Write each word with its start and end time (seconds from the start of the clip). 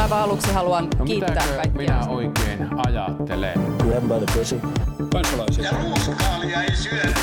Aivan 0.00 0.18
aluksi 0.18 0.52
haluan 0.52 0.88
No 0.98 1.04
kiittää 1.04 1.44
kaikkia. 1.56 1.72
minä 1.72 2.00
oikein 2.08 2.68
ajattelen? 2.86 3.60
Grab 3.78 4.02
by 4.02 4.26
the 4.26 4.38
pussy. 4.38 4.60
kansalaisia. 5.12 5.64
Ja 5.64 5.70
ruuskaalia 5.82 6.62
ei 6.62 6.76
syödä. 6.76 7.14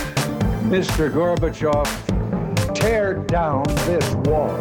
Mr. 0.62 1.10
Gorbachev, 1.10 1.86
tear 2.82 3.16
down 3.32 3.63
this 3.86 4.18
wall. 4.28 4.58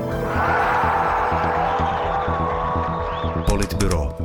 Politbyro. 3.51 4.17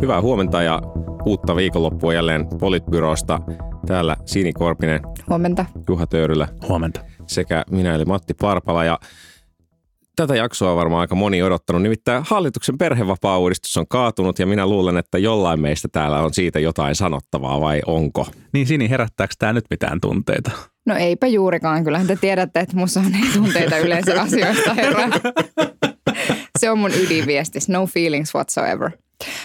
Hyvää 0.00 0.20
huomenta 0.20 0.62
ja 0.62 0.80
uutta 1.24 1.56
viikonloppua 1.56 2.14
jälleen 2.14 2.46
Politbyrosta. 2.60 3.40
Täällä 3.86 4.16
Sini 4.26 4.52
Korpinen, 4.52 5.00
Huomenta. 5.28 5.64
Juha 5.88 6.06
Töyrylä 6.06 6.48
Huomenta. 6.68 7.00
sekä 7.26 7.64
minä 7.70 7.94
eli 7.94 8.04
Matti 8.04 8.34
Parpala. 8.34 8.84
Ja 8.84 8.98
tätä 10.16 10.36
jaksoa 10.36 10.70
on 10.70 10.76
varmaan 10.76 11.00
aika 11.00 11.14
moni 11.14 11.42
odottanut. 11.42 11.82
Nimittäin 11.82 12.24
hallituksen 12.26 12.78
perhevapaa-uudistus 12.78 13.76
on 13.76 13.88
kaatunut 13.88 14.38
ja 14.38 14.46
minä 14.46 14.66
luulen, 14.66 14.96
että 14.96 15.18
jollain 15.18 15.60
meistä 15.60 15.88
täällä 15.92 16.20
on 16.20 16.34
siitä 16.34 16.60
jotain 16.60 16.94
sanottavaa 16.94 17.60
vai 17.60 17.82
onko? 17.86 18.26
Niin 18.52 18.66
Sini, 18.66 18.90
herättääkö 18.90 19.34
tämä 19.38 19.52
nyt 19.52 19.64
mitään 19.70 20.00
tunteita? 20.00 20.50
No 20.86 20.96
eipä 20.96 21.26
juurikaan. 21.26 21.84
Kyllähän 21.84 22.06
te 22.06 22.16
tiedätte, 22.16 22.60
että 22.60 22.76
musta 22.76 23.00
on 23.00 23.14
ei 23.14 23.32
tunteita 23.34 23.78
yleensä 23.78 24.20
asioista 24.22 24.74
herra. 24.74 25.08
Se 26.58 26.70
on 26.70 26.78
mun 26.78 26.90
ydinviestis. 26.94 27.68
No 27.68 27.86
feelings 27.86 28.34
whatsoever. 28.34 28.90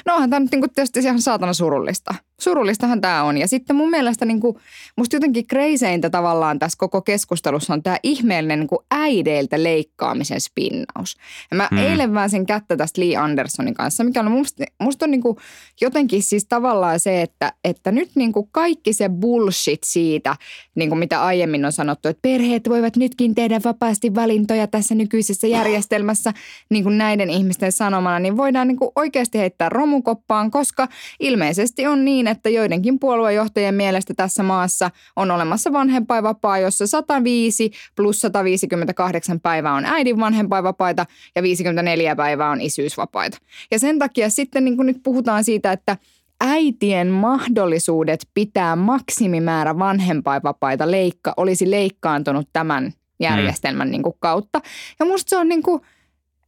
No 0.06 0.14
onhan 0.14 0.30
tämä 0.30 0.40
nyt 0.40 0.52
niinku 0.52 0.68
tietysti 0.76 1.00
ihan 1.00 1.22
saatana 1.22 1.54
surullista. 1.54 2.16
Surullistahan 2.42 3.02
tämä 3.02 3.24
on. 3.24 3.38
Ja 3.38 3.48
sitten 3.48 3.76
mun 3.76 3.90
mielestä 3.90 4.26
niinku, 4.26 4.60
musta 4.98 5.16
jotenkin 5.16 5.48
kreiseintä 5.48 6.10
tavallaan 6.10 6.60
tässä 6.60 6.78
koko 6.80 7.02
keskustelussa 7.02 7.74
on 7.74 7.84
tämä 7.84 7.98
ihmeellinen 8.04 8.60
niinku 8.60 8.84
äideiltä 8.92 9.64
leikkaamisen 9.64 10.42
spinnaus. 10.42 11.18
Ja 11.52 11.58
mä 11.58 11.68
Hmm. 11.72 11.80
mm. 11.80 11.86
eilen 11.86 12.14
vähän 12.14 12.30
sen 12.30 12.46
kättä 12.46 12.78
tästä 12.78 13.02
Lee 13.02 13.16
Andersonin 13.16 13.74
kanssa, 13.74 14.04
mikä 14.04 14.20
on 14.20 14.32
musta, 14.32 14.64
musta 14.80 15.06
on 15.06 15.12
niinku 15.12 15.40
jotenkin 15.82 16.24
siis 16.24 16.46
tavallaan 16.46 17.00
se, 17.00 17.22
että, 17.22 17.54
että 17.64 17.92
nyt 17.92 18.10
niinku 18.16 18.50
kaikki 18.52 18.94
se 18.94 19.10
bullshit 19.10 19.84
siitä, 19.84 20.36
niinku 20.76 20.96
mitä 20.96 21.24
aiemmin 21.24 21.66
on 21.66 21.72
sanottu, 21.72 22.08
että 22.08 22.22
perheet 22.22 22.70
voivat 22.70 22.96
nytkin 22.96 23.36
tehdä 23.36 23.62
vapaasti 23.64 24.16
valintoja 24.16 24.68
tässä 24.68 24.96
nykyisessä 24.96 25.48
järjestelmässä 25.48 26.34
niinku 26.70 26.90
näiden 26.90 27.30
ihmisten 27.30 27.72
sanomana, 27.72 28.20
niin 28.20 28.38
voidaan 28.38 28.68
niinku 28.68 28.92
oikeasti 28.96 29.38
heittää 29.38 29.70
romukoppaan, 29.70 30.52
koska 30.52 30.88
ilmeisesti 31.20 31.88
on 31.88 32.06
niin, 32.06 32.25
että 32.28 32.50
joidenkin 32.50 33.00
puoluejohtajien 33.00 33.76
mielestä 33.76 34.14
tässä 34.14 34.44
maassa 34.44 34.92
on 35.16 35.32
olemassa 35.32 35.74
vanhempainvapaa, 35.74 36.60
jossa 36.60 36.88
105 36.88 37.72
plus 37.96 38.22
158 38.22 39.40
päivää 39.40 39.74
on 39.74 39.86
äidin 39.86 40.20
vanhempainvapaita 40.20 41.06
ja 41.36 41.44
54 41.44 42.16
päivää 42.16 42.50
on 42.50 42.62
isyysvapaita. 42.62 43.38
Ja 43.72 43.80
sen 43.80 44.00
takia 44.00 44.30
sitten 44.30 44.66
niin 44.66 44.76
kuin 44.76 44.86
nyt 44.86 45.00
puhutaan 45.04 45.44
siitä, 45.44 45.72
että 45.72 45.98
äitien 46.42 47.08
mahdollisuudet 47.08 48.28
pitää 48.34 48.76
maksimimäärä 48.76 49.80
vanhempainvapaita 49.80 50.92
leikka, 50.92 51.34
olisi 51.38 51.72
leikkaantunut 51.72 52.50
tämän 52.54 52.94
järjestelmän 53.20 53.92
niin 53.92 54.04
kuin 54.04 54.16
kautta. 54.20 54.62
Ja 55.00 55.06
musta 55.06 55.30
se 55.30 55.38
on 55.38 55.50
niin 55.50 55.64
kuin, 55.64 55.82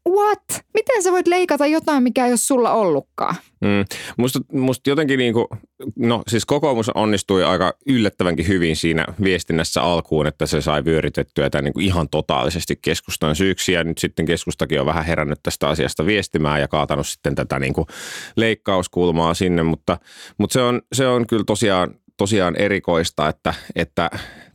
what? 0.09 0.43
Miten 0.73 1.03
sä 1.03 1.11
voit 1.11 1.27
leikata 1.27 1.67
jotain, 1.67 2.03
mikä 2.03 2.25
ei 2.25 2.31
ole 2.31 2.37
sulla 2.37 2.73
ollutkaan? 2.73 3.35
Mm. 3.61 3.85
Musta, 4.17 4.39
musta 4.53 4.89
jotenkin 4.89 5.19
niin 5.19 5.33
kuin, 5.33 5.47
no 5.95 6.23
siis 6.27 6.45
kokoomus 6.45 6.89
onnistui 6.89 7.43
aika 7.43 7.73
yllättävänkin 7.87 8.47
hyvin 8.47 8.75
siinä 8.75 9.05
viestinnässä 9.23 9.81
alkuun, 9.81 10.27
että 10.27 10.45
se 10.45 10.61
sai 10.61 10.85
vyöritettyä 10.85 11.49
tämän 11.49 11.63
niin 11.63 11.73
kuin 11.73 11.85
ihan 11.85 12.09
totaalisesti 12.09 12.79
keskustan 12.81 13.35
syyksi 13.35 13.71
ja 13.71 13.83
nyt 13.83 13.97
sitten 13.97 14.25
keskustakin 14.25 14.79
on 14.79 14.85
vähän 14.85 15.05
herännyt 15.05 15.39
tästä 15.43 15.69
asiasta 15.69 16.05
viestimään 16.05 16.61
ja 16.61 16.67
kaatanut 16.67 17.07
sitten 17.07 17.35
tätä 17.35 17.59
niin 17.59 17.73
kuin 17.73 17.87
leikkauskulmaa 18.35 19.33
sinne, 19.33 19.63
mutta, 19.63 19.97
mutta 20.37 20.53
se, 20.53 20.61
on, 20.61 20.81
se 20.93 21.07
on 21.07 21.27
kyllä 21.27 21.43
tosiaan, 21.43 21.95
tosiaan 22.17 22.55
erikoista, 22.55 23.29
että, 23.29 23.53
että 23.75 24.09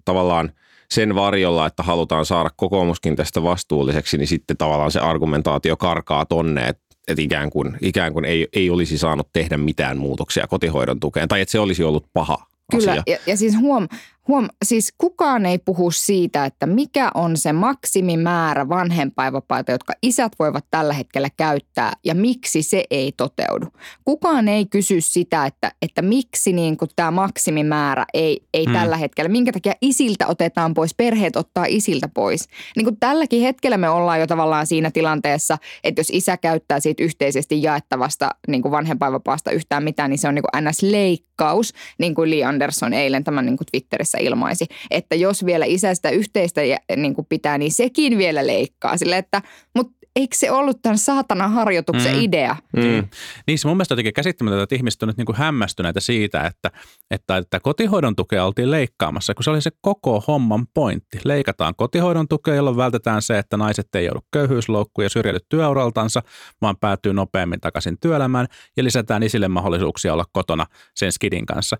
tavallaan 0.04 0.52
sen 0.92 1.14
varjolla, 1.14 1.66
että 1.66 1.82
halutaan 1.82 2.26
saada 2.26 2.50
kokoomuskin 2.56 3.16
tästä 3.16 3.42
vastuulliseksi, 3.42 4.18
niin 4.18 4.26
sitten 4.28 4.56
tavallaan 4.56 4.90
se 4.90 5.00
argumentaatio 5.00 5.76
karkaa 5.76 6.26
tonne, 6.26 6.68
että 6.68 6.82
että 7.08 7.22
ikään 7.22 7.50
kuin, 7.50 7.76
ikään 7.80 8.12
kuin 8.12 8.24
ei, 8.24 8.48
ei 8.52 8.70
olisi 8.70 8.98
saanut 8.98 9.28
tehdä 9.32 9.56
mitään 9.56 9.98
muutoksia 9.98 10.46
kotihoidon 10.46 11.00
tukeen, 11.00 11.28
tai 11.28 11.40
että 11.40 11.52
se 11.52 11.58
olisi 11.58 11.82
ollut 11.84 12.06
paha 12.12 12.46
Kyllä, 12.70 12.90
asia. 12.92 13.02
ja, 13.06 13.18
ja 13.26 13.36
siis 13.36 13.58
huom, 13.58 13.88
huom, 14.28 14.48
siis 14.64 14.94
kukaan 14.98 15.46
ei 15.46 15.58
puhu 15.58 15.90
siitä, 15.90 16.44
että 16.44 16.66
mikä 16.66 17.10
on 17.14 17.36
se 17.36 17.52
maksimimäärä 17.52 18.68
vanhempainvapaita, 18.68 19.72
jotka 19.72 19.92
isät 20.02 20.32
voivat 20.38 20.64
tällä 20.70 20.92
hetkellä 20.92 21.28
käyttää 21.36 21.92
ja 22.04 22.14
miksi 22.14 22.62
se 22.62 22.84
ei 22.90 23.12
toteudu. 23.16 23.66
Kukaan 24.04 24.48
ei 24.48 24.66
kysy 24.66 25.00
sitä, 25.00 25.46
että, 25.46 25.72
että 25.82 26.02
miksi 26.02 26.52
niin 26.52 26.76
tämä 26.96 27.10
maksimimäärä 27.10 28.04
ei, 28.14 28.40
ei 28.54 28.66
Mm. 28.66 28.78
tällä 28.78 28.96
hetkellä, 28.96 29.28
minkä 29.28 29.52
takia 29.52 29.72
isiltä 29.80 30.26
otetaan 30.26 30.74
pois, 30.74 30.94
perheet 30.94 31.36
ottaa 31.36 31.64
isiltä 31.68 32.08
pois. 32.14 32.48
Niin 32.76 32.84
kuin 32.84 32.96
tälläkin 33.00 33.42
hetkellä 33.42 33.76
me 33.76 33.88
ollaan 33.88 34.20
jo 34.20 34.26
tavallaan 34.26 34.66
siinä 34.66 34.90
tilanteessa, 34.90 35.58
että 35.84 36.00
jos 36.00 36.10
isä 36.10 36.36
käyttää 36.36 36.80
siitä 36.80 37.02
yhteisesti 37.02 37.62
jaettavasta 37.62 38.30
niin 38.48 38.62
kuin 38.62 38.72
vanhempainvapaasta 38.72 39.50
yhtään 39.50 39.84
mitään, 39.84 40.10
niin 40.10 40.18
se 40.18 40.28
on 40.28 40.34
niin 40.34 40.44
kuin 40.52 40.64
NS-leikkaus, 40.64 41.72
niin 41.98 42.14
kuin 42.14 42.30
Lee 42.30 42.44
Anderson 42.44 42.92
eilen 42.92 43.24
tämän 43.24 43.46
niin 43.46 43.56
kuin 43.56 43.66
Twitterissä 43.70 44.11
ilmaisi. 44.20 44.66
Että 44.90 45.14
jos 45.14 45.44
vielä 45.46 45.64
isä 45.64 45.94
sitä 45.94 46.10
yhteistä 46.10 46.60
niin 46.96 47.14
kuin 47.14 47.26
pitää, 47.28 47.58
niin 47.58 47.72
sekin 47.72 48.18
vielä 48.18 48.46
leikkaa. 48.46 48.96
Sille, 48.96 49.16
että, 49.18 49.42
mutta 49.74 50.02
eikö 50.16 50.36
se 50.36 50.50
ollut 50.50 50.82
tämän 50.82 50.98
saatana 50.98 51.48
harjoituksen 51.48 52.14
Mm. 52.16 52.22
idea? 52.22 52.56
Mm. 52.76 53.08
Niin 53.46 53.58
se 53.58 53.68
mun 53.68 53.76
mielestä 53.76 53.92
jotenkin 53.92 54.12
käsittämätöntä, 54.12 54.62
että 54.62 54.74
ihmiset 54.74 55.02
on 55.02 55.06
nyt 55.06 55.16
niin 55.16 55.26
kuin 55.26 55.36
hämmästyneitä 55.36 56.00
siitä, 56.00 56.46
että, 56.46 56.70
että, 57.10 57.36
että 57.36 57.60
kotihoidon 57.60 58.16
tukea 58.16 58.44
oltiin 58.44 58.70
leikkaamassa, 58.70 59.34
kun 59.34 59.44
se 59.44 59.50
oli 59.50 59.60
se 59.62 59.70
koko 59.80 60.24
homman 60.28 60.66
pointti. 60.74 61.18
Leikataan 61.24 61.74
kotihoidon 61.76 62.28
tukea, 62.28 62.54
jolloin 62.54 62.76
vältetään 62.76 63.22
se, 63.22 63.38
että 63.38 63.56
naiset 63.56 63.94
ei 63.94 64.04
joudu 64.04 64.20
köyhyysloukkuun 64.32 65.04
ja 65.04 65.10
syrjäydy 65.10 65.38
työuraltansa, 65.48 66.22
vaan 66.62 66.76
päätyy 66.80 67.12
nopeammin 67.12 67.60
takaisin 67.60 67.98
työelämään 68.00 68.46
ja 68.76 68.84
lisätään 68.84 69.22
isille 69.22 69.48
mahdollisuuksia 69.48 70.12
olla 70.12 70.24
kotona 70.32 70.66
sen 70.96 71.12
skidin 71.12 71.46
kanssa. 71.46 71.76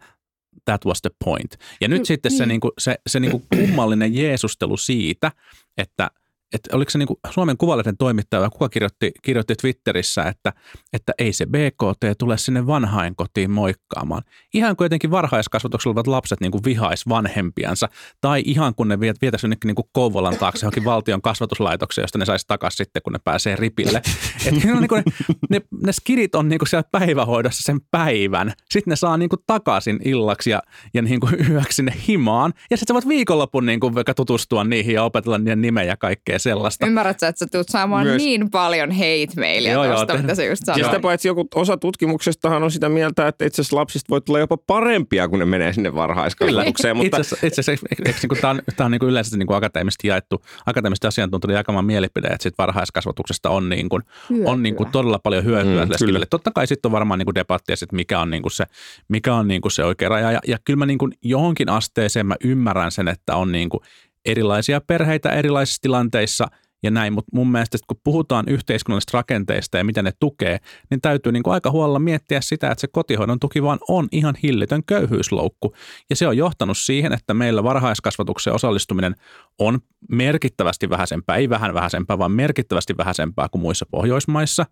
That 0.65 0.85
was 0.85 1.03
the 1.03 1.11
point. 1.25 1.57
Ja 1.81 1.89
nyt 1.89 1.99
Mm, 1.99 2.05
sitten 2.05 2.33
se, 2.33 2.39
niin. 2.39 2.49
niin 2.49 2.61
kuin, 2.61 2.73
se, 2.79 2.97
se 3.07 3.21
niin 3.21 3.31
kuin 3.31 3.45
kummallinen 3.57 4.15
jeesustelu 4.15 4.77
siitä, 4.77 5.33
että 5.79 6.11
että 6.53 6.77
oliko 6.77 6.91
se 6.91 6.99
niin 6.99 7.07
kuin 7.07 7.19
Suomen 7.31 7.57
Kuvalehden 7.57 7.97
toimittaja, 7.97 8.51
kuka 8.51 8.69
kirjoitti, 8.69 9.13
kirjoitti 9.23 9.55
Twitterissä, 9.55 10.23
että, 10.23 10.53
että 10.93 11.13
ei 11.19 11.33
se 11.33 11.47
BKT 11.47 12.19
tule 12.19 12.39
sinne 12.39 12.67
vanhain 12.67 13.17
kotiin 13.17 13.51
moikkaamaan. 13.51 14.23
Ihan 14.55 14.77
kuin 14.77 14.85
jotenkin 14.85 15.11
varhaiskasvatuksella 15.11 15.93
olevat 15.93 16.07
lapset 16.07 16.41
niin 16.41 16.53
kuin 16.53 16.65
vihais 16.65 17.09
vanhempiansa, 17.09 17.89
tai 18.21 18.43
ihan 18.45 18.75
kun 18.75 18.89
ne 18.89 19.01
viet, 19.01 19.17
vietäisi 19.23 19.47
jonnekin 19.47 19.69
niin 19.69 19.75
kuin 19.75 19.89
Kouvolan 19.93 20.37
taakse 20.37 20.67
johonkin 20.67 20.85
valtion 20.85 21.23
kasvatuslaitokseen, 21.23 22.03
josta 22.03 22.19
ne 22.19 22.25
saisi 22.25 22.47
takaisin 22.49 22.77
sitten, 22.77 23.03
kun 23.03 23.13
ne 23.13 23.19
pääsee 23.25 23.57
ripille. 23.57 24.03
Et 24.47 24.65
ne, 24.65 24.75
niin 24.75 24.89
kuin 24.89 25.03
ne, 25.07 25.13
ne, 25.51 25.61
ne 25.83 25.93
skidit 25.93 26.35
on 26.35 26.49
niin 26.49 26.59
kuin 26.59 26.69
siellä 26.69 26.89
päivähoidossa 26.93 27.63
sen 27.63 27.81
päivän, 27.91 28.53
sitten 28.71 28.93
ne 28.93 28.97
saa 28.97 29.17
niin 29.17 29.29
kuin 29.29 29.41
takaisin 29.47 30.01
illaksi 30.05 30.51
ja, 30.51 30.63
ja 30.95 31.03
niin 31.13 31.21
kuin 31.21 31.51
yöksi 31.51 31.77
sinne 31.77 31.95
himaan, 32.09 32.53
ja 32.71 32.77
sitten 32.77 32.93
sä 32.93 32.95
voit 32.95 33.09
viikonlopun 33.09 33.67
niin 33.67 33.81
kuin 33.81 33.95
tutustua 34.17 34.65
niihin 34.65 34.95
ja 34.95 35.05
opetella 35.05 35.39
niiden 35.39 35.63
nimeä 35.63 35.85
ja 35.85 35.97
kaikkea 35.97 36.39
sellaista. 36.43 36.87
Ymmärrät 36.87 37.21
sä, 37.21 37.29
että 37.29 37.39
sä 37.39 37.47
tulet 37.53 37.69
saamaan 37.69 38.07
Myös- 38.07 38.23
niin 38.23 38.51
paljon 38.51 38.93
hate-mailia 38.93 39.73
Joo, 39.73 39.85
joo, 39.85 39.95
tuosta, 39.95 40.13
te- 40.15 40.23
mitä 40.23 40.35
sä 40.35 40.45
just 40.45 40.63
Ja 40.67 40.75
sanoit. 40.75 40.85
sitä 40.87 41.01
paitsi 41.01 41.29
joku 41.29 41.49
osa 41.55 41.77
tutkimuksestahan 41.77 42.63
on 42.63 42.71
sitä 42.71 42.89
mieltä, 42.89 43.29
että 43.29 43.45
itse 43.45 43.63
asiassa 43.63 43.77
lapsista 43.77 44.07
voi 44.11 44.21
tulla 44.21 44.39
jopa 44.39 44.57
parempia, 44.57 45.29
kun 45.29 45.39
ne 45.39 45.45
menee 45.45 45.73
sinne 45.73 45.95
varhaiskasvatukseen. 45.95 46.97
Mutta 46.97 47.17
Itse 47.43 47.61
asiassa, 47.61 47.87
niin 48.07 48.41
tämä 48.41 48.51
on, 48.51 48.63
tää 48.77 48.85
on 48.85 48.91
niin 48.91 48.99
kuin 48.99 49.11
yleisesti 49.11 49.39
niin 49.39 49.47
kuin 49.47 49.57
akateemisesti 49.57 50.09
jaettu, 50.09 50.43
akateemisesti 50.67 51.07
asiantuntijoiden 51.07 51.57
jakamaan 51.61 51.85
mielipide, 51.85 52.27
että 52.27 52.43
sit 52.43 52.55
varhaiskasvatuksesta 52.59 53.51
on, 53.51 53.69
niin 53.69 53.89
kuin, 53.89 54.03
on 54.45 54.63
niin 54.63 54.75
kuin 54.77 54.91
todella 54.91 55.19
paljon 55.19 55.45
hyötyä 55.45 55.85
Mm, 55.87 55.91
kyllä. 55.99 56.27
Totta 56.31 56.51
kai 56.51 56.67
sitten 56.67 56.89
on 56.89 56.93
varmaan 56.93 57.19
niin 57.19 57.27
kuin 57.27 57.35
debattia, 57.35 57.77
sit 57.77 57.93
mikä 57.93 58.21
on, 58.21 58.31
niin 58.31 58.43
kuin 58.43 58.53
se, 58.53 58.65
mikä 59.09 59.35
on 59.35 59.49
niin 59.49 59.61
kuin 59.61 59.73
se 59.73 59.85
oikea 59.85 60.09
raja. 60.09 60.33
Ja, 60.33 60.39
ja 60.47 60.59
kyllä 60.65 60.77
mä 60.77 60.87
niin 60.87 60.99
kuin 60.99 61.13
johonkin 61.23 61.69
asteeseen 61.69 62.27
mä 62.27 62.37
ymmärrän 62.45 62.93
sen, 62.93 63.09
että 63.09 63.37
on 63.37 63.53
niin 63.53 63.69
kuin 63.69 63.81
erilaisia 64.25 64.81
perheitä 64.81 65.31
erilaisissa 65.31 65.83
tilanteissa 65.83 66.49
ja 66.83 66.91
näin, 66.91 67.13
mutta 67.13 67.31
mun 67.37 67.51
mielestä 67.53 67.79
kun 67.87 68.01
puhutaan 68.05 68.45
yhteiskunnallisista 68.49 69.19
rakenteista 69.19 69.79
ja 69.79 69.85
mitä 69.85 70.03
ne 70.03 70.13
tukee, 70.21 70.59
niin 70.91 71.01
täytyy 71.01 71.33
niin 71.33 71.43
kuin 71.43 71.55
aika 71.55 71.71
huolella 71.71 71.99
miettiä 71.99 72.41
sitä, 72.41 72.71
että 72.71 72.81
se 72.81 72.89
kotihoidon 72.93 73.41
tuki 73.41 73.63
vaan 73.63 73.79
on 73.89 74.09
ihan 74.13 74.35
hillitön 74.43 74.83
köyhyysloukku. 74.87 75.75
Ja 76.11 76.17
se 76.17 76.29
on 76.29 76.37
johtanut 76.37 76.79
siihen, 76.79 77.13
että 77.13 77.35
meillä 77.35 77.65
varhaiskasvatukseen 77.65 78.55
osallistuminen 78.55 79.15
on 79.59 79.81
merkittävästi 80.11 80.91
vähäisempää, 80.91 81.37
ei 81.37 81.49
vähän 81.49 81.75
vähäisempää, 81.75 82.19
vaan 82.19 82.33
merkittävästi 82.33 82.97
vähäisempää 82.97 83.49
kuin 83.49 83.63
muissa 83.63 83.87
Pohjoismaissa. 83.91 84.67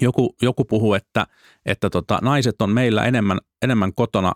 Joku, 0.00 0.34
joku 0.42 0.64
puhuu, 0.64 0.94
että, 0.94 1.26
että 1.66 1.90
tota, 1.90 2.18
naiset 2.22 2.62
on 2.62 2.70
meillä 2.70 3.04
enemmän, 3.04 3.38
enemmän 3.62 3.94
kotona 3.94 4.32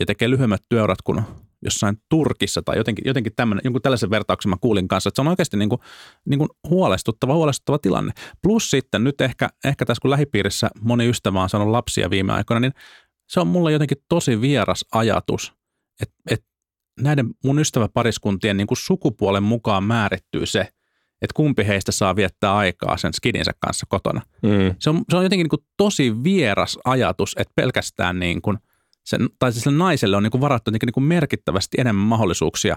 ja 0.00 0.06
tekee 0.06 0.30
lyhyemmät 0.30 0.62
työurat 0.68 1.02
kuin 1.02 1.22
jossain 1.64 1.96
Turkissa 2.08 2.62
tai 2.62 2.76
jotenkin, 2.76 3.04
jotenkin 3.06 3.32
tämmöinen, 3.36 3.60
jonkun 3.64 3.82
tällaisen 3.82 4.10
vertauksen 4.10 4.50
mä 4.50 4.56
kuulin 4.60 4.88
kanssa, 4.88 5.08
että 5.08 5.16
se 5.16 5.22
on 5.22 5.28
oikeasti 5.28 5.56
niin 5.56 5.68
kuin, 5.68 5.80
niin 6.28 6.38
kuin 6.38 6.48
huolestuttava, 6.68 7.34
huolestuttava 7.34 7.78
tilanne. 7.78 8.12
Plus 8.42 8.70
sitten 8.70 9.04
nyt 9.04 9.20
ehkä, 9.20 9.48
ehkä 9.64 9.86
tässä 9.86 10.00
kun 10.02 10.10
lähipiirissä 10.10 10.70
moni 10.80 11.08
ystävä 11.08 11.42
on 11.42 11.48
saanut 11.48 11.70
lapsia 11.70 12.10
viime 12.10 12.32
aikoina, 12.32 12.60
niin 12.60 12.72
se 13.28 13.40
on 13.40 13.46
mulle 13.46 13.72
jotenkin 13.72 13.98
tosi 14.08 14.40
vieras 14.40 14.84
ajatus, 14.92 15.52
että, 16.02 16.14
että 16.30 16.46
näiden 17.00 17.30
mun 17.44 17.58
ystäväpariskuntien 17.58 18.56
niin 18.56 18.66
kuin 18.66 18.78
sukupuolen 18.78 19.42
mukaan 19.42 19.84
määrittyy 19.84 20.46
se, 20.46 20.60
että 21.22 21.34
kumpi 21.34 21.66
heistä 21.66 21.92
saa 21.92 22.16
viettää 22.16 22.56
aikaa 22.56 22.96
sen 22.96 23.12
skidinsä 23.12 23.52
kanssa 23.58 23.86
kotona. 23.88 24.20
Mm. 24.42 24.74
Se 24.78 24.90
on, 24.90 25.02
se 25.10 25.16
on 25.16 25.22
jotenkin 25.22 25.44
niin 25.44 25.50
kuin 25.50 25.66
tosi 25.76 26.24
vieras 26.24 26.78
ajatus, 26.84 27.34
että 27.38 27.52
pelkästään 27.56 28.18
niin 28.18 28.42
kuin 28.42 28.58
sen, 29.06 29.28
tai 29.38 29.52
siis 29.52 29.62
sille 29.64 29.76
naiselle 29.78 30.16
on 30.16 30.22
niin 30.22 30.30
kuin 30.30 30.40
varattu 30.40 30.70
niin 30.70 30.92
kuin 30.94 31.04
merkittävästi 31.04 31.76
enemmän 31.80 32.06
mahdollisuuksia 32.06 32.76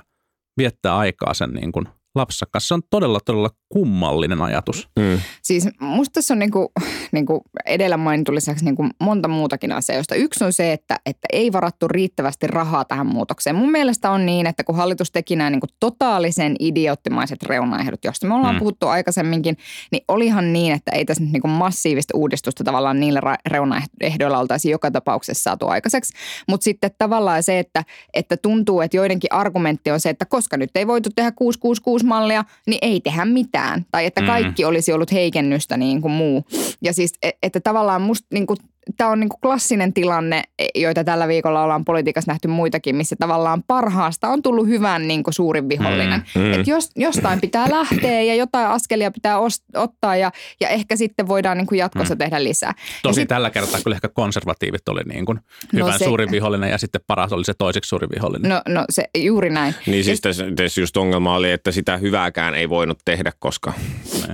viettää 0.57 0.97
aikaa 0.97 1.33
sen 1.33 1.49
niin 1.49 1.71
kuin 1.71 1.87
lapsensa 2.15 2.45
kanssa. 2.51 2.67
Se 2.67 2.73
on 2.73 2.81
todella, 2.89 3.19
todella 3.19 3.49
kummallinen 3.69 4.41
ajatus. 4.41 4.89
Mm. 4.99 5.19
Siis 5.43 5.69
musta 5.79 6.13
tässä 6.13 6.33
on 6.33 6.39
niinku, 6.39 6.71
niinku 7.11 7.41
edellä 7.65 7.97
mainitun 7.97 8.35
lisäksi 8.35 8.65
niinku 8.65 8.87
monta 9.01 9.27
muutakin 9.27 9.71
asiaa, 9.71 9.97
joista 9.97 10.15
yksi 10.15 10.43
on 10.43 10.53
se, 10.53 10.73
että, 10.73 10.99
että 11.05 11.27
ei 11.33 11.51
varattu 11.51 11.87
riittävästi 11.87 12.47
rahaa 12.47 12.85
tähän 12.85 13.07
muutokseen. 13.07 13.55
Mun 13.55 13.71
mielestä 13.71 14.11
on 14.11 14.25
niin, 14.25 14.47
että 14.47 14.63
kun 14.63 14.75
hallitus 14.75 15.11
teki 15.11 15.35
nämä 15.35 15.49
niinku 15.49 15.67
totaalisen 15.79 16.55
idioottimaiset 16.59 17.43
reunaehdot, 17.43 18.03
joista 18.05 18.27
me 18.27 18.33
ollaan 18.33 18.53
Mm. 18.55 18.57
mm. 18.57 18.59
puhuttu 18.59 18.87
aikaisemminkin, 18.87 19.57
niin 19.91 20.03
olihan 20.07 20.53
niin, 20.53 20.73
että 20.73 20.91
ei 20.91 21.05
tässä 21.05 21.23
nyt 21.23 21.31
niinku 21.31 21.47
massiivista 21.47 22.17
uudistusta 22.17 22.63
tavallaan 22.63 22.99
niillä 22.99 23.19
ra- 23.19 23.41
reunaehdoilla 23.51 24.39
oltaisiin 24.39 24.71
joka 24.71 24.91
tapauksessa 24.91 25.43
saatu 25.43 25.67
aikaiseksi. 25.67 26.13
Mutta 26.47 26.63
sitten 26.63 26.91
tavallaan 26.97 27.43
se, 27.43 27.59
että, 27.59 27.83
että 28.13 28.37
tuntuu, 28.37 28.81
että 28.81 28.97
joidenkin 28.97 29.33
argumentti 29.33 29.91
on 29.91 29.99
se, 29.99 30.09
että 30.09 30.25
koska 30.25 30.57
nyt 30.57 30.69
ei 30.75 30.87
voitu 30.87 31.09
tehdä 31.15 31.29
666-mallia, 31.29 32.43
niin 32.67 32.79
ei 32.81 33.01
tehdä 33.01 33.25
mitään. 33.25 33.56
Tai 33.91 34.05
että 34.05 34.21
Mm. 34.21 34.27
kaikki 34.27 34.65
olisi 34.65 34.93
ollut 34.93 35.11
heikennystä 35.11 35.77
niin 35.77 36.01
kuin 36.01 36.11
muu. 36.11 36.45
Ja 36.81 36.93
siis, 36.93 37.13
e- 37.23 37.29
että 37.43 37.59
tavallaan 37.59 38.01
musta 38.01 38.27
niin 38.33 38.47
kuin, 38.47 38.57
tämä 38.97 39.09
on 39.09 39.19
niin 39.19 39.29
kuin 39.29 39.41
klassinen 39.41 39.93
tilanne, 39.93 40.43
joita 40.75 41.03
tällä 41.03 41.27
viikolla 41.27 41.63
ollaan 41.63 41.85
politiikassa 41.85 42.31
nähty 42.31 42.47
muitakin, 42.47 42.95
missä 42.95 43.15
tavallaan 43.19 43.63
parhaasta 43.67 44.27
on 44.27 44.41
tullut 44.41 44.67
hyvän 44.67 45.07
niin 45.07 45.23
kuin 45.23 45.33
suurin 45.33 45.69
vihollinen. 45.69 46.23
Mm, 46.35 46.41
mm. 46.41 46.53
Et 46.53 46.67
jos, 46.67 46.89
jostain 46.95 47.41
pitää 47.41 47.65
lähteä 47.71 48.21
ja 48.21 48.35
jotain 48.35 48.67
askelia 48.67 49.11
pitää 49.11 49.39
os, 49.39 49.63
ottaa 49.75 50.15
ja, 50.15 50.31
ja 50.61 50.69
ehkä 50.69 50.95
sitten 50.95 51.27
voidaan 51.27 51.57
niin 51.57 51.67
kuin 51.67 51.79
jatkossa 51.79 52.13
Mm. 52.15 52.17
tehdä 52.17 52.43
lisää. 52.43 52.73
Tosi 53.03 53.21
sit- 53.21 53.27
tällä 53.29 53.49
kertaa 53.49 53.79
kyllä 53.83 53.95
ehkä 53.95 54.07
konservatiivit 54.09 54.89
oli 54.89 55.01
niin 55.03 55.25
kuin 55.25 55.39
No 55.73 55.85
hyvän 55.85 55.99
se- 55.99 56.05
suurin 56.05 56.31
vihollinen 56.31 56.69
ja 56.69 56.77
sitten 56.77 57.01
paras 57.07 57.33
oli 57.33 57.45
se 57.45 57.53
toiseksi 57.57 57.89
suurin 57.89 58.09
vihollinen. 58.15 58.49
No, 58.49 58.61
no 58.67 58.85
se 58.89 59.03
juuri 59.17 59.49
näin. 59.49 59.75
Niin 59.87 60.03
siis 60.03 60.21
tässä, 60.21 60.45
tässä 60.55 60.81
just 60.81 60.97
ongelma 60.97 61.35
oli, 61.35 61.51
että 61.51 61.71
sitä 61.71 61.97
hyvääkään 61.97 62.55
ei 62.55 62.69
voinut 62.69 62.99
tehdä, 63.05 63.31
koska 63.39 63.73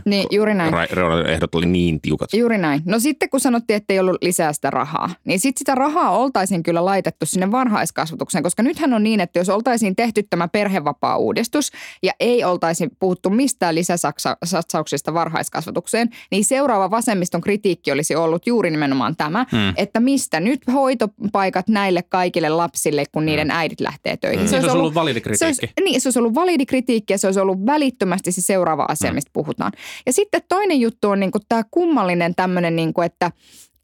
Niin, 0.06 0.28
juuri 0.32 0.54
näin. 0.54 0.74
ra- 0.74 0.92
reunaehdot 0.96 1.56
oli 1.56 1.66
niin 1.66 2.02
tiukat. 2.02 2.34
Juuri 2.34 2.58
näin. 2.58 2.82
No 2.86 3.00
sitten 3.00 3.30
kun 3.30 3.40
sanottiin, 3.40 3.78
että 3.78 3.94
ei 3.94 4.00
ollut 4.00 4.18
lisää 4.22 4.43
sitä 4.52 4.70
rahaa, 4.70 5.10
niin 5.26 5.40
sitten 5.40 5.60
sitä 5.60 5.76
rahaa 5.76 6.18
oltaisiin 6.18 6.64
kyllä 6.64 6.86
laitettu 6.86 7.26
sinne 7.26 7.52
varhaiskasvatukseen, 7.52 8.44
koska 8.44 8.64
nythän 8.64 8.94
on 8.94 9.04
niin, 9.04 9.20
että 9.20 9.40
jos 9.40 9.50
oltaisiin 9.50 9.96
tehty 9.96 10.24
tämä 10.24 10.48
perhevapaa-uudistus 10.48 11.72
ja 12.04 12.12
ei 12.20 12.44
oltaisi 12.44 12.88
puhuttu 13.00 13.30
mistään 13.30 13.76
lisäsatsauksista 13.76 15.14
varhaiskasvatukseen, 15.14 16.10
niin 16.32 16.46
seuraava 16.46 16.92
vasemmiston 16.92 17.42
kritiikki 17.42 17.92
olisi 17.92 18.16
ollut 18.16 18.48
juuri 18.48 18.72
nimenomaan 18.72 19.16
tämä, 19.16 19.46
Mm. 19.52 19.74
että 19.78 20.00
mistä 20.00 20.40
nyt 20.40 20.62
hoitopaikat 20.74 21.68
näille 21.68 22.02
kaikille 22.10 22.50
lapsille, 22.50 23.04
kun 23.12 23.26
niiden 23.26 23.52
äidit 23.52 23.80
lähtee 23.82 24.18
töihin. 24.18 24.40
Niin 24.40 24.50
se 24.50 24.56
olisi 24.56 24.70
ollut 24.70 24.96
validi 24.96 25.22
se 25.34 25.46
olisi, 25.46 25.60
kritiikki. 25.62 25.84
niin, 25.84 26.02
se 26.02 26.08
olisi 26.08 26.20
ollut 26.20 26.36
validi 26.36 26.66
kritiikki 26.66 27.14
ja 27.14 27.18
se 27.18 27.28
olisi 27.28 27.40
ollut 27.40 27.66
välittömästi 27.66 28.32
se 28.32 28.42
seuraava 28.42 28.86
asia, 28.90 29.12
Mm. 29.12 29.16
mistä 29.16 29.30
puhutaan. 29.34 29.72
Ja 30.06 30.14
sitten 30.14 30.42
toinen 30.50 30.80
juttu 30.80 31.10
on 31.10 31.20
niin 31.20 31.32
tämä 31.50 31.64
kummallinen 31.72 32.36
tämmöinen, 32.36 32.76
niin 32.76 32.94
että 33.06 33.32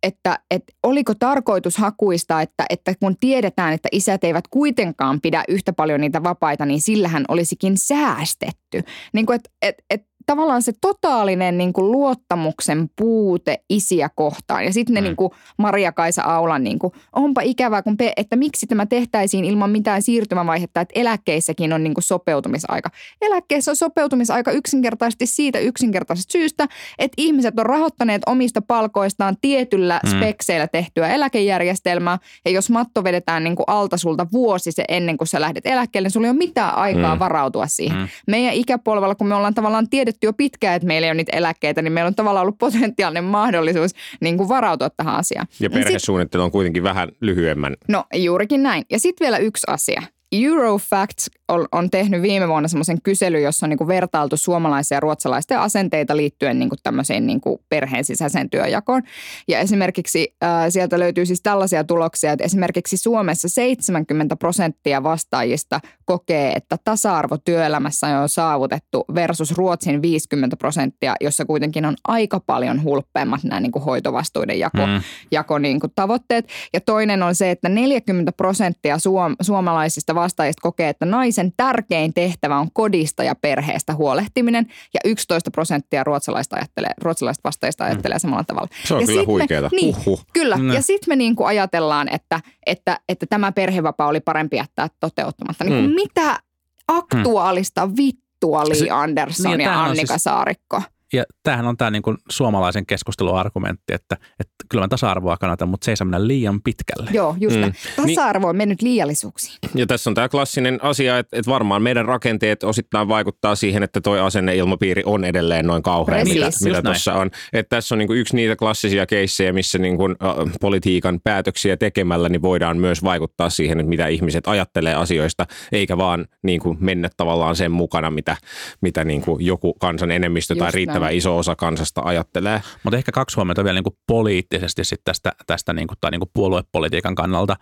että, 0.03 0.39
että 0.51 0.73
oliko 0.83 1.13
tarkoitus 1.15 1.77
hakuista, 1.77 2.41
että, 2.41 2.65
että 2.69 2.93
kun 2.99 3.15
tiedetään, 3.19 3.73
että 3.73 3.89
isät 3.91 4.23
eivät 4.23 4.47
kuitenkaan 4.47 5.21
pidä 5.21 5.43
yhtä 5.47 5.73
paljon 5.73 6.01
niitä 6.01 6.23
vapaita, 6.23 6.65
niin 6.65 6.81
sillähän 6.81 7.25
olisikin 7.27 7.77
säästetty. 7.77 8.83
Niin 9.13 9.25
kuin, 9.25 9.35
että, 9.35 9.49
että, 9.61 9.83
että 9.89 10.08
tavallaan 10.29 10.61
se 10.61 10.71
totaalinen 10.81 11.57
niin 11.57 11.73
kuin 11.73 11.91
luottamuksen 11.91 12.89
puute 12.99 13.59
isiä 13.69 14.09
kohtaan. 14.15 14.65
Ja 14.65 14.73
sitten 14.73 14.93
ne 14.93 15.01
Mm. 15.01 15.03
niin 15.05 15.15
kuin 15.15 15.31
Maria-Kaisa 15.57 16.23
Aulan, 16.23 16.63
niin 16.63 16.79
kuin, 16.79 16.93
onpa 17.13 17.41
ikävää, 17.41 17.81
kun 17.81 17.97
pe- 17.97 18.13
että 18.17 18.35
miksi 18.35 18.67
tämä 18.67 18.85
tehtäisiin 18.85 19.45
ilman 19.45 19.69
mitään 19.69 20.01
siirtymävaihetta, 20.01 20.81
että 20.81 20.99
eläkkeissäkin 20.99 21.73
on 21.73 21.83
niin 21.83 21.93
kuin 21.93 22.03
sopeutumisaika. 22.03 22.89
Eläkkeessä 23.21 23.71
on 23.71 23.75
sopeutumisaika 23.75 24.51
yksinkertaisesti 24.51 25.25
siitä 25.25 25.59
yksinkertaisesta 25.59 26.31
syystä, 26.31 26.67
että 26.99 27.13
ihmiset 27.17 27.59
on 27.59 27.65
rahoittaneet 27.65 28.21
omista 28.25 28.61
palkoistaan 28.61 29.37
tietyllä 29.41 29.99
Mm. 30.05 30.09
spekseillä 30.09 30.67
tehtyä 30.67 31.07
eläkejärjestelmää. 31.09 32.17
Ja 32.45 32.51
jos 32.51 32.69
matto 32.69 33.03
vedetään 33.03 33.43
niin 33.43 33.55
kuin 33.55 33.63
alta 33.67 33.97
sulta 33.97 34.27
vuosi 34.31 34.71
se 34.71 34.83
ennen 34.89 35.17
kuin 35.17 35.27
sä 35.27 35.41
lähdet 35.41 35.65
eläkkeelle, 35.65 36.05
niin 36.05 36.11
sulla 36.11 36.27
ei 36.27 36.31
ole 36.31 36.37
mitään 36.37 36.75
aikaa 36.75 37.15
Mm. 37.15 37.19
varautua 37.19 37.67
siihen. 37.67 37.97
Mm. 37.97 38.07
Meidän 38.27 38.53
ikäpolvella, 38.53 39.15
kun 39.15 39.27
me 39.27 39.35
ollaan 39.35 39.53
tavallaan 39.53 39.89
tiedetty 39.89 40.18
jo 40.23 40.33
pitkään, 40.33 40.75
että 40.75 40.87
meillä 40.87 41.05
ei 41.05 41.11
ole 41.11 41.17
niitä 41.17 41.37
eläkkeitä, 41.37 41.81
niin 41.81 41.91
meillä 41.91 42.07
on 42.07 42.15
tavallaan 42.15 42.41
ollut 42.41 42.57
potentiaalinen 42.57 43.23
mahdollisuus 43.23 43.91
niin 44.21 44.37
kuin 44.37 44.49
varautua 44.49 44.89
tähän 44.89 45.15
asiaan. 45.15 45.47
Ja 45.59 45.69
Niin 45.69 45.83
perhesuunnittelu 45.83 46.43
on 46.43 46.51
kuitenkin 46.51 46.83
vähän 46.83 47.09
lyhyemmän. 47.21 47.75
No 47.87 48.05
juurikin 48.15 48.63
näin. 48.63 48.83
Ja 48.89 48.99
sitten 48.99 49.25
vielä 49.25 49.37
yksi 49.37 49.67
asia. 49.67 50.01
Eurofacts 50.31 51.31
on, 51.71 51.89
tehnyt 51.89 52.21
viime 52.21 52.47
vuonna 52.47 52.67
semmoisen 52.67 53.01
kyselyn, 53.01 53.43
jossa 53.43 53.65
on 53.65 53.69
niinku 53.69 53.87
vertailtu 53.87 54.37
suomalaisia 54.37 54.95
ja 54.95 54.99
ruotsalaisten 54.99 55.59
asenteita 55.59 56.17
liittyen 56.17 56.59
niinku 56.59 56.75
tämmöiseen 56.83 57.27
niinku 57.27 57.61
perheen 57.69 58.05
sisäiseen 58.05 58.49
työjakoon. 58.49 59.03
Ja 59.47 59.59
esimerkiksi 59.59 60.35
äh, 60.43 60.49
sieltä 60.69 60.99
löytyy 60.99 61.25
siis 61.25 61.41
tällaisia 61.41 61.83
tuloksia, 61.83 62.31
että 62.31 62.45
esimerkiksi 62.45 62.97
Suomessa 62.97 63.49
70 63.49 64.35
prosenttia 64.35 65.03
vastaajista 65.03 65.79
kokee, 66.05 66.53
että 66.55 66.77
tasa-arvo 66.83 67.37
työelämässä 67.37 68.19
on 68.19 68.29
saavutettu 68.29 69.05
versus 69.15 69.57
Ruotsin 69.57 70.01
50 70.01 70.57
prosenttia, 70.57 71.15
jossa 71.21 71.45
kuitenkin 71.45 71.85
on 71.85 71.95
aika 72.07 72.39
paljon 72.39 72.83
hulppeammat 72.83 73.43
nämä 73.43 73.59
niinku 73.59 73.79
hoitovastuiden 73.79 74.59
jako, 74.59 74.77
Mm. 74.77 75.01
jako 75.31 75.57
niin 75.59 75.79
kuin 75.79 75.91
tavoitteet. 75.95 76.47
Ja 76.73 76.81
toinen 76.81 77.23
on 77.23 77.35
se, 77.35 77.51
että 77.51 77.69
40 77.69 78.31
prosenttia 78.31 78.97
suom- 78.97 79.35
suomalaisista 79.41 80.15
vastaajista 80.15 80.61
kokee, 80.61 80.89
että 80.89 81.05
naisen 81.39 81.53
tärkein 81.57 82.13
tehtävä 82.13 82.57
on 82.59 82.71
kodista 82.73 83.23
ja 83.23 83.35
perheestä 83.35 83.95
huolehtiminen. 83.95 84.67
Ja 84.93 84.99
11 85.05 85.51
prosenttia 85.51 86.03
ruotsalaista, 86.03 86.55
ajattelee, 86.55 86.91
ruotsalaista 87.01 87.41
vastaajista 87.43 87.83
ajattelee 87.85 88.15
mm. 88.15 88.19
samalla 88.19 88.43
tavalla. 88.43 88.67
Se 88.85 88.93
on 88.93 89.01
ja 89.01 89.07
kyllä 89.07 89.21
me- 89.21 89.25
huikeeta. 89.25 89.69
Niin, 89.71 89.95
Huhhuh. 89.95 90.25
Kyllä, 90.33 90.57
No. 90.57 90.73
ja 90.73 90.81
sitten 90.81 91.11
me 91.11 91.15
niin 91.15 91.35
kuin 91.35 91.47
ajatellaan, 91.47 92.09
että, 92.13 92.39
että, 92.65 92.99
että 93.09 93.25
tämä 93.29 93.51
perhevapaa 93.51 94.07
oli 94.07 94.19
parempi 94.19 94.57
jättää 94.57 94.87
toteuttamatta. 94.99 95.63
Niin 95.63 95.73
kuin 95.73 95.89
Mm. 95.89 95.95
mitä 95.95 96.39
aktuaalista 96.87 97.89
vittua 97.97 98.63
Li 98.63 98.89
Andersson 98.89 99.51
niin, 99.51 99.59
ja 99.59 99.63
ja 99.65 99.69
tämähän 99.69 99.85
on 99.85 99.89
Annika 99.91 100.13
siis- 100.13 100.23
Saarikko? 100.23 100.81
Ja 101.13 101.23
tämähän 101.43 101.67
on 101.67 101.77
tämä 101.77 101.91
niin 101.91 102.01
kuin 102.01 102.17
suomalaisen 102.29 102.85
keskustelun 102.85 103.37
argumentti, 103.39 103.93
että, 103.93 104.17
että 104.39 104.55
kyllä 104.69 104.83
mä 104.83 104.87
tasa-arvoa 104.87 105.37
kannatan, 105.37 105.69
mutta 105.69 105.85
se 105.85 105.91
ei 105.91 105.97
saa 105.97 106.05
mennä 106.05 106.27
liian 106.27 106.61
pitkälle. 106.61 107.09
Joo, 107.13 107.35
just 107.39 107.55
Mm. 107.55 107.61
mm. 107.65 108.15
Tasa-arvo 108.15 108.47
on 108.47 108.55
mennyt 108.57 108.81
liiallisuuksiin. 108.81 109.57
Ja 109.75 109.87
tässä 109.87 110.09
on 110.09 110.13
tämä 110.13 110.29
klassinen 110.29 110.79
asia, 110.83 111.17
että, 111.17 111.37
että 111.37 111.51
varmaan 111.51 111.81
meidän 111.81 112.05
rakenteet 112.05 112.63
osittain 112.63 113.07
vaikuttaa 113.07 113.55
siihen, 113.55 113.83
että 113.83 114.01
toi 114.01 114.19
asenneilmapiiri 114.19 115.03
on 115.05 115.25
edelleen 115.25 115.67
noin 115.67 115.83
kauhea, 115.83 116.15
Precis. 116.15 116.63
mitä, 116.63 116.81
tuossa 116.81 117.13
on. 117.13 117.31
Että 117.53 117.75
tässä 117.75 117.95
on 117.95 117.99
niin 117.99 118.07
kuin 118.07 118.19
yksi 118.19 118.35
niitä 118.35 118.55
klassisia 118.55 119.05
keissejä, 119.05 119.53
missä 119.53 119.77
niin 119.77 119.97
kuin, 119.97 120.15
äh, 120.23 120.53
politiikan 120.61 121.19
päätöksiä 121.23 121.77
tekemällä 121.77 122.29
niin 122.29 122.41
voidaan 122.41 122.77
myös 122.77 123.03
vaikuttaa 123.03 123.49
siihen, 123.49 123.79
että 123.79 123.89
mitä 123.89 124.07
ihmiset 124.07 124.47
ajattelee 124.47 124.95
asioista, 124.95 125.45
eikä 125.71 125.97
vaan 125.97 126.25
niin 126.43 126.59
kuin 126.59 126.77
mennä 126.79 127.09
tavallaan 127.17 127.55
sen 127.55 127.71
mukana, 127.71 128.11
mitä, 128.11 128.37
mitä 128.81 129.03
niin 129.03 129.21
kuin 129.21 129.45
joku 129.45 129.73
kansan 129.73 130.11
enemmistö 130.11 130.55
tai 130.55 130.67
Just 130.67 130.75
riittävä 130.75 130.98
näin. 131.05 131.17
iso 131.17 131.37
osa 131.37 131.55
kansasta 131.55 132.01
ajattelee. 132.05 132.61
Mutta 132.83 132.97
ehkä 132.97 133.11
kaksi 133.11 133.35
huomiota 133.35 133.63
vielä 133.63 133.75
niin 133.75 133.83
kuin 133.83 133.97
poliittisesti 134.07 134.83
sit 134.83 135.01
tästä, 135.03 135.31
tästä 135.47 135.73
niin 135.73 135.87
kuin, 135.87 135.97
tai 136.01 136.11
niin 136.11 136.19
kuin 136.19 136.31
puoluepolitiikan 136.33 137.15
kannalta. 137.15 137.55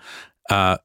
Ää, 0.51 0.77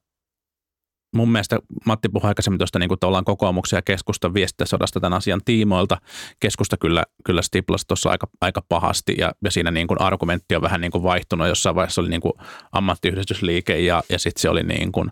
mun 1.17 1.33
mielestä 1.33 1.59
Matti 1.87 2.09
puhui 2.09 2.29
aikaisemmin 2.29 2.59
tuosta 2.59 2.79
niin 2.79 2.89
kuin 2.89 3.25
kokoomuksen 3.25 3.77
ja 3.77 3.83
keskustan 3.83 4.35
viestintäsodasta 4.35 5.01
tämän 5.01 5.17
asian 5.17 5.41
tiimoilta. 5.45 5.99
Keskusta 6.41 6.77
kyllä, 6.77 7.05
kyllä 7.25 7.43
stiplasi 7.43 7.87
tuossa 7.89 8.11
aika, 8.11 8.27
aika 8.41 8.63
pahasti 8.69 9.15
ja, 9.19 9.33
ja 9.45 9.51
siinä 9.51 9.71
niin 9.71 9.87
kuin 9.87 10.01
argumentti 10.01 10.57
on 10.57 10.63
vähän 10.63 10.81
niin 10.81 10.91
kuin 10.91 11.05
vaihtunut. 11.05 11.49
Jossain 11.49 11.77
vaiheessa 11.77 12.01
oli 12.01 12.09
niin 12.09 12.21
kuin 12.21 12.33
ammattiyhdistysliike 12.73 13.79
ja, 13.79 14.03
ja 14.09 14.19
sitten 14.19 14.43
se 14.43 14.49
oli 14.49 14.63
niin 14.63 14.93
kuin 14.93 15.11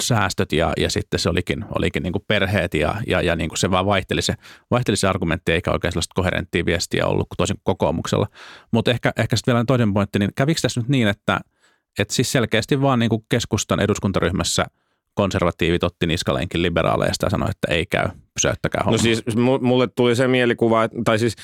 säästöt 0.00 0.52
ja, 0.52 0.72
ja 0.76 0.90
sitten 0.90 1.20
se 1.20 1.28
olikin, 1.28 1.64
olikin 1.74 2.02
niin 2.02 2.12
kuin 2.12 2.24
perheet 2.28 2.74
ja, 2.74 2.94
ja, 3.06 3.20
ja 3.20 3.36
niin 3.36 3.48
kuin 3.48 3.58
se 3.58 3.70
vaan 3.70 3.86
vaihteli 3.86 4.22
se, 4.22 4.34
vaihteli 4.70 4.96
se 4.96 5.08
argumentti 5.08 5.52
eikä 5.52 5.70
oikein 5.70 5.92
sellaista 5.92 6.14
koherenttia 6.14 6.66
viestiä 6.66 7.06
ollut 7.06 7.26
toisin 7.36 7.56
kuin 7.56 7.62
kokoomuksella. 7.64 8.26
Mutta 8.70 8.90
ehkä, 8.90 9.12
ehkä 9.16 9.36
sitten 9.36 9.54
vielä 9.54 9.64
toinen 9.64 9.94
pointti, 9.94 10.18
niin 10.18 10.30
kävikö 10.36 10.60
tässä 10.60 10.80
nyt 10.80 10.88
niin, 10.88 11.08
että, 11.08 11.40
että 11.98 12.14
siis 12.14 12.32
selkeästi 12.32 12.80
vaan 12.80 12.98
niin 12.98 13.10
kuin 13.10 13.24
keskustan 13.28 13.80
eduskuntaryhmässä 13.80 14.66
konservatiivit 15.14 15.84
otti 15.84 16.06
niskalenkin 16.06 16.62
liberaaleista 16.62 17.26
ja 17.26 17.30
sanoi, 17.30 17.50
että 17.50 17.74
ei 17.74 17.86
käy, 17.86 18.08
pysäyttäkää 18.34 18.82
homma. 18.84 18.96
No 18.96 19.02
siis 19.02 19.22
mu- 19.28 19.62
mulle 19.62 19.86
tuli 19.96 20.16
se 20.16 20.28
mielikuva, 20.28 20.84
että- 20.84 20.98
tai 21.04 21.18
siis 21.18 21.36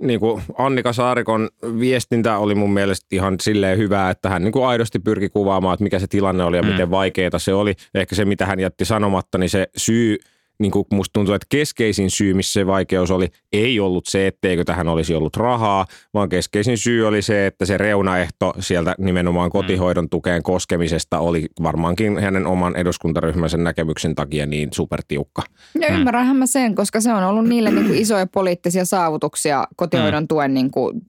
niin 0.00 0.20
kuin 0.20 0.42
Annika 0.58 0.92
Saarikon 0.92 1.48
viestintä 1.80 2.38
oli 2.38 2.54
mun 2.54 2.72
mielestä 2.72 3.06
ihan 3.12 3.36
silleen 3.42 3.78
hyvää, 3.78 4.10
että 4.10 4.28
hän 4.28 4.42
niin 4.44 4.52
kuin 4.52 4.66
aidosti 4.66 4.98
pyrki 4.98 5.28
kuvaamaan, 5.28 5.74
että 5.74 5.82
mikä 5.84 5.98
se 5.98 6.06
tilanne 6.06 6.44
oli 6.44 6.56
ja 6.56 6.62
Mm. 6.62 6.68
miten 6.68 6.90
vaikeaa 6.90 7.38
se 7.38 7.54
oli. 7.54 7.74
Ehkä 7.94 8.14
se, 8.14 8.24
mitä 8.24 8.46
hän 8.46 8.60
jätti 8.60 8.84
sanomatta, 8.84 9.38
niin 9.38 9.50
se 9.50 9.68
syy, 9.76 10.18
niin 10.58 10.72
kuin 10.72 10.86
musta 10.92 11.12
tuntuu, 11.12 11.34
että 11.34 11.46
keskeisin 11.48 12.10
syy, 12.10 12.34
missä 12.34 12.52
se 12.52 12.66
vaikeus 12.66 13.10
oli, 13.10 13.28
ei 13.52 13.80
ollut 13.80 14.06
se, 14.06 14.26
etteikö 14.26 14.64
tähän 14.64 14.88
olisi 14.88 15.14
ollut 15.14 15.36
rahaa, 15.36 15.86
vaan 16.14 16.28
keskeisin 16.28 16.78
syy 16.78 17.06
oli 17.06 17.22
se, 17.22 17.46
että 17.46 17.64
se 17.64 17.78
reunaehto 17.78 18.52
sieltä 18.60 18.94
nimenomaan 18.98 19.50
kotihoidon 19.50 20.10
tukeen 20.10 20.42
koskemisesta 20.42 21.18
oli 21.18 21.46
varmaankin 21.62 22.18
hänen 22.18 22.46
oman 22.46 22.76
eduskuntaryhmänsä 22.76 23.56
näkemyksen 23.56 24.14
takia 24.14 24.46
niin 24.46 24.68
supertiukka. 24.72 25.42
Ja 25.80 25.88
ymmärränhän 25.88 26.36
mä 26.36 26.46
sen, 26.46 26.74
koska 26.74 27.00
se 27.00 27.12
on 27.12 27.24
ollut 27.24 27.48
niille 27.48 27.70
niin 27.70 27.86
kuin 27.86 27.98
isoja 27.98 28.26
poliittisia 28.26 28.84
saavutuksia 28.84 29.66
kotihoidon 29.76 30.22
Mm. 30.22 30.28
tuen. 30.28 30.54
Niin 30.54 30.70
kuin, 30.70 31.00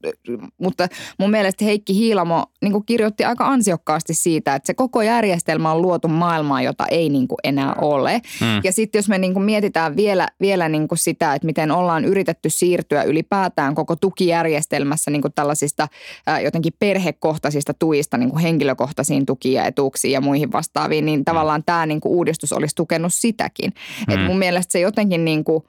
mutta 0.57 0.87
mun 1.19 1.31
mielestä 1.31 1.65
Heikki 1.65 1.93
Hiilamo 1.95 2.45
niin 2.61 2.71
kuin 2.71 2.85
kirjoitti 2.85 3.23
aika 3.25 3.47
ansiokkaasti 3.47 4.13
siitä, 4.13 4.55
että 4.55 4.67
se 4.67 4.73
koko 4.73 5.01
järjestelmä 5.01 5.71
on 5.71 5.81
luotu 5.81 6.07
maailmaan, 6.07 6.63
jota 6.63 6.85
ei 6.91 7.09
niin 7.09 7.27
kuin 7.27 7.39
enää 7.43 7.75
ole. 7.81 8.21
Mm. 8.41 8.61
Ja 8.63 8.71
sitten 8.71 8.99
jos 8.99 9.09
me 9.09 9.17
niin 9.17 9.36
kuin 9.37 9.45
mietitään 9.45 9.95
vielä, 9.95 10.27
vielä 10.41 10.69
niin 10.69 10.87
kuin 10.87 10.99
sitä, 10.99 11.35
että 11.35 11.45
miten 11.45 11.71
ollaan 11.71 12.05
yritetty 12.05 12.49
siirtyä 12.49 13.03
ylipäätään 13.03 13.75
koko 13.75 13.95
tukijärjestelmässä 13.95 15.11
niin 15.11 15.21
kuin 15.21 15.33
tällaisista 15.35 15.87
ää, 16.27 16.39
jotenkin 16.39 16.73
perhekohtaisista 16.79 17.73
tuista 17.73 18.17
niin 18.17 18.29
kuin 18.29 18.41
henkilökohtaisiin 18.41 19.25
tukiin 19.25 19.53
ja 19.53 19.65
etuuksiin 19.65 20.11
ja 20.11 20.21
muihin 20.21 20.51
vastaaviin, 20.51 21.05
niin 21.05 21.25
tavallaan 21.25 21.63
tämä 21.65 21.85
niin 21.85 22.01
kuin 22.01 22.13
uudistus 22.13 22.53
olisi 22.53 22.75
tukenut 22.75 23.13
sitäkin. 23.13 23.73
Mm. 24.07 24.13
Et 24.13 24.25
mun 24.25 24.39
mielestä 24.39 24.71
se 24.71 24.79
jotenkin 24.79 25.25
niin 25.25 25.43
kuin, 25.43 25.63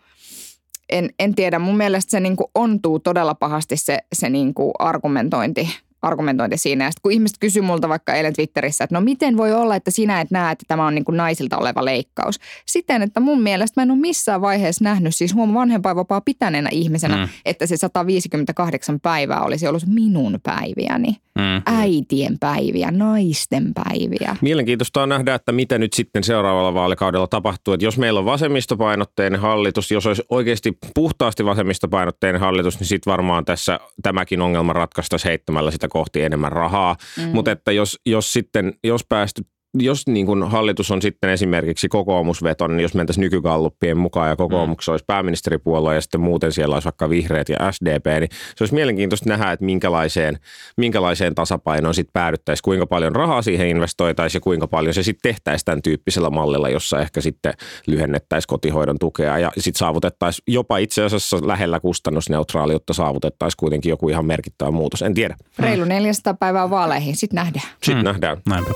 en, 0.89 1.11
en 1.19 1.35
tiedä, 1.35 1.59
mun 1.59 1.77
mielestä 1.77 2.11
se 2.11 2.21
niin 2.21 2.37
kuin 2.37 2.51
ontuu 2.55 2.99
todella 2.99 3.35
pahasti 3.35 3.77
se, 3.77 3.99
se 4.13 4.29
niin 4.29 4.55
kuin 4.55 4.73
argumentointi 4.79 5.69
argumentointi 6.03 6.57
siinä. 6.57 6.85
Ja 6.85 6.91
sitten 6.91 7.03
kun 7.03 7.13
ihmiset 7.13 7.37
kysyy 7.41 7.63
multa 7.63 7.89
vaikka 7.89 8.15
eilen 8.15 8.33
Twitterissä, 8.33 8.85
että 8.85 8.95
no 8.95 9.01
miten 9.01 9.37
voi 9.37 9.53
olla, 9.53 9.77
että 9.77 9.91
sinä 9.91 10.21
et 10.21 10.31
näe, 10.31 10.53
että 10.53 10.65
tämä 10.69 10.87
on 10.87 10.95
niin 10.95 11.05
kuin 11.05 11.17
naisilta 11.17 11.59
oleva 11.59 11.85
leikkaus. 11.85 12.41
Siten, 12.67 13.03
että 13.03 13.21
mun 13.21 13.43
mielestä 13.43 13.81
mä 13.81 13.83
en 13.83 13.91
ole 13.91 13.99
missään 13.99 14.41
vaiheessa 14.41 14.85
nähnyt, 14.85 15.15
siis 15.15 15.35
huom 15.35 15.55
vanhempainvapaa 15.55 16.21
pitäneenä 16.21 16.69
ihmisenä, 16.73 17.17
Mm. 17.17 17.29
että 17.45 17.67
se 17.67 17.77
158 17.77 19.01
päivää 19.01 19.43
olisi 19.43 19.69
ollut 19.69 19.87
minun 19.87 20.41
päiviäni. 20.43 21.17
Mm. 21.39 21.63
Äitien 21.67 22.39
päiviä, 22.39 22.91
naisten 22.91 23.73
päiviä. 23.75 24.37
Mielenkiintoista 24.41 25.03
on 25.03 25.09
nähdä, 25.09 25.35
että 25.35 25.53
mitä 25.53 25.79
nyt 25.79 25.93
sitten 25.93 26.25
seuraavalla 26.25 26.75
vaalikaudella 26.75 27.27
tapahtuu. 27.27 27.75
Että 27.75 27.85
jos 27.87 27.99
meillä 27.99 28.21
on 28.21 28.25
vasemmistopainotteinen 28.27 29.41
hallitus, 29.41 29.91
jos 29.91 30.07
olisi 30.07 30.23
oikeasti 30.29 30.79
puhtaasti 30.95 31.45
vasemmistopainotteinen 31.45 32.41
hallitus, 32.41 32.79
niin 32.81 32.87
sitten 32.87 33.11
varmaan 33.11 33.45
tässä 33.45 33.81
tämäkin 34.03 34.41
ongelma 34.41 34.73
ratkaistaisiin 34.73 35.29
heittämällä 35.31 35.71
sitä 35.71 35.88
kohti 35.89 36.23
enemmän 36.23 36.53
rahaa. 36.53 36.97
Mm. 37.17 37.23
Mutta 37.33 37.51
että 37.51 37.73
jos, 37.73 37.99
jos 38.07 38.33
sitten, 38.33 38.75
jos 38.85 39.05
päästy 39.09 39.43
jos 39.75 40.07
niin 40.07 40.27
kuin 40.27 40.43
hallitus 40.51 40.91
on 40.91 41.03
sitten 41.03 41.31
esimerkiksi 41.31 41.89
kokoomusveton, 41.89 42.77
niin 42.77 42.83
jos 42.83 42.95
mentäisiin 42.95 43.23
nykygalluppien 43.23 43.97
mukaan 43.99 44.29
ja 44.29 44.37
kokoomuksessa 44.37 44.93
olisi 44.93 45.05
pääministeripuolue 45.07 45.95
ja 45.95 46.01
sitten 46.01 46.21
muuten 46.21 46.53
siellä 46.53 46.77
olisi 46.77 46.87
vaikka 46.87 47.11
vihreät 47.11 47.49
ja 47.49 47.73
SDP, 47.73 48.07
niin 48.21 48.29
se 48.57 48.65
olisi 48.65 48.75
mielenkiintoista 48.75 49.29
nähdä, 49.29 49.53
että 49.53 49.65
minkälaiseen, 49.65 50.39
minkälaiseen 50.77 51.35
tasapainoon 51.35 51.95
sitten 51.95 52.13
päädyttäisiin, 52.13 52.63
kuinka 52.65 52.87
paljon 52.87 53.17
rahaa 53.17 53.43
siihen 53.43 53.69
investoitaisiin 53.69 54.39
ja 54.41 54.43
kuinka 54.43 54.67
paljon 54.67 54.95
se 54.95 55.03
sitten 55.03 55.33
tehtäisiin 55.33 55.65
tämän 55.65 55.83
tyyppisellä 55.83 56.31
mallilla, 56.31 56.69
jossa 56.69 57.01
ehkä 57.01 57.21
sitten 57.21 57.53
lyhennettäisiin 57.87 58.49
kotihoidon 58.49 58.99
tukea 58.99 59.39
ja 59.39 59.53
sitten 59.59 59.79
saavutettaisiin 59.79 60.43
jopa 60.47 60.79
itse 60.79 61.05
asiassa 61.05 61.39
lähellä 61.43 61.81
kustannusneutraaliutta 61.81 62.93
saavutettaisiin 62.93 63.57
kuitenkin 63.59 63.91
joku 63.91 64.09
ihan 64.09 64.27
merkittävä 64.27 64.71
muutos. 64.71 65.03
En 65.03 65.15
tiedä. 65.15 65.37
Reilu 65.59 65.85
400 65.85 66.35
päivää 66.35 66.71
vaaleihin, 66.71 67.17
sitten 67.17 67.37
nähdään. 67.37 67.67
Sitten 67.83 67.97
Mm. 67.97 68.05
nähdään. 68.05 68.37
Näinpä. 68.49 68.71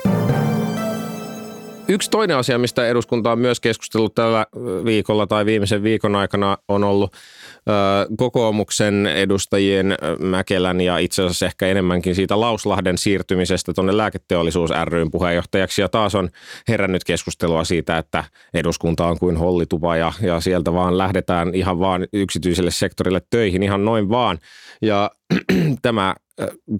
Yksi 1.89 2.11
toinen 2.11 2.37
asia, 2.37 2.59
mistä 2.59 2.87
eduskunta 2.87 3.33
on 3.33 3.39
myös 3.39 3.61
keskustellut 3.61 4.15
tällä 4.15 4.47
viikolla 4.85 5.27
tai 5.27 5.47
viimeisen 5.47 5.83
viikon 5.83 6.17
aikana, 6.17 6.59
on 6.69 6.85
ollut 6.85 7.13
ö, 7.15 7.71
kokoomuksen 8.17 9.07
edustajien 9.07 9.93
ö, 9.93 9.97
Mäkelän 10.19 10.81
ja 10.81 10.99
itse 10.99 11.23
asiassa 11.23 11.47
ehkä 11.47 11.67
enemmänkin 11.67 12.15
siitä 12.15 12.41
Lauslahden 12.41 12.99
siirtymisestä 12.99 13.73
tuonne 13.73 13.97
lääketeollisuus 13.97 14.71
ryn 14.85 15.11
puheenjohtajaksi. 15.11 15.81
Ja 15.81 15.89
taas 15.89 16.15
on 16.15 16.29
herännyt 16.69 17.05
keskustelua 17.05 17.65
siitä, 17.65 17.99
että 17.99 18.25
eduskunta 18.55 19.07
on 19.07 19.19
kuin 19.19 19.37
hollitupa 19.37 19.97
ja, 19.97 20.13
ja 20.21 20.41
sieltä 20.41 20.73
vaan 20.73 20.99
lähdetään 20.99 21.55
ihan 21.55 21.79
vaan 21.79 22.07
yksityiselle 22.13 22.71
sektorille 22.71 23.23
töihin 23.31 23.63
ihan 23.63 23.85
noin 23.85 24.09
vaan. 24.09 24.39
Ja 24.83 25.11
tämä, 25.83 26.15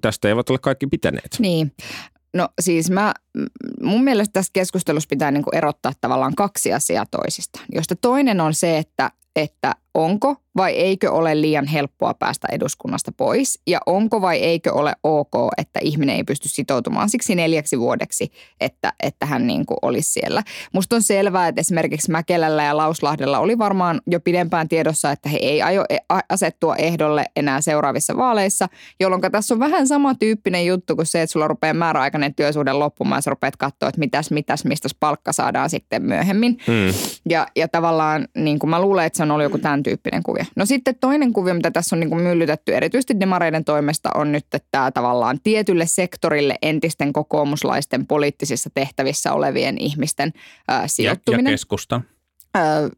tästä 0.01 0.27
eivät 0.29 0.49
ole 0.49 0.59
kaikki 0.61 0.87
pitäneet. 0.87 1.37
Niin. 1.39 1.71
No 2.33 2.49
siis 2.61 2.91
mä, 2.91 3.13
mun 3.81 4.03
mielestä 4.03 4.33
tässä 4.33 4.49
keskustelussa 4.53 5.07
pitää 5.07 5.31
niin 5.31 5.43
kuin 5.43 5.55
erottaa 5.55 5.91
tavallaan 6.01 6.35
kaksi 6.35 6.73
asiaa 6.73 7.05
toisistaan. 7.11 7.65
Josta 7.71 7.95
toinen 7.95 8.41
on 8.41 8.53
se, 8.53 8.77
että, 8.77 9.11
että 9.35 9.75
onko 9.93 10.42
vai 10.57 10.73
eikö 10.73 11.11
ole 11.11 11.41
liian 11.41 11.67
helppoa 11.67 12.13
päästä 12.13 12.47
eduskunnasta 12.51 13.11
pois 13.11 13.59
ja 13.67 13.79
onko 13.85 14.21
vai 14.21 14.37
eikö 14.37 14.73
ole 14.73 14.93
ok, 15.03 15.33
että 15.57 15.79
ihminen 15.83 16.15
ei 16.15 16.23
pysty 16.23 16.49
sitoutumaan 16.49 17.09
siksi 17.09 17.35
neljäksi 17.35 17.79
vuodeksi, 17.79 18.31
että, 18.59 18.93
että 19.03 19.25
hän 19.25 19.47
niin 19.47 19.65
kuin 19.65 19.77
olisi 19.81 20.11
siellä. 20.11 20.43
Musta 20.73 20.95
on 20.95 21.01
selvää, 21.01 21.47
että 21.47 21.61
esimerkiksi 21.61 22.11
Mäkelällä 22.11 22.63
ja 22.63 22.77
Lauslahdella 22.77 23.39
oli 23.39 23.57
varmaan 23.57 24.01
jo 24.07 24.19
pidempään 24.19 24.67
tiedossa, 24.67 25.11
että 25.11 25.29
he 25.29 25.37
ei 25.41 25.61
aio 25.61 25.85
e- 25.89 25.97
asettua 26.29 26.75
ehdolle 26.75 27.25
enää 27.35 27.61
seuraavissa 27.61 28.17
vaaleissa, 28.17 28.69
jolloin 28.99 29.21
tässä 29.31 29.53
on 29.53 29.59
vähän 29.59 29.87
samantyyppinen 29.87 30.65
juttu 30.65 30.95
kuin 30.95 31.05
se, 31.05 31.21
että 31.21 31.31
sulla 31.31 31.47
rupeaa 31.47 31.73
määräaikainen 31.73 32.35
työsuhde 32.35 32.73
loppumaan 32.73 33.17
ja 33.17 33.21
sä 33.21 33.29
rupeat 33.29 33.57
katsoa, 33.57 33.89
että 33.89 33.99
mitäs, 33.99 34.31
mitäs, 34.31 34.65
mistä 34.65 34.89
palkka 34.99 35.33
saadaan 35.33 35.69
sitten 35.69 36.03
myöhemmin. 36.03 36.57
Mm. 36.67 36.93
Ja, 37.29 37.47
ja 37.55 37.67
tavallaan 37.67 38.27
niin 38.37 38.59
kuin 38.59 38.69
mä 38.69 38.81
luulen, 38.81 39.05
että 39.05 39.17
se 39.17 39.23
on 39.23 39.31
ollut 39.31 39.43
joku 39.43 39.57
tämän 39.57 39.83
tyyppinen 39.83 40.23
kuvio. 40.23 40.42
No 40.55 40.65
sitten 40.65 40.95
toinen 40.99 41.33
kuvio, 41.33 41.53
mitä 41.53 41.71
tässä 41.71 41.95
on 41.95 41.99
niin 41.99 42.09
kuin 42.09 42.23
myllytetty 42.23 42.75
erityisesti 42.75 43.19
demareiden 43.19 43.65
toimesta, 43.65 44.09
on 44.15 44.31
nyt 44.31 44.43
että 44.43 44.67
tämä 44.71 44.91
tavallaan 44.91 45.39
tietylle 45.43 45.85
sektorille 45.85 46.55
entisten 46.61 47.13
kokoomuslaisten 47.13 48.07
poliittisissa 48.07 48.69
tehtävissä 48.73 49.33
olevien 49.33 49.77
ihmisten 49.77 50.33
ää, 50.67 50.77
Ja, 50.77 50.81
ja 50.81 50.87
sijoittuminen. 50.87 51.53
keskusta. 51.53 52.01
Öö, 52.57 52.89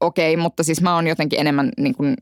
Okei, 0.00 0.34
okay, 0.34 0.42
mutta 0.42 0.62
siis 0.62 0.80
mä 0.82 0.94
oon 0.94 1.06
jotenkin 1.06 1.40
enemmän 1.40 1.70
niin 1.78 1.94
kuin 1.94 2.14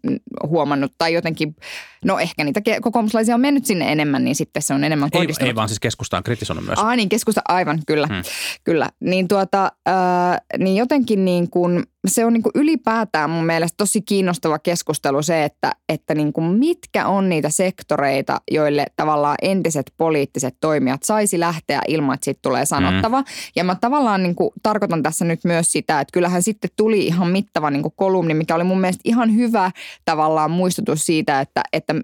huomannut, 0.47 0.93
tai 0.99 1.13
jotenkin, 1.15 1.57
no 2.05 2.19
ehkä 2.19 2.45
niitä 2.45 2.61
ke- 2.61 2.81
kokoomuslaisia 2.81 3.35
on 3.35 3.41
mennyt 3.41 3.67
sinne 3.67 3.93
enemmän, 3.93 4.25
niin 4.25 4.35
sitten 4.37 4.63
se 4.63 4.75
on 4.75 4.85
enemmän 4.85 5.07
Ei, 5.13 5.19
kohdistunut. 5.19 5.49
ei 5.49 5.55
vaan 5.55 5.69
siis 5.69 5.81
keskusta 5.81 6.17
on 6.17 6.23
kritisoinut 6.23 6.65
myös. 6.67 6.79
Ah 6.79 6.97
niin, 6.97 7.09
keskusta, 7.09 7.41
aivan, 7.49 7.79
kyllä. 7.87 8.07
Hmm. 8.07 8.23
Kyllä. 8.65 8.89
Niin, 9.01 9.29
tuota, 9.29 9.73
ää, 9.87 10.39
niin 10.59 10.77
jotenkin 10.77 11.25
niin 11.25 11.51
kuin, 11.51 11.83
se 12.07 12.25
on 12.25 12.33
niin 12.33 12.43
kuin 12.43 12.53
ylipäätään 12.55 13.31
mun 13.31 13.47
mielestä 13.47 13.77
tosi 13.77 14.03
kiinnostava 14.03 14.59
keskustelu 14.59 15.23
se, 15.23 15.45
että, 15.45 15.73
että 15.89 16.15
niin 16.15 16.33
kuin 16.33 16.47
mitkä 16.47 17.07
on 17.07 17.29
niitä 17.29 17.51
sektoreita, 17.51 18.41
joille 18.51 18.87
tavallaan 18.97 19.37
entiset 19.43 19.93
poliittiset 19.97 20.57
toimijat 20.61 21.03
saisi 21.03 21.41
lähteä 21.41 21.81
ilman, 21.89 22.15
että 22.15 22.25
siitä 22.25 22.39
tulee 22.43 22.67
sanottava. 22.67 23.25
Ja 23.57 23.65
mä 23.65 23.75
tavallaan 23.81 24.23
niin 24.23 24.35
kuin 24.35 24.51
tarkoitan 24.63 25.03
tässä 25.03 25.25
nyt 25.25 25.41
myös 25.45 25.73
sitä, 25.73 26.01
että 26.01 26.13
kyllähän 26.13 26.43
sitten 26.43 26.71
tuli 26.77 27.07
ihan 27.07 27.29
mittava 27.29 27.71
niin 27.71 27.83
kuin 27.83 27.95
kolumni, 27.97 28.35
mikä 28.35 28.55
oli 28.55 28.65
mun 28.65 28.81
mielestä 28.81 29.03
ihan 29.05 29.35
hyvä 29.35 29.71
tavallaan 30.05 30.51
muistutus 30.51 31.07
siitä, 31.07 31.41
että, 31.41 31.63
että, 31.73 31.95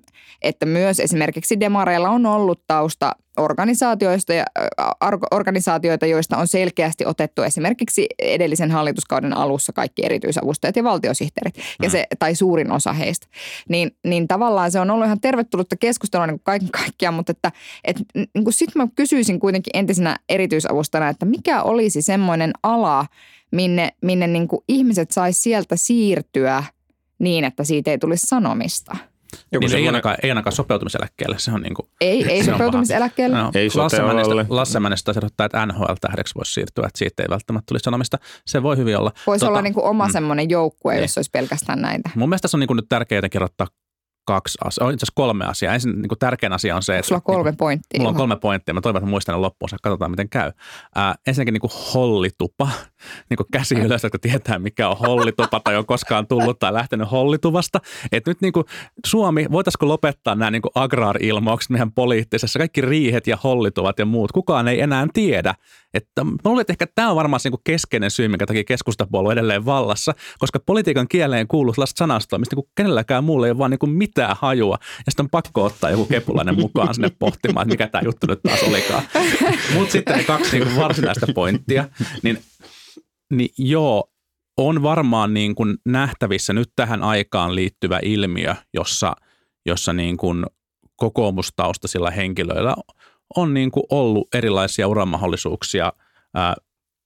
että 0.43 0.67
myös 0.67 1.01
esimerkiksi 1.01 1.61
demareilla 1.61 2.11
on 2.11 2.27
ollut 2.27 2.63
tausta 2.67 3.17
organisaatioista 3.37 4.33
ja, 4.35 4.45
organisaatioita, 5.31 6.07
joista 6.07 6.37
on 6.37 6.49
selkeästi 6.49 7.07
otettu 7.07 7.43
esimerkiksi 7.43 8.07
edellisen 8.19 8.71
hallituskauden 8.71 9.37
alussa 9.37 9.73
kaikki 9.73 10.05
erityisavustajat 10.05 10.77
ja 10.77 10.85
valtiosihteerit, 10.85 11.55
ja 11.83 11.91
se, 11.91 12.05
tai 12.19 12.35
suurin 12.35 12.73
osa 12.73 12.93
heistä. 12.93 13.27
Niin, 13.69 13.97
niin 14.05 14.29
tavallaan 14.29 14.71
se 14.71 14.81
on 14.81 14.91
ollut 14.91 15.07
ihan 15.07 15.21
tervetullutta 15.21 15.77
keskustelua 15.77 16.27
niin 16.27 16.39
kuin 16.39 16.45
kaiken 16.45 16.71
kaikkiaan, 16.71 17.15
mutta 17.15 17.33
että, 17.33 17.53
että 17.85 18.03
niin 18.15 18.45
kuin 18.45 18.53
sit 18.53 18.75
mä 18.75 18.89
kysyisin 18.95 19.41
kuitenkin 19.41 19.71
entisenä 19.75 20.17
erityisavustajana, 20.29 21.09
että 21.09 21.27
mikä 21.27 21.63
olisi 21.63 22.03
semmoinen 22.03 22.53
ala, 22.63 23.07
minne, 23.53 23.93
minne 24.03 24.27
niin 24.27 24.49
kuin 24.49 24.65
ihmiset 24.69 25.11
saisi 25.11 25.43
sieltä 25.43 25.77
siirtyä 25.77 26.65
niin, 27.19 27.45
että 27.45 27.65
siitä 27.65 27.91
ei 27.91 27.99
tulisi 27.99 28.27
sanomista. 28.27 28.97
Joku 29.53 29.61
Niin, 29.61 29.63
ei, 29.63 29.69
semmoinen- 29.69 29.89
ainakaan, 29.89 30.17
ei 30.23 30.31
ainakaan 30.31 30.53
sopeutumiseläkkeelle, 30.57 31.39
se 31.39 31.53
on 31.53 31.63
niin 31.63 31.75
kuin, 31.75 31.89
Ei, 32.01 32.25
ei 32.31 32.45
Se 32.45 32.51
sopeutumiseläkkeelle. 32.51 33.37
No, 33.37 33.51
Ei 33.55 33.71
Lasse 33.75 33.97
sote-alalle. 33.97 34.35
Mänestä, 34.35 34.55
Lasse 34.57 34.81
Mänestä 34.81 35.05
taisi 35.05 35.19
ehdottaa, 35.19 35.47
että 35.47 35.67
NHL-tähdeksi 35.67 36.35
voisi 36.35 36.53
siirtyä, 36.53 36.85
että 36.87 36.99
siitä 36.99 37.23
ei 37.23 37.27
välttämättä 37.31 37.65
tulisi 37.69 37.85
sanomista. 37.85 38.19
Se 38.47 38.63
voi 38.63 38.77
hyvin 38.77 38.97
olla. 38.99 39.13
Voisi 39.27 39.41
Tota, 39.41 39.51
olla 39.51 39.63
niin 39.63 39.75
kuin 39.75 39.85
oma 39.87 40.07
mm. 40.07 40.13
semmoinen 40.13 40.51
joukkue, 40.51 40.93
Niin. 40.95 41.03
jos 41.03 41.19
olisi 41.19 41.31
pelkästään 41.31 41.83
näitä. 41.83 42.11
Mun 42.15 42.29
mielestä 42.29 42.43
tässä 42.43 42.57
on 42.57 42.61
niin 42.61 42.67
kuin 42.69 42.77
nyt 42.77 42.89
tärkeää 42.89 43.17
jotenkin 43.19 43.39
erottaa 43.39 43.67
kaksi 44.27 44.59
asiaa, 44.65 44.91
itse 44.91 45.05
asiassa 45.05 45.13
kolme 45.15 45.45
asiaa. 45.45 45.75
Ensin 45.75 46.03
niin 46.03 46.09
kuin 46.09 46.19
tärkein 46.19 46.53
asia 46.53 46.77
on 46.77 46.83
se, 46.83 46.99
että... 46.99 47.09
Sulla 47.09 47.19
on 47.19 47.35
kolme 47.35 47.51
niin 47.51 47.57
pointtia. 47.57 47.99
Mulla 47.99 48.09
on 48.11 48.17
kolme 48.17 48.37
pointtia. 48.37 48.75
Mä 48.75 48.81
toivon, 48.81 48.99
että 48.99 49.11
muistan 49.11 49.35
ne 49.35 49.39
loppuun. 49.39 49.69
Katsotaan, 49.83 50.11
miten 50.11 50.29
käy. 50.29 50.53
Ää, 50.95 51.15
ensinnäkin 51.27 51.53
niin 51.53 51.61
kuin 51.61 51.73
hollitupa. 51.95 52.69
Niin 53.31 53.37
kuin 53.37 53.47
käsi 53.53 53.75
ylös, 53.75 54.03
jotka 54.03 54.19
tietää, 54.19 54.59
mikä 54.59 54.89
on 54.89 54.99
hollitupa 54.99 55.61
tai 55.61 55.77
on 55.77 55.87
koskaan 55.87 56.27
tullut 56.27 56.59
tai 56.59 56.73
lähtenyt 56.73 57.11
hollituvasta. 57.11 57.81
Että 58.13 58.31
nyt 58.31 58.41
niin 58.41 58.53
kuin 58.53 58.65
Suomi, 59.07 59.47
voitaisiko 59.51 59.89
lopettaa 59.89 60.35
nämä 60.35 60.51
niin 60.51 60.63
kuin 60.63 60.73
agraar-ilmaukset 60.75 61.71
meidän 61.71 61.93
poliittisessa, 61.93 62.59
kaikki 62.59 62.81
riihet 62.81 63.27
ja 63.27 63.39
hollituvat 63.45 63.99
ja 63.99 64.07
muut. 64.07 64.33
Kukaan 64.33 64.69
ei 64.69 64.81
enää 64.81 65.07
tiedä. 65.13 65.55
Että 65.97 66.25
mä 66.25 66.31
luulen, 66.45 66.61
että 66.61 66.73
ehkä 66.73 66.87
tämä 66.95 67.11
on 67.11 67.17
varmaan 67.17 67.41
se 67.41 67.51
niin 67.51 67.61
keskeinen 67.65 68.11
syy, 68.11 68.29
minkä 68.29 68.47
takia 68.47 68.65
keskustapuolue 68.65 69.29
on 69.29 69.33
edelleen 69.33 69.65
vallassa, 69.65 70.15
koska 70.39 70.61
politiikan 70.61 71.09
kieleen 71.09 71.49
kuuluu 71.49 71.75
sellaista 71.75 71.99
sanastoa, 71.99 72.39
mistä 72.39 72.57
niin 72.57 72.71
kenelläkään 72.77 73.25
muulla 73.25 73.47
ei 73.47 73.51
ole 73.51 73.59
vaan 73.59 73.71
niin 73.71 73.91
mitään 73.91 74.37
hajua. 74.41 74.79
Ja 74.81 75.13
sitten 75.13 75.25
on 75.25 75.31
pakko 75.31 75.65
ottaa 75.65 75.91
joku 75.91 76.05
kepulainen 76.05 76.61
mukaan 76.61 76.95
sinne 76.95 77.11
pohtimaan, 77.19 77.65
että 77.65 77.73
mikä 77.73 77.87
tämä 77.87 78.03
juttu 78.05 78.27
nyt 78.27 78.43
taas 78.43 78.63
olikaan. 78.63 79.03
Mutta 79.75 79.93
sitten 79.93 80.19
ne 80.19 80.25
kaksi 80.25 80.59
niin 80.59 80.77
varsinaista 80.77 81.27
pointtia, 81.35 81.89
niin, 82.23 82.39
niin 83.33 83.51
joo, 83.59 84.11
on 84.57 84.83
varmaan 84.83 85.35
niin 85.35 85.55
kuin 85.55 85.77
nähtävissä 85.85 86.53
nyt 86.53 86.69
tähän 86.77 87.03
aikaan 87.03 87.55
liittyvä 87.55 88.01
ilmiö, 88.03 88.55
jossa, 88.75 89.13
jossa 89.67 89.93
niin 89.93 90.17
kuin 90.17 90.47
kokoomustaustaisilla 90.97 92.11
henkilöillä 92.11 92.75
on 93.37 93.55
niin 93.55 93.71
kuin 93.71 93.85
ollut 93.91 94.35
erilaisia 94.35 94.89
uramahdollisuuksia 94.89 95.93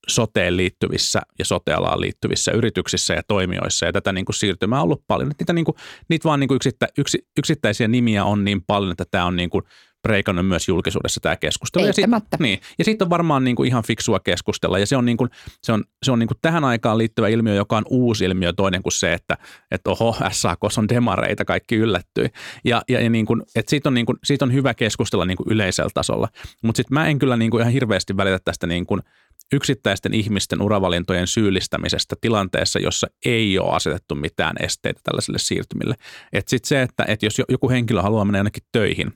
soteen 0.07 0.57
liittyvissä 0.57 1.21
ja 1.39 1.45
sotealaan 1.45 2.01
liittyvissä 2.01 2.51
yrityksissä 2.51 3.13
ja 3.13 3.21
toimijoissa. 3.27 3.85
Ja 3.85 3.93
tätä 3.93 4.11
niin 4.13 4.25
kuin 4.25 4.35
siirtymää 4.35 4.79
on 4.79 4.83
ollut 4.83 5.03
paljon. 5.07 5.31
Niitä, 5.39 5.53
niin 5.53 5.65
kuin, 5.65 5.75
niitä 6.09 6.23
vaan 6.23 6.39
niin 6.39 6.47
kuin 6.47 6.55
yksittä, 6.55 6.87
yksi, 6.97 7.27
yksittäisiä 7.37 7.87
nimiä 7.87 8.25
on 8.25 8.43
niin 8.43 8.61
paljon, 8.67 8.91
että 8.91 9.05
tämä 9.11 9.25
on 9.25 9.35
niin 9.35 9.49
kuin 9.49 9.63
breikannut 10.01 10.47
myös 10.47 10.67
julkisuudessa 10.67 11.19
tämä 11.19 11.35
keskustelu. 11.35 11.85
Ja 11.85 11.93
sitten 11.93 12.21
niin, 12.39 12.59
ja 12.77 12.85
sit 12.85 13.01
on 13.01 13.09
varmaan 13.09 13.43
niin 13.43 13.55
kuin 13.55 13.67
ihan 13.67 13.83
fiksua 13.83 14.19
keskustella. 14.19 14.79
Ja 14.79 14.85
se 14.85 14.97
on, 14.97 15.05
niin 15.05 15.17
kuin, 15.17 15.29
se 15.63 15.71
on, 15.71 15.83
se 16.03 16.11
on 16.11 16.19
niin 16.19 16.27
kuin 16.27 16.37
tähän 16.41 16.63
aikaan 16.63 16.97
liittyvä 16.97 17.27
ilmiö, 17.27 17.55
joka 17.55 17.77
on 17.77 17.85
uusi 17.89 18.25
ilmiö 18.25 18.53
toinen 18.53 18.83
kuin 18.83 18.93
se, 18.93 19.13
että, 19.13 19.37
että 19.71 19.89
oho, 19.89 20.15
SAK 20.31 20.59
on 20.77 20.89
demareita, 20.89 21.45
kaikki 21.45 21.75
yllättyi. 21.75 22.27
Ja, 22.65 22.81
ja, 22.89 23.01
ja 23.01 23.09
niin 23.09 23.25
kuin, 23.25 23.41
että 23.55 23.69
siitä, 23.69 23.89
on 23.89 23.93
niin 23.93 24.05
kuin, 24.05 24.17
siitä 24.23 24.45
on 24.45 24.53
hyvä 24.53 24.73
keskustella 24.73 25.25
niin 25.25 25.37
kuin 25.37 25.47
yleisellä 25.51 25.89
tasolla. 25.93 26.27
Mutta 26.63 26.77
sitten 26.77 26.93
mä 26.93 27.07
en 27.07 27.19
kyllä 27.19 27.37
niin 27.37 27.51
kuin 27.51 27.61
ihan 27.61 27.73
hirveästi 27.73 28.17
välitä 28.17 28.39
tästä 28.45 28.67
niin 28.67 28.85
kuin 28.85 29.01
yksittäisten 29.53 30.13
ihmisten 30.13 30.61
uravalintojen 30.61 31.27
syyllistämisestä 31.27 32.15
tilanteessa, 32.21 32.79
jossa 32.79 33.07
ei 33.25 33.59
ole 33.59 33.75
asetettu 33.75 34.15
mitään 34.15 34.55
esteitä 34.59 34.99
tällaisille 35.03 35.39
siirtymille. 35.39 35.95
Että 36.33 36.49
sitten 36.49 36.67
se, 36.67 36.81
että, 36.81 37.05
että 37.07 37.25
jos 37.25 37.41
joku 37.49 37.69
henkilö 37.69 38.01
haluaa 38.01 38.25
mennä 38.25 38.39
jonnekin 38.39 38.63
töihin, 38.71 39.13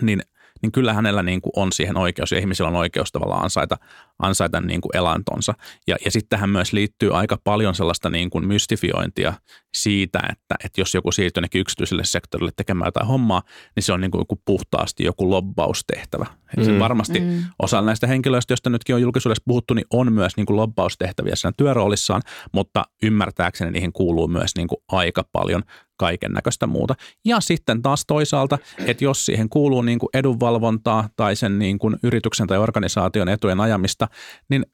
niin, 0.00 0.22
niin 0.62 0.72
kyllä 0.72 0.92
hänellä 0.92 1.22
niin 1.22 1.40
kuin 1.40 1.52
on 1.56 1.72
siihen 1.72 1.96
oikeus 1.96 2.32
ja 2.32 2.38
ihmisillä 2.38 2.68
on 2.68 2.76
oikeus 2.76 3.12
tavallaan 3.12 3.42
ansaita, 3.42 3.76
ansaita 4.18 4.60
niin 4.60 4.80
kuin 4.80 4.96
elantonsa. 4.96 5.54
Ja, 5.86 5.96
ja 6.04 6.10
sitten 6.10 6.28
tähän 6.28 6.50
myös 6.50 6.72
liittyy 6.72 7.16
aika 7.16 7.38
paljon 7.44 7.74
sellaista 7.74 8.10
niin 8.10 8.30
kuin 8.30 8.46
mystifiointia 8.46 9.32
siitä, 9.74 10.18
että, 10.32 10.54
että 10.64 10.80
jos 10.80 10.94
joku 10.94 11.12
siirtyy 11.12 11.42
yksityiselle 11.54 12.04
sektorille 12.04 12.52
tekemään 12.56 12.86
jotain 12.86 13.06
hommaa, 13.06 13.42
niin 13.76 13.82
se 13.82 13.92
on 13.92 14.00
niin 14.00 14.10
kuin 14.10 14.20
joku 14.20 14.42
puhtaasti 14.44 15.04
joku 15.04 15.30
lobbaustehtävä. 15.30 16.26
Mm. 16.56 16.64
Se 16.64 16.78
varmasti 16.78 17.20
mm. 17.20 17.42
osa 17.62 17.82
näistä 17.82 18.06
henkilöistä, 18.06 18.52
joista 18.52 18.70
nytkin 18.70 18.94
on 18.94 19.02
julkisuudessa 19.02 19.42
puhuttu, 19.46 19.74
niin 19.74 19.86
on 19.90 20.12
myös 20.12 20.36
niin 20.36 20.46
kuin 20.46 20.56
lobbaustehtäviä 20.56 21.36
siinä 21.36 21.52
työroolissaan, 21.56 22.22
mutta 22.52 22.84
ymmärtääkseni 23.02 23.70
niihin 23.70 23.92
kuuluu 23.92 24.28
myös 24.28 24.50
niin 24.56 24.68
kuin 24.68 24.82
aika 24.88 25.24
paljon 25.32 25.62
kaiken 26.00 26.32
näköistä 26.32 26.66
muuta. 26.66 26.94
Ja 27.24 27.40
sitten 27.40 27.82
taas 27.82 28.04
toisaalta, 28.06 28.58
että 28.86 29.04
jos 29.04 29.26
siihen 29.26 29.48
kuuluu 29.48 29.82
niin 29.82 29.98
kuin 29.98 30.10
edunvalvontaa 30.14 31.08
tai 31.16 31.36
sen 31.36 31.58
niin 31.58 31.78
kuin 31.78 31.96
yrityksen 32.02 32.46
tai 32.46 32.58
organisaation 32.58 33.28
etujen 33.28 33.60
ajamista, 33.60 34.08
niin 34.48 34.66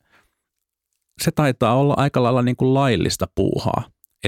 se 1.22 1.30
taitaa 1.30 1.76
olla 1.76 1.94
aika 1.96 2.22
lailla 2.22 2.42
niin 2.42 2.56
kuin 2.56 2.74
laillista 2.74 3.26
puuhaa. 3.34 3.84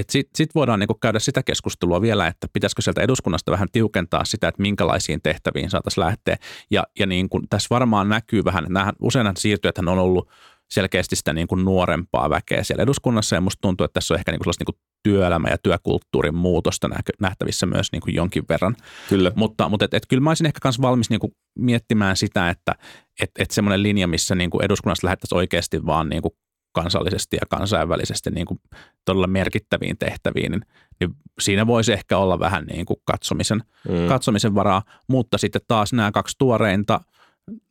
Sitten 0.09 0.31
sit 0.35 0.55
voidaan 0.55 0.79
niinku 0.79 0.93
käydä 0.93 1.19
sitä 1.19 1.43
keskustelua 1.43 2.01
vielä, 2.01 2.27
että 2.27 2.47
pitäisikö 2.53 2.81
sieltä 2.81 3.01
eduskunnasta 3.01 3.51
vähän 3.51 3.67
tiukentaa 3.71 4.25
sitä, 4.25 4.47
että 4.47 4.61
minkälaisiin 4.61 5.21
tehtäviin 5.21 5.69
saataisiin 5.69 6.05
lähteä. 6.05 6.37
Ja, 6.71 6.83
ja 6.99 7.05
niin 7.05 7.29
kuin 7.29 7.43
tässä 7.49 7.67
varmaan 7.69 8.09
näkyy 8.09 8.45
vähän, 8.45 8.65
että 8.65 8.93
useinhan 9.01 9.37
siirtyjät 9.37 9.77
on 9.77 9.87
ollut 9.87 10.29
selkeästi 10.71 11.15
sitä 11.15 11.33
niin 11.33 11.47
kuin 11.47 11.65
nuorempaa 11.65 12.29
väkeä 12.29 12.63
siellä 12.63 12.83
eduskunnassa 12.83 13.35
ja 13.35 13.41
musta 13.41 13.61
tuntuu, 13.61 13.85
että 13.85 13.93
tässä 13.93 14.13
on 14.13 14.19
ehkä 14.19 14.31
niin 14.31 14.39
kuin 14.39 14.45
sellaista 14.45 14.61
niin 14.61 14.75
kuin 14.75 14.89
työelämä- 15.03 15.49
ja 15.49 15.57
työkulttuurin 15.57 16.35
muutosta 16.35 16.89
nähtävissä 17.19 17.65
myös 17.65 17.91
niin 17.91 18.01
kuin 18.01 18.15
jonkin 18.15 18.43
verran. 18.49 18.75
Kyllä. 19.09 19.31
Mutta, 19.35 19.69
mutta 19.69 19.85
et, 19.85 19.93
et 19.93 20.05
kyllä 20.09 20.21
mä 20.21 20.29
olisin 20.29 20.47
ehkä 20.47 20.59
myös 20.63 20.81
valmis 20.81 21.09
niin 21.09 21.19
kuin 21.19 21.31
miettimään 21.59 22.17
sitä, 22.17 22.49
että 22.49 22.75
et, 23.21 23.31
et 23.39 23.51
semmoinen 23.51 23.83
linja, 23.83 24.07
missä 24.07 24.35
niin 24.35 24.49
kuin 24.49 24.65
eduskunnassa 24.65 25.05
lähdettäisiin 25.05 25.37
oikeasti 25.37 25.85
vaan 25.85 26.09
niin 26.09 26.21
kuin 26.21 26.33
kansallisesti 26.71 27.35
ja 27.35 27.45
kansainvälisesti 27.49 28.29
niin 28.29 28.45
kuin 28.45 28.59
todella 29.05 29.27
merkittäviin 29.27 29.97
tehtäviin, 29.97 30.51
niin, 30.51 30.61
niin 30.99 31.11
siinä 31.39 31.67
voisi 31.67 31.93
ehkä 31.93 32.17
olla 32.17 32.39
vähän 32.39 32.65
niin 32.65 32.85
kuin 32.85 32.97
katsomisen, 33.05 33.63
mm. 33.89 34.07
katsomisen 34.07 34.55
varaa. 34.55 34.83
Mutta 35.07 35.37
sitten 35.37 35.61
taas 35.67 35.93
nämä 35.93 36.11
kaksi 36.11 36.35
tuoreinta, 36.37 37.01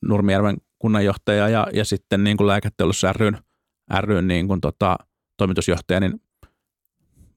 Nurmijärven 0.03 0.57
kunnanjohtaja 0.79 1.49
ja, 1.49 1.67
ja 1.73 1.85
sitten 1.85 2.25
niin 2.25 2.37
kuin 2.37 2.47
lääketeollisuus 2.47 3.17
ryn, 3.17 3.39
ryn 4.01 4.29
niin 4.29 4.49
kuin 4.49 4.61
tota, 4.61 4.97
toimitusjohtaja, 5.37 6.01
niin 6.01 6.21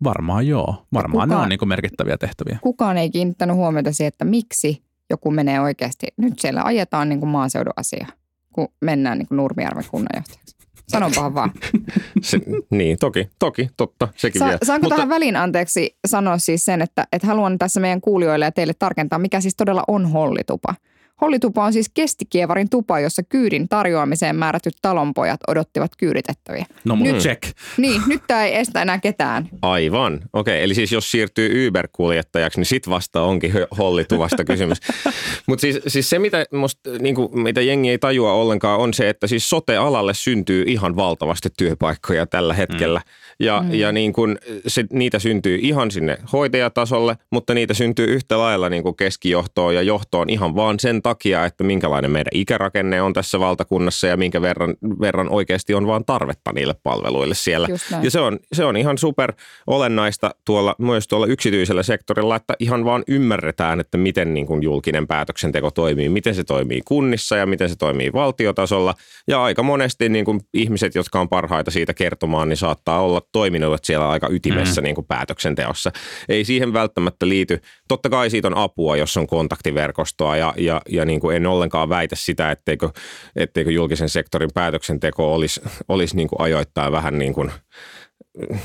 varmaan 0.04 0.48
joo. 0.48 0.86
Varmaan 0.94 1.28
kukaan, 1.28 1.30
ne 1.30 1.44
on 1.44 1.50
niin 1.50 1.60
kuin 1.60 1.70
merkittäviä 1.70 2.18
tehtäviä. 2.18 2.60
Kukaan 2.62 2.98
ei 2.98 3.10
kiinnittänyt 3.10 3.56
huomiota 3.56 3.92
siihen, 3.92 4.08
että 4.08 4.26
miksi 4.26 4.84
joku 5.10 5.32
menee 5.32 5.60
oikeasti. 5.60 6.08
Nyt 6.18 6.40
siellä 6.40 6.64
ajetaan 6.64 7.10
niin 7.10 7.20
kuin 7.20 7.30
maaseudun 7.30 7.74
asia, 7.76 8.08
kun 8.54 8.68
mennään 8.82 9.18
niin 9.18 9.28
kuin 9.28 9.38
Nurmijärven 9.38 9.86
kunnanjohtajaksi. 9.92 10.56
Sanonpahan 10.88 11.34
vaan. 11.34 11.52
Se, 12.22 12.40
niin, 12.70 12.98
toki, 13.00 13.30
toki, 13.40 13.70
totta, 13.78 14.08
sekin 14.16 14.40
Sa- 14.40 14.46
vielä. 14.46 14.58
Saanko 14.64 14.84
Mutta... 14.86 14.96
tähän 14.96 15.10
väliin 15.10 15.36
anteeksi 15.36 15.98
sanoa 16.08 16.38
siis 16.38 16.66
sen, 16.66 16.82
että, 16.82 17.08
että 17.12 17.28
haluan 17.28 17.58
tässä 17.58 17.80
meidän 17.80 18.02
kuulijoille 18.02 18.46
ja 18.46 18.52
teille 18.52 18.74
tarkentaa, 18.80 19.20
mikä 19.20 19.42
siis 19.42 19.56
todella 19.56 19.84
on 19.88 20.12
hollitupa. 20.12 20.76
Hollitupa 21.22 21.66
on 21.66 21.74
siis 21.74 21.92
kestikievarin 21.94 22.70
tupa, 22.70 23.00
jossa 23.00 23.24
kyydin 23.24 23.70
tarjoamiseen 23.70 24.36
määrätyt 24.36 24.74
talonpojat 24.82 25.40
odottivat 25.48 25.92
kyyditettäviä. 25.98 26.66
No 26.84 26.96
nyt, 26.96 27.18
check. 27.18 27.44
Niin, 27.78 28.02
nyt 28.08 28.22
tämä 28.28 28.46
ei 28.46 28.56
estä 28.56 28.82
enää 28.82 29.00
ketään. 29.00 29.50
Aivan. 29.62 30.14
Okei, 30.34 30.54
okay, 30.54 30.64
eli 30.64 30.76
siis 30.76 30.92
jos 30.92 31.12
siirtyy 31.12 31.68
Uber-kuljettajaksi, 31.68 32.60
niin 32.60 32.66
sit 32.66 32.90
vasta 32.90 33.22
onkin 33.22 33.54
hollituvasta 33.78 34.44
kysymys. 34.44 34.78
Mutta 35.48 35.62
siis, 35.62 35.80
siis 35.88 36.10
se, 36.10 36.20
mitä, 36.20 36.46
musta, 36.54 36.90
niin 37.00 37.16
kuin, 37.16 37.40
mitä 37.40 37.62
jengi 37.62 37.90
ei 37.90 37.98
tajua 37.98 38.34
ollenkaan, 38.34 38.80
on 38.80 38.94
se, 38.94 39.10
että 39.10 39.28
siis 39.28 39.50
sote-alalle 39.50 40.14
syntyy 40.14 40.64
ihan 40.68 40.96
valtavasti 40.96 41.50
työpaikkoja 41.58 42.26
tällä 42.26 42.54
hetkellä. 42.54 43.00
Mm. 43.00 43.12
Ja, 43.42 43.62
mm. 43.62 43.74
ja 43.74 43.92
niin 43.92 44.14
kuin 44.14 44.38
se, 44.68 44.86
niitä 44.94 45.20
syntyy 45.20 45.60
ihan 45.62 45.92
sinne 45.92 46.18
hoitajatasolle, 46.34 47.18
mutta 47.32 47.54
niitä 47.54 47.74
syntyy 47.74 48.06
yhtä 48.06 48.38
lailla 48.38 48.70
niin 48.70 48.84
kuin 48.84 48.96
keskijohtoon 48.96 49.76
ja 49.76 49.82
johtoon 49.82 50.30
ihan 50.30 50.56
vaan 50.56 50.80
sen 50.80 51.02
takia, 51.02 51.46
että 51.46 51.64
minkälainen 51.64 52.12
meidän 52.12 52.32
ikärakenne 52.34 53.02
on 53.02 53.14
tässä 53.14 53.40
valtakunnassa 53.40 54.08
ja 54.08 54.18
minkä 54.18 54.42
verran, 54.42 54.76
verran 55.02 55.30
oikeasti 55.30 55.74
on 55.74 55.88
vaan 55.88 56.06
tarvetta 56.06 56.52
niille 56.54 56.76
palveluille 56.84 57.36
siellä. 57.36 57.68
Ja 58.02 58.12
se 58.12 58.20
on, 58.20 58.40
se 58.54 58.66
on 58.66 58.78
ihan 58.78 58.98
super 58.98 59.34
olennaista 59.68 60.32
tuolla, 60.46 60.76
myös 60.78 61.08
tuolla 61.08 61.26
yksityisellä 61.26 61.84
sektorilla, 61.84 62.36
että 62.36 62.54
ihan 62.60 62.86
vaan 62.86 63.04
ymmärretään, 63.08 63.80
että 63.80 63.98
miten 63.98 64.34
niin 64.34 64.48
kuin 64.48 64.64
julkinen 64.64 65.08
päätöksenteko 65.08 65.72
toimii, 65.72 66.10
miten 66.10 66.36
se 66.36 66.44
toimii 66.44 66.82
kunnissa 66.86 67.38
ja 67.38 67.46
miten 67.46 67.70
se 67.70 67.76
toimii 67.76 68.14
valtiotasolla. 68.14 68.94
Ja 69.28 69.44
aika 69.44 69.64
monesti 69.64 70.10
niin 70.10 70.26
kuin 70.26 70.40
ihmiset, 70.54 70.96
jotka 70.96 71.20
on 71.20 71.30
parhaita 71.30 71.72
siitä 71.72 71.94
kertomaan, 71.94 72.50
niin 72.50 72.58
saattaa 72.58 73.02
olla 73.02 73.22
toiminut 73.32 73.86
siellä 73.86 74.10
aika 74.10 74.28
ytimessä 74.30 74.82
mm. 74.82 74.84
niin 74.84 74.96
kuin 74.96 75.08
päätöksenteossa. 75.08 75.92
Ei 76.30 76.46
siihen 76.46 76.74
välttämättä 76.74 77.30
liity. 77.30 77.62
Totta 77.88 78.10
kai 78.10 78.30
siitä 78.30 78.48
on 78.48 78.58
apua, 78.58 78.98
jos 78.98 79.18
on 79.18 79.28
kontaktiverkostoa 79.28 80.38
ja, 80.38 80.54
ja, 80.58 80.82
ja 80.90 81.06
niin 81.06 81.20
kuin 81.20 81.36
en 81.36 81.48
ollenkaan 81.48 81.90
väitä 81.90 82.16
sitä, 82.16 82.52
etteikö, 82.52 82.90
etteikö 83.36 83.72
julkisen 83.72 84.10
sektorin 84.10 84.50
päätöksenteko 84.54 85.34
olisi, 85.34 85.62
olisi 85.88 86.16
niin 86.16 86.28
kuin 86.28 86.42
ajoittain 86.42 86.92
vähän 86.92 87.18
niin 87.18 87.34
kuin 87.34 87.52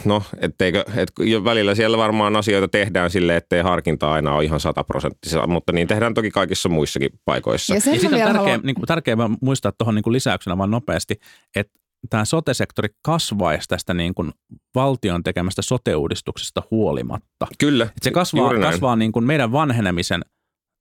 no, 0.05 0.23
etteikö, 0.39 0.85
et 0.97 1.13
välillä 1.45 1.75
siellä 1.75 1.99
varmaan 1.99 2.37
asioita 2.37 2.69
tehdään 2.69 3.11
sille, 3.11 3.37
ettei 3.37 3.63
harkinta 3.63 4.13
aina 4.13 4.35
ole 4.35 4.45
ihan 4.45 4.61
sataprosenttisia, 4.61 5.47
mutta 5.47 5.73
niin 5.73 5.89
tehdään 5.89 6.15
toki 6.15 6.31
kaikissa 6.31 6.69
muissakin 6.69 7.11
paikoissa. 7.25 7.75
Ja, 7.75 7.77
ja 7.77 7.81
sitten 7.81 8.15
on 8.15 8.21
tärkeä, 8.21 8.33
haluan... 8.33 8.61
niin 8.63 8.75
kuin, 8.75 8.87
tärkeää 8.87 9.17
muistaa 9.41 9.73
tuohon 9.79 9.95
niin 9.95 10.13
lisäyksenä 10.13 10.59
vaan 10.59 10.71
nopeasti, 10.71 11.21
että 11.57 11.73
tämä 12.11 12.25
sote-sektori 12.25 12.89
kasvaisi 13.03 13.69
tästä 13.69 13.95
niin 13.95 14.15
kuin 14.15 14.33
valtion 14.75 15.23
tekemästä 15.23 15.63
sote-uudistuksesta 15.63 16.63
huolimatta. 16.71 17.47
Kyllä, 17.59 17.85
Et 17.85 18.03
se 18.03 18.11
kasvaa, 18.11 18.61
kasvaa 18.61 18.97
niin 18.97 19.13
kuin 19.13 19.25
meidän 19.25 19.53
vanhenemisen 19.53 20.23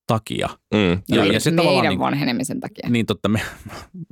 takia. 0.07 0.49
Mm, 0.73 1.01
ja, 1.09 1.25
ja 1.25 1.39
se 1.39 1.51
meidän 1.51 1.89
niin, 1.89 1.99
vanhenemisen 1.99 2.59
takia. 2.59 2.89
Niin 2.89 3.05
totta, 3.05 3.29
me 3.29 3.41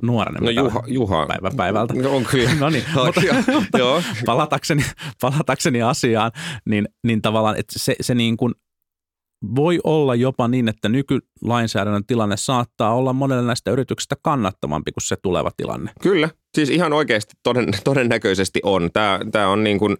nuorenemme 0.02 0.52
no, 0.52 0.62
Juha, 0.62 0.82
Juha. 0.86 1.26
päivä 1.26 1.50
päivältä. 1.56 1.94
No, 1.94 2.16
on 2.16 2.24
kyllä. 2.24 2.54
no 2.60 2.70
niin, 2.70 2.84
mutta, 3.54 3.78
joo. 3.78 4.02
palatakseni, 4.26 4.84
palatakseni 5.20 5.82
asiaan, 5.82 6.32
niin, 6.64 6.88
niin 7.06 7.22
tavallaan 7.22 7.56
että 7.56 7.78
se, 7.78 7.96
se 8.00 8.14
niin 8.14 8.36
kuin 8.36 8.54
voi 9.54 9.80
olla 9.84 10.14
jopa 10.14 10.48
niin, 10.48 10.68
että 10.68 10.88
nykylainsäädännön 10.88 12.06
tilanne 12.06 12.36
saattaa 12.36 12.94
olla 12.94 13.12
monelle 13.12 13.46
näistä 13.46 13.70
yrityksistä 13.70 14.16
kannattavampi 14.22 14.92
kuin 14.92 15.02
se 15.02 15.16
tuleva 15.22 15.50
tilanne. 15.56 15.92
Kyllä, 16.02 16.30
siis 16.54 16.70
ihan 16.70 16.92
oikeasti 16.92 17.34
toden, 17.42 17.68
todennäköisesti 17.84 18.60
on. 18.62 18.90
Tämä, 18.92 19.20
tämä 19.32 19.48
on 19.48 19.64
niin 19.64 19.78
kuin 19.78 19.96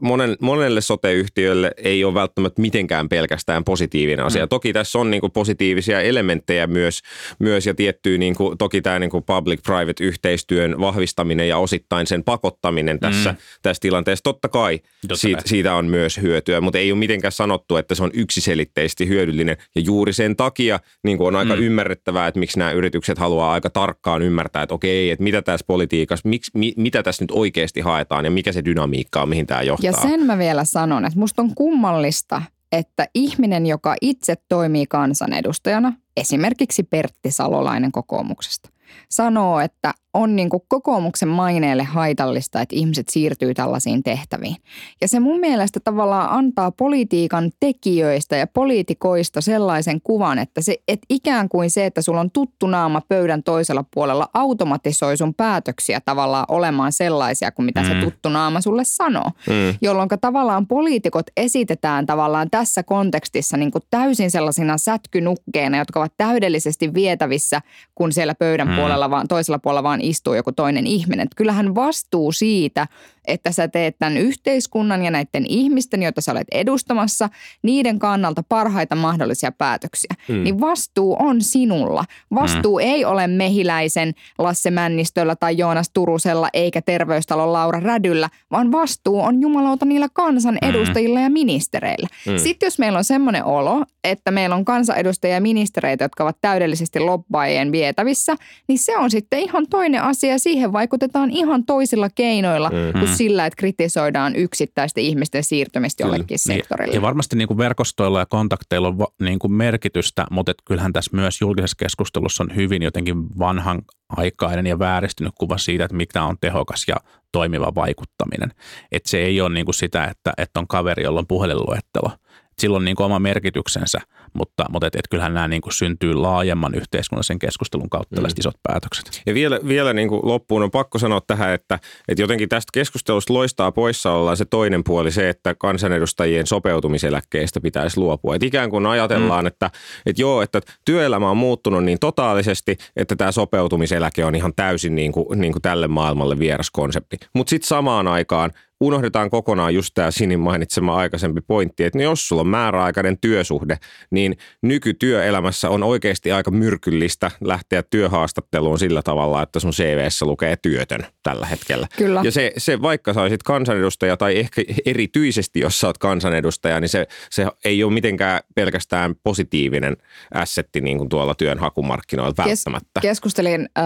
monen, 0.00 0.36
monelle 0.40 0.80
sote-yhtiölle 0.80 1.72
ei 1.76 2.04
ole 2.04 2.14
välttämättä 2.14 2.62
mitenkään 2.62 3.08
pelkästään 3.08 3.64
positiivinen 3.64 4.24
asia. 4.24 4.44
Mm. 4.44 4.48
Toki 4.48 4.72
tässä 4.72 4.98
on 4.98 5.10
niin 5.10 5.20
kuin 5.20 5.32
positiivisia 5.32 6.00
elementtejä 6.00 6.66
myös, 6.66 7.00
myös 7.38 7.66
ja 7.66 7.74
tiettyä 7.74 8.18
niin 8.18 8.34
kuin, 8.34 8.58
toki 8.58 8.82
tämä 8.82 8.98
niin 8.98 9.10
kuin 9.10 9.24
public-private-yhteistyön 9.24 10.80
vahvistaminen 10.80 11.48
ja 11.48 11.58
osittain 11.58 12.06
sen 12.06 12.24
pakottaminen 12.24 13.00
tässä, 13.00 13.32
mm. 13.32 13.38
tässä 13.62 13.80
tilanteessa. 13.80 14.22
Totta 14.22 14.48
kai 14.48 14.78
Totta 15.00 15.16
siitä, 15.16 15.42
siitä 15.46 15.74
on 15.74 15.86
myös 15.86 16.18
hyötyä, 16.22 16.60
mutta 16.60 16.78
ei 16.78 16.92
ole 16.92 16.98
mitenkään 16.98 17.32
sanottu, 17.32 17.76
että 17.76 17.94
se 17.94 18.02
on 18.02 18.10
yksiselitteisesti 18.14 19.08
hyödyllinen. 19.08 19.56
Ja 19.74 19.80
juuri 19.80 20.12
sen 20.12 20.36
takia 20.36 20.80
niin 21.02 21.18
kuin 21.18 21.28
on 21.28 21.36
aika 21.36 21.56
mm. 21.56 21.62
ymmärrettävää, 21.62 22.26
että 22.26 22.40
miksi 22.40 22.58
nämä 22.58 22.72
yritykset 22.72 23.18
haluaa 23.18 23.52
aika 23.52 23.70
tarkkaan 23.70 24.22
ymmärtää, 24.22 24.62
että 24.62 24.74
okei, 24.74 25.10
että 25.10 25.22
mitä 25.22 25.42
tässä 25.42 25.64
politiikassa, 25.76 26.28
miksi, 26.28 26.50
mi, 26.54 26.72
mitä 26.76 27.02
tässä 27.02 27.22
nyt 27.22 27.30
oikeasti 27.30 27.80
haetaan 27.80 28.24
ja 28.24 28.30
mikä 28.30 28.52
se 28.52 28.64
dynamiikka 28.64 29.22
on, 29.22 29.28
mihin 29.28 29.46
tämä 29.46 29.62
johtaa. 29.62 29.90
Ja 29.90 29.92
sen 29.92 30.26
mä 30.26 30.38
vielä 30.38 30.64
sanon, 30.64 31.04
että 31.04 31.18
musta 31.18 31.42
on 31.42 31.54
kummallista, 31.54 32.42
että 32.72 33.08
ihminen, 33.14 33.66
joka 33.66 33.96
itse 34.00 34.34
toimii 34.48 34.86
kansanedustajana, 34.86 35.92
esimerkiksi 36.16 36.82
Pertti 36.82 37.30
Salolainen 37.30 37.92
kokoomuksesta, 37.92 38.70
sanoo, 39.08 39.60
että 39.60 39.94
on 40.16 40.36
niin 40.36 40.50
kuin 40.50 40.62
kokoomuksen 40.68 41.28
maineelle 41.28 41.84
haitallista, 41.84 42.60
että 42.60 42.76
ihmiset 42.76 43.08
siirtyy 43.08 43.54
tällaisiin 43.54 44.02
tehtäviin. 44.02 44.56
Ja 45.00 45.08
se 45.08 45.20
mun 45.20 45.40
mielestä 45.40 45.80
tavallaan 45.80 46.30
antaa 46.30 46.70
politiikan 46.70 47.50
tekijöistä 47.60 48.36
ja 48.36 48.46
poliitikoista 48.46 49.40
sellaisen 49.40 50.00
kuvan, 50.00 50.38
että, 50.38 50.60
se, 50.60 50.76
että 50.88 51.06
ikään 51.10 51.48
kuin 51.48 51.70
se, 51.70 51.86
että 51.86 52.02
sulla 52.02 52.20
on 52.20 52.30
tuttu 52.30 52.66
naama 52.66 53.02
pöydän 53.08 53.42
toisella 53.42 53.84
puolella, 53.94 54.28
automatisoi 54.34 55.16
sun 55.16 55.34
päätöksiä 55.34 56.00
tavallaan 56.00 56.44
olemaan 56.48 56.92
sellaisia 56.92 57.52
kuin 57.52 57.66
mitä 57.66 57.80
mm. 57.80 57.86
se 57.86 57.94
tuttu 57.94 58.28
naama 58.28 58.60
sulle 58.60 58.82
sanoo. 58.84 59.30
Mm. 59.46 59.78
Jolloin 59.80 60.08
tavallaan 60.20 60.66
poliitikot 60.66 61.26
esitetään 61.36 62.06
tavallaan 62.06 62.50
tässä 62.50 62.82
kontekstissa 62.82 63.56
niin 63.56 63.70
kuin 63.70 63.82
täysin 63.90 64.30
sellaisina 64.30 64.78
sätkynukkeina, 64.78 65.78
jotka 65.78 66.00
ovat 66.00 66.12
täydellisesti 66.16 66.94
vietävissä, 66.94 67.60
kun 67.94 68.12
siellä 68.12 68.34
pöydän 68.34 68.68
mm. 68.68 68.76
puolella 68.76 69.10
vaan, 69.10 69.28
toisella 69.28 69.58
puolella 69.58 69.82
vaan 69.82 70.00
istuu 70.08 70.34
joku 70.34 70.52
toinen 70.52 70.86
ihminen. 70.86 71.24
Että 71.24 71.36
kyllähän 71.36 71.74
vastuu 71.74 72.32
siitä, 72.32 72.86
että 73.26 73.52
sä 73.52 73.68
teet 73.68 73.98
tämän 73.98 74.16
yhteiskunnan 74.16 75.04
ja 75.04 75.10
näiden 75.10 75.46
ihmisten, 75.48 76.02
joita 76.02 76.20
sä 76.20 76.32
olet 76.32 76.48
edustamassa, 76.52 77.28
niiden 77.62 77.98
kannalta 77.98 78.42
parhaita 78.48 78.94
mahdollisia 78.94 79.52
päätöksiä. 79.52 80.14
Mm. 80.28 80.44
Niin 80.44 80.60
vastuu 80.60 81.16
on 81.18 81.42
sinulla. 81.42 82.04
Vastuu 82.34 82.78
mm. 82.78 82.84
ei 82.84 83.04
ole 83.04 83.26
mehiläisen 83.26 84.12
Lasse 84.38 84.70
Männistöllä 84.70 85.36
tai 85.36 85.58
Joonas 85.58 85.90
Turusella 85.90 86.48
eikä 86.52 86.82
terveystalon 86.82 87.52
Laura 87.52 87.80
Rädyllä, 87.80 88.28
vaan 88.50 88.72
vastuu 88.72 89.20
on 89.20 89.40
jumalauta 89.40 89.84
niillä 89.84 90.08
kansan 90.12 90.58
edustajilla 90.62 91.18
mm. 91.18 91.24
ja 91.24 91.30
ministereillä. 91.30 92.08
Mm. 92.26 92.38
Sitten 92.38 92.66
jos 92.66 92.78
meillä 92.78 92.98
on 92.98 93.04
semmoinen 93.04 93.44
olo, 93.44 93.84
että 94.04 94.30
meillä 94.30 94.56
on 94.56 94.64
kansanedustajia 94.64 95.34
ja 95.34 95.40
ministereitä, 95.40 96.04
jotka 96.04 96.24
ovat 96.24 96.36
täydellisesti 96.40 97.00
lobbaajien 97.00 97.72
vietävissä, 97.72 98.36
niin 98.68 98.78
se 98.78 98.96
on 98.96 99.10
sitten 99.10 99.38
ihan 99.38 99.66
toinen 99.70 100.02
asia. 100.02 100.38
Siihen 100.38 100.72
vaikutetaan 100.72 101.30
ihan 101.30 101.64
toisilla 101.64 102.10
keinoilla 102.14 102.70
mm-hmm. 102.70 103.00
kuin 103.00 103.15
sillä, 103.16 103.46
että 103.46 103.56
kritisoidaan 103.56 104.36
yksittäisten 104.36 105.04
ihmisten 105.04 105.44
siirtymistä 105.44 106.02
jollekin 106.02 106.26
Kyllä. 106.26 106.38
Niin, 106.54 106.60
sektorille. 106.60 106.94
Ja 106.94 107.02
varmasti 107.02 107.36
niin 107.36 107.48
kuin 107.48 107.58
verkostoilla 107.58 108.18
ja 108.18 108.26
kontakteilla 108.26 108.88
on 108.88 109.06
niin 109.20 109.38
kuin 109.38 109.52
merkitystä, 109.52 110.26
mutta 110.30 110.50
et 110.50 110.62
kyllähän 110.64 110.92
tässä 110.92 111.16
myös 111.16 111.40
julkisessa 111.40 111.76
keskustelussa 111.78 112.44
on 112.44 112.56
hyvin 112.56 112.82
jotenkin 112.82 113.38
vanhan 113.38 113.82
aikainen 114.08 114.66
ja 114.66 114.78
vääristynyt 114.78 115.32
kuva 115.38 115.58
siitä, 115.58 115.84
että 115.84 115.96
mikä 115.96 116.24
on 116.24 116.36
tehokas 116.40 116.84
ja 116.88 116.96
toimiva 117.32 117.74
vaikuttaminen. 117.74 118.50
Että 118.92 119.10
se 119.10 119.18
ei 119.18 119.40
ole 119.40 119.54
niin 119.54 119.64
kuin 119.64 119.74
sitä, 119.74 120.04
että, 120.04 120.32
että 120.38 120.60
on 120.60 120.68
kaveri, 120.68 121.02
jolla 121.02 121.20
on 121.20 121.26
puhelinluettelo– 121.26 122.10
sillä 122.58 122.76
on 122.76 122.84
niin 122.84 122.96
kuin 122.96 123.04
oma 123.04 123.18
merkityksensä, 123.18 123.98
mutta, 124.32 124.64
mutta 124.70 124.86
et, 124.86 124.94
et 124.94 125.08
kyllähän 125.10 125.34
nämä 125.34 125.48
niin 125.48 125.62
kuin 125.62 125.72
syntyy 125.72 126.14
laajemman 126.14 126.74
yhteiskunnallisen 126.74 127.38
keskustelun 127.38 127.90
kautta 127.90 128.20
mm. 128.20 128.26
isot 128.38 128.54
päätökset. 128.62 129.22
Ja 129.26 129.34
vielä, 129.34 129.60
vielä 129.68 129.92
niin 129.92 130.08
kuin 130.08 130.20
loppuun 130.24 130.62
on 130.62 130.70
pakko 130.70 130.98
sanoa 130.98 131.20
tähän, 131.26 131.52
että, 131.52 131.78
että 132.08 132.22
jotenkin 132.22 132.48
tästä 132.48 132.70
keskustelusta 132.74 133.32
loistaa 133.32 133.72
poissaollaan 133.72 134.36
se 134.36 134.44
toinen 134.44 134.84
puoli, 134.84 135.10
se, 135.10 135.28
että 135.28 135.54
kansanedustajien 135.54 136.46
sopeutumiseläkkeistä 136.46 137.60
pitäisi 137.60 138.00
luopua. 138.00 138.34
Et 138.34 138.42
ikään 138.42 138.70
kuin 138.70 138.86
ajatellaan, 138.86 139.44
mm. 139.44 139.46
että, 139.46 139.70
että 140.06 140.22
joo, 140.22 140.42
että 140.42 140.60
työelämä 140.84 141.30
on 141.30 141.36
muuttunut 141.36 141.84
niin 141.84 141.98
totaalisesti, 141.98 142.76
että 142.96 143.16
tämä 143.16 143.32
sopeutumiseläke 143.32 144.24
on 144.24 144.34
ihan 144.34 144.52
täysin 144.56 144.94
niin 144.94 145.12
kuin, 145.12 145.40
niin 145.40 145.52
kuin 145.52 145.62
tälle 145.62 145.88
maailmalle 145.88 146.38
vieras 146.38 146.70
konsepti. 146.70 147.16
Mutta 147.34 147.50
sitten 147.50 147.68
samaan 147.68 148.08
aikaan 148.08 148.50
unohdetaan 148.80 149.30
kokonaan 149.30 149.74
just 149.74 149.90
tämä 149.94 150.10
Sinin 150.10 150.40
mainitsema 150.40 150.96
aikaisempi 150.96 151.40
pointti, 151.40 151.84
että 151.84 152.02
jos 152.02 152.28
sulla 152.28 152.40
on 152.40 152.48
määräaikainen 152.48 153.18
työsuhde, 153.18 153.78
niin 154.10 154.36
nykytyöelämässä 154.62 155.70
on 155.70 155.82
oikeasti 155.82 156.32
aika 156.32 156.50
myrkyllistä 156.50 157.30
lähteä 157.40 157.82
työhaastatteluun 157.82 158.78
sillä 158.78 159.02
tavalla, 159.02 159.42
että 159.42 159.60
sun 159.60 159.70
CVssä 159.70 160.26
lukee 160.26 160.56
työtön 160.56 161.06
tällä 161.30 161.46
hetkellä. 161.46 161.86
Kyllä. 161.96 162.20
Ja 162.24 162.30
se, 162.30 162.52
se 162.56 162.82
vaikka 162.82 163.14
sä 163.14 163.22
olisit 163.22 163.42
kansanedustaja 163.42 164.16
tai 164.16 164.38
ehkä 164.38 164.62
erityisesti, 164.86 165.60
jos 165.60 165.80
sä 165.80 165.86
oot 165.86 165.98
kansanedustaja, 165.98 166.80
niin 166.80 166.88
se, 166.88 167.06
se 167.30 167.46
ei 167.64 167.84
ole 167.84 167.92
mitenkään 167.92 168.40
pelkästään 168.54 169.14
positiivinen 169.22 169.96
assetti 170.34 170.80
niin 170.80 170.98
kuin 170.98 171.08
tuolla 171.08 171.34
työnhakumarkkinoilla 171.34 172.44
välttämättä. 172.44 173.00
Keskustelin 173.00 173.68
äh, 173.78 173.84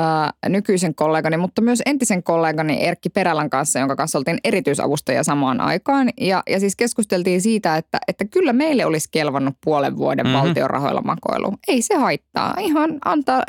nykyisen 0.48 0.94
kollegani, 0.94 1.36
mutta 1.36 1.62
myös 1.62 1.82
entisen 1.86 2.22
kollegani 2.22 2.84
Erkki 2.84 3.08
Perälän 3.08 3.50
kanssa, 3.50 3.78
jonka 3.78 3.96
kanssa 3.96 4.18
oltiin 4.18 4.38
erityis 4.44 4.80
erityisavustajia 4.80 5.24
samaan 5.24 5.60
aikaan. 5.60 6.10
Ja, 6.20 6.42
ja 6.50 6.60
siis 6.60 6.76
keskusteltiin 6.76 7.40
siitä, 7.40 7.76
että, 7.76 7.98
että 8.08 8.24
kyllä 8.24 8.52
meille 8.52 8.86
olisi 8.86 9.08
kelvannut 9.10 9.54
puolen 9.64 9.96
vuoden 9.96 10.26
mm-hmm. 10.26 10.40
valtion 10.40 10.70
rahoilla 10.70 11.02
makoilu. 11.02 11.54
Ei 11.68 11.82
se 11.82 11.96
haittaa. 11.96 12.54
Ihan 12.58 12.98
antaa, 13.04 13.42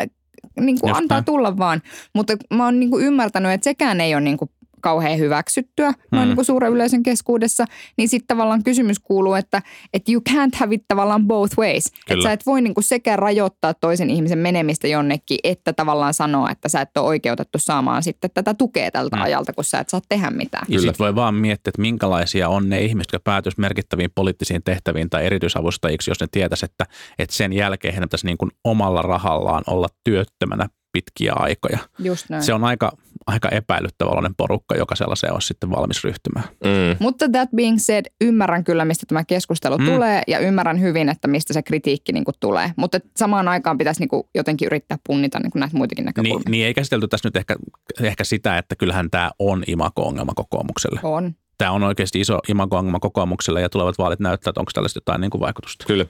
niin 0.59 0.79
kuin 0.79 0.95
antaa 0.95 1.21
tulla 1.21 1.57
vaan. 1.57 1.81
Mutta 2.13 2.37
mä 2.53 2.65
oon 2.65 2.79
niin 2.79 2.89
kuin 2.89 3.05
ymmärtänyt, 3.05 3.51
että 3.51 3.63
sekään 3.63 4.01
ei 4.01 4.15
ole 4.15 4.21
niin 4.21 4.37
kuin 4.37 4.51
kauhean 4.81 5.19
hyväksyttyä 5.19 5.89
mm. 5.89 5.95
noin 6.11 6.27
niin 6.27 6.35
kuin 6.35 6.45
suuren 6.45 6.71
yleisön 6.71 7.03
keskuudessa, 7.03 7.65
niin 7.97 8.09
sitten 8.09 8.27
tavallaan 8.27 8.63
kysymys 8.63 8.99
kuuluu, 8.99 9.33
että, 9.33 9.61
että 9.93 10.11
you 10.11 10.21
can't 10.29 10.57
have 10.57 10.75
it 10.75 10.83
tavallaan 10.87 11.27
both 11.27 11.57
ways. 11.57 11.85
Että 12.09 12.23
sä 12.23 12.31
et 12.31 12.45
voi 12.45 12.61
niin 12.61 12.73
kuin 12.73 12.83
sekä 12.83 13.15
rajoittaa 13.15 13.73
toisen 13.73 14.09
ihmisen 14.09 14.37
menemistä 14.37 14.87
jonnekin, 14.87 15.39
että 15.43 15.73
tavallaan 15.73 16.13
sanoa, 16.13 16.51
että 16.51 16.69
sä 16.69 16.81
et 16.81 16.97
ole 16.97 17.07
oikeutettu 17.07 17.59
saamaan 17.59 18.03
sitten 18.03 18.29
tätä 18.33 18.53
tukea 18.53 18.91
tältä 18.91 19.15
mm. 19.15 19.21
ajalta, 19.21 19.53
kun 19.53 19.63
sä 19.63 19.79
et 19.79 19.89
saa 19.89 20.01
tehdä 20.09 20.29
mitään. 20.29 20.65
Ja 20.69 20.79
sitten 20.79 20.99
voi 20.99 21.15
vaan 21.15 21.35
miettiä, 21.35 21.69
että 21.69 21.81
minkälaisia 21.81 22.49
on 22.49 22.69
ne 22.69 22.81
ihmiset, 22.81 23.13
jotka 23.13 23.31
päätyisi 23.31 23.59
merkittäviin 23.59 24.11
poliittisiin 24.15 24.63
tehtäviin 24.63 25.09
tai 25.09 25.25
erityisavustajiksi, 25.25 26.11
jos 26.11 26.19
ne 26.19 26.27
tietäisi, 26.31 26.65
että, 26.65 26.85
että 27.19 27.35
sen 27.35 27.53
jälkeen 27.53 27.93
he 27.93 28.01
pitäisi 28.01 28.25
niin 28.25 28.37
kuin 28.37 28.51
omalla 28.63 29.01
rahallaan 29.01 29.63
olla 29.67 29.87
työttömänä 30.03 30.67
pitkiä 30.91 31.33
aikoja. 31.35 31.79
Just 31.99 32.29
näin. 32.29 32.43
Se 32.43 32.53
on 32.53 32.63
aika, 32.63 32.91
aika 33.27 33.49
epäilyttävällinen 33.49 34.35
porukka, 34.35 34.75
joka 34.75 34.95
sellaiseen 34.95 35.33
olisi 35.33 35.47
sitten 35.47 35.71
valmis 35.71 36.03
ryhtymään. 36.03 36.45
Mm. 36.63 36.95
Mutta 36.99 37.29
that 37.29 37.49
being 37.55 37.77
said, 37.79 38.05
ymmärrän 38.21 38.63
kyllä, 38.63 38.85
mistä 38.85 39.05
tämä 39.07 39.23
keskustelu 39.23 39.77
mm. 39.77 39.85
tulee 39.85 40.21
ja 40.27 40.39
ymmärrän 40.39 40.81
hyvin, 40.81 41.09
että 41.09 41.27
mistä 41.27 41.53
se 41.53 41.63
kritiikki 41.63 42.13
niin 42.13 42.23
kuin 42.25 42.35
tulee. 42.39 42.71
Mutta 42.75 42.99
samaan 43.17 43.47
aikaan 43.47 43.77
pitäisi 43.77 43.99
niin 43.99 44.09
kuin 44.09 44.23
jotenkin 44.35 44.65
yrittää 44.65 44.97
punnita 45.07 45.39
niin 45.39 45.51
kuin 45.51 45.59
näitä 45.59 45.77
muitakin 45.77 46.05
näkökulmia. 46.05 46.37
Niin, 46.37 46.51
niin 46.51 46.65
ei 46.65 46.73
käsitelty 46.73 47.07
tässä 47.07 47.27
nyt 47.27 47.35
ehkä, 47.35 47.55
ehkä 48.01 48.23
sitä, 48.23 48.57
että 48.57 48.75
kyllähän 48.75 49.09
tämä 49.09 49.31
on 49.39 49.63
imako-ongelma 49.67 50.33
kokoomukselle. 50.35 50.99
On. 51.03 51.35
Tämä 51.57 51.71
on 51.71 51.83
oikeasti 51.83 52.19
iso 52.19 52.39
imako-ongelma 52.49 52.99
kokoomukselle 52.99 53.61
ja 53.61 53.69
tulevat 53.69 53.97
vaalit 53.97 54.19
näyttää, 54.19 54.49
että 54.49 54.59
onko 54.59 54.71
tällaista 54.73 54.97
jotain 54.97 55.21
niin 55.21 55.31
kuin 55.31 55.41
vaikutusta. 55.41 55.85
Kyllä. 55.87 56.05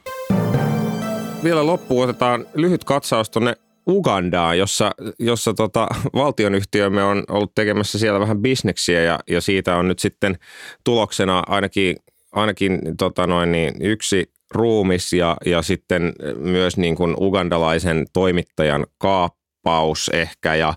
Vielä 1.44 1.66
loppuun 1.66 2.04
otetaan 2.04 2.46
lyhyt 2.54 2.84
katsaus 2.84 3.30
tuonne 3.30 3.56
Ugandaa, 3.88 4.56
jossa, 4.56 4.92
jossa 5.20 5.54
tota, 5.54 5.88
valtionyhtiömme 6.14 7.04
on 7.04 7.24
ollut 7.30 7.56
tekemässä 7.56 8.00
siellä 8.00 8.20
vähän 8.20 8.42
bisneksiä 8.42 9.02
ja, 9.02 9.20
ja 9.30 9.42
siitä 9.42 9.76
on 9.76 9.88
nyt 9.88 10.00
sitten 10.00 10.38
tuloksena 10.84 11.44
ainakin, 11.48 11.96
ainakin 12.32 12.80
tota 12.98 13.28
noin, 13.28 13.52
niin 13.52 13.74
yksi 13.82 14.32
ruumis 14.52 15.14
ja, 15.14 15.38
ja 15.46 15.62
sitten 15.62 16.14
myös 16.36 16.78
niin 16.78 16.96
kuin 16.96 17.16
ugandalaisen 17.20 18.06
toimittajan 18.14 18.86
kaappaus 18.98 20.10
ehkä. 20.14 20.56
Ja 20.56 20.74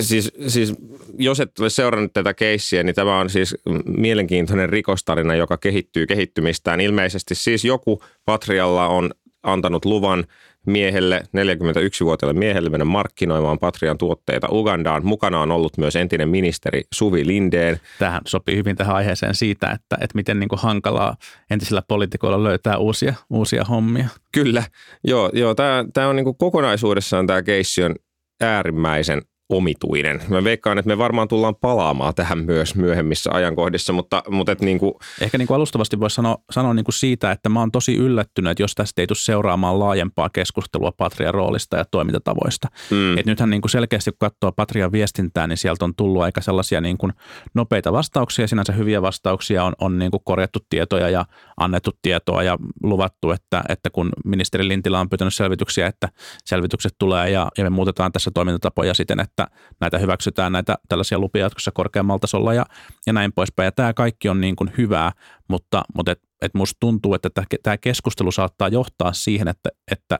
siis, 0.00 0.32
siis 0.46 0.74
jos 1.18 1.40
et 1.40 1.58
ole 1.60 1.70
seurannut 1.70 2.12
tätä 2.12 2.34
keissiä, 2.34 2.82
niin 2.82 2.94
tämä 2.94 3.18
on 3.18 3.30
siis 3.30 3.56
mielenkiintoinen 3.86 4.68
rikostarina, 4.68 5.34
joka 5.34 5.56
kehittyy 5.56 6.06
kehittymistään. 6.06 6.80
Ilmeisesti 6.80 7.34
siis 7.34 7.64
joku 7.64 8.02
Patrialla 8.24 8.88
on 8.88 9.10
antanut 9.42 9.84
luvan 9.84 10.24
miehelle, 10.66 11.22
41-vuotiaalle 11.26 12.38
miehelle 12.38 12.70
mennä 12.70 12.84
markkinoimaan 12.84 13.58
Patrian 13.58 13.98
tuotteita 13.98 14.48
Ugandaan. 14.50 15.06
Mukana 15.06 15.40
on 15.40 15.50
ollut 15.50 15.78
myös 15.78 15.96
entinen 15.96 16.28
ministeri 16.28 16.82
Suvi 16.94 17.26
Lindeen. 17.26 17.80
Tähän 17.98 18.20
sopii 18.26 18.56
hyvin 18.56 18.76
tähän 18.76 18.96
aiheeseen 18.96 19.34
siitä, 19.34 19.70
että, 19.70 19.96
että 20.00 20.14
miten 20.14 20.40
niin 20.40 20.48
kuin 20.48 20.60
hankalaa 20.60 21.16
entisillä 21.50 21.82
poliitikoilla 21.88 22.44
löytää 22.44 22.78
uusia, 22.78 23.14
uusia 23.30 23.64
hommia. 23.64 24.08
Kyllä, 24.32 24.62
joo, 25.04 25.30
joo 25.32 25.54
tämä, 25.54 25.84
tämä 25.92 26.08
on 26.08 26.16
niin 26.16 26.24
kuin 26.24 26.36
kokonaisuudessaan 26.36 27.26
tämä 27.26 27.42
keissi 27.42 27.84
on 27.84 27.94
äärimmäisen 28.40 29.22
omituinen. 29.52 30.20
Mä 30.28 30.44
veikkaan, 30.44 30.78
että 30.78 30.88
me 30.88 30.98
varmaan 30.98 31.28
tullaan 31.28 31.54
palaamaan 31.56 32.14
tähän 32.14 32.38
myös 32.38 32.74
myöhemmissä 32.74 33.30
ajankohdissa, 33.32 33.92
mutta, 33.92 34.22
mutta 34.28 34.52
et 34.52 34.60
niin 34.60 34.78
kuin, 34.78 34.94
Ehkä 35.20 35.38
niin 35.38 35.48
kuin 35.48 35.56
alustavasti 35.56 36.00
voisi 36.00 36.14
sanoa, 36.14 36.38
sanoa 36.50 36.74
niin 36.74 36.84
kuin 36.84 36.94
siitä, 36.94 37.30
että 37.30 37.48
mä 37.48 37.60
oon 37.60 37.72
tosi 37.72 37.96
yllättynyt, 37.96 38.58
jos 38.58 38.74
tästä 38.74 39.02
ei 39.02 39.06
tule 39.06 39.18
seuraamaan 39.18 39.78
laajempaa 39.78 40.30
keskustelua 40.30 40.92
Patrian 40.92 41.34
roolista 41.34 41.76
ja 41.76 41.84
toimintatavoista. 41.90 42.68
mm, 42.90 43.18
Et 43.18 43.26
nythän 43.26 43.50
niin 43.50 43.62
kuin 43.62 43.70
selkeästi, 43.70 44.10
kun 44.10 44.16
katsoo 44.18 44.52
Patrian 44.52 44.92
viestintää, 44.92 45.46
niin 45.46 45.56
sieltä 45.56 45.84
on 45.84 45.94
tullut 45.94 46.22
aika 46.22 46.40
sellaisia 46.40 46.80
niin 46.80 46.98
kuin 46.98 47.12
nopeita 47.54 47.92
vastauksia, 47.92 48.46
sinänsä 48.46 48.72
hyviä 48.72 49.02
vastauksia, 49.02 49.64
on, 49.64 49.72
on 49.80 49.98
niin 49.98 50.10
kuin 50.10 50.20
korjattu 50.24 50.58
tietoja 50.70 51.08
ja 51.08 51.24
annettu 51.56 51.90
tietoa 52.02 52.42
ja 52.42 52.58
luvattu, 52.82 53.30
että, 53.30 53.62
että 53.68 53.90
kun 53.90 54.10
ministeri 54.24 54.68
Lintilä 54.68 55.00
on 55.00 55.08
pyytänyt 55.08 55.34
selvityksiä, 55.34 55.86
että 55.86 56.08
selvitykset 56.44 56.92
tulee 56.98 57.30
ja, 57.30 57.48
ja 57.58 57.64
me 57.64 57.70
muutetaan 57.70 58.12
tässä 58.12 58.30
toimintatapoja 58.34 58.94
siten, 58.94 59.20
että 59.20 59.41
näitä 59.80 59.98
hyväksytään 59.98 60.52
näitä 60.52 60.78
tällaisia 60.88 61.18
lupia 61.18 61.42
jatkossa 61.42 61.70
korkeammalla 61.70 62.18
tasolla 62.18 62.54
ja, 62.54 62.66
ja 63.06 63.12
näin 63.12 63.32
poispäin. 63.32 63.64
Ja 63.64 63.72
tämä 63.72 63.94
kaikki 63.94 64.28
on 64.28 64.40
niin 64.40 64.56
kuin 64.56 64.72
hyvää, 64.78 65.12
mutta, 65.48 65.82
mutta 65.94 66.12
et, 66.12 66.22
et 66.42 66.54
musta 66.54 66.76
tuntuu, 66.80 67.14
että 67.14 67.30
tämä 67.62 67.78
keskustelu 67.78 68.32
saattaa 68.32 68.68
johtaa 68.68 69.12
siihen, 69.12 69.48
että, 69.48 69.70
että 69.90 70.18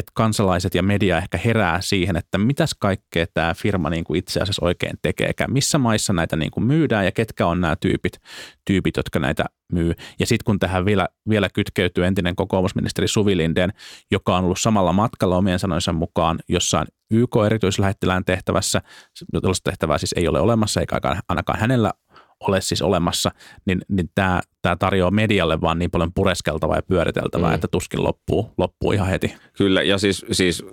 että 0.00 0.12
kansalaiset 0.14 0.74
ja 0.74 0.82
media 0.82 1.18
ehkä 1.18 1.38
herää 1.44 1.80
siihen, 1.80 2.16
että 2.16 2.38
mitäs 2.38 2.74
kaikkea 2.78 3.26
tämä 3.34 3.54
firma 3.54 3.90
niin 3.90 4.04
kuin 4.04 4.18
itse 4.18 4.40
asiassa 4.40 4.64
oikein 4.64 4.96
tekeekään. 5.02 5.52
Missä 5.52 5.78
maissa 5.78 6.12
näitä 6.12 6.36
niin 6.36 6.50
kuin 6.50 6.64
myydään 6.64 7.04
ja 7.04 7.12
ketkä 7.12 7.46
on 7.46 7.60
nämä 7.60 7.76
tyypit, 7.76 8.12
tyypit 8.64 8.96
jotka 8.96 9.18
näitä 9.18 9.44
myy. 9.72 9.94
Ja 10.18 10.26
sitten 10.26 10.44
kun 10.44 10.58
tähän 10.58 10.84
vielä, 10.84 11.08
vielä 11.28 11.48
kytkeytyy 11.48 12.06
entinen 12.06 12.36
kokoomusministeri 12.36 13.08
Suvi 13.08 13.36
Lindeen, 13.36 13.72
joka 14.10 14.36
on 14.36 14.44
ollut 14.44 14.60
samalla 14.60 14.92
matkalla 14.92 15.36
omien 15.36 15.58
sanoinsa 15.58 15.92
mukaan 15.92 16.38
jossain 16.48 16.86
YK-erityislähettilään 17.10 18.24
tehtävässä, 18.24 18.82
tällaista 19.32 19.70
tehtävää 19.70 19.98
siis 19.98 20.14
ei 20.16 20.28
ole 20.28 20.40
olemassa, 20.40 20.80
eikä 20.80 21.00
ainakaan 21.28 21.58
hänellä 21.58 21.92
ole 22.40 22.60
siis 22.60 22.82
olemassa, 22.82 23.30
niin, 23.66 23.80
niin 23.88 24.10
tämä, 24.14 24.40
tämä 24.62 24.76
tarjoaa 24.76 25.10
medialle 25.10 25.60
vaan 25.60 25.78
niin 25.78 25.90
paljon 25.90 26.12
pureskeltavaa 26.14 26.76
ja 26.76 26.82
pyöriteltävää, 26.82 27.48
mm. 27.48 27.54
että 27.54 27.68
tuskin 27.70 28.04
loppuu, 28.04 28.52
loppuu 28.58 28.92
ihan 28.92 29.08
heti. 29.08 29.34
Kyllä, 29.56 29.82
ja 29.82 29.98
siis, 29.98 30.26
siis 30.32 30.64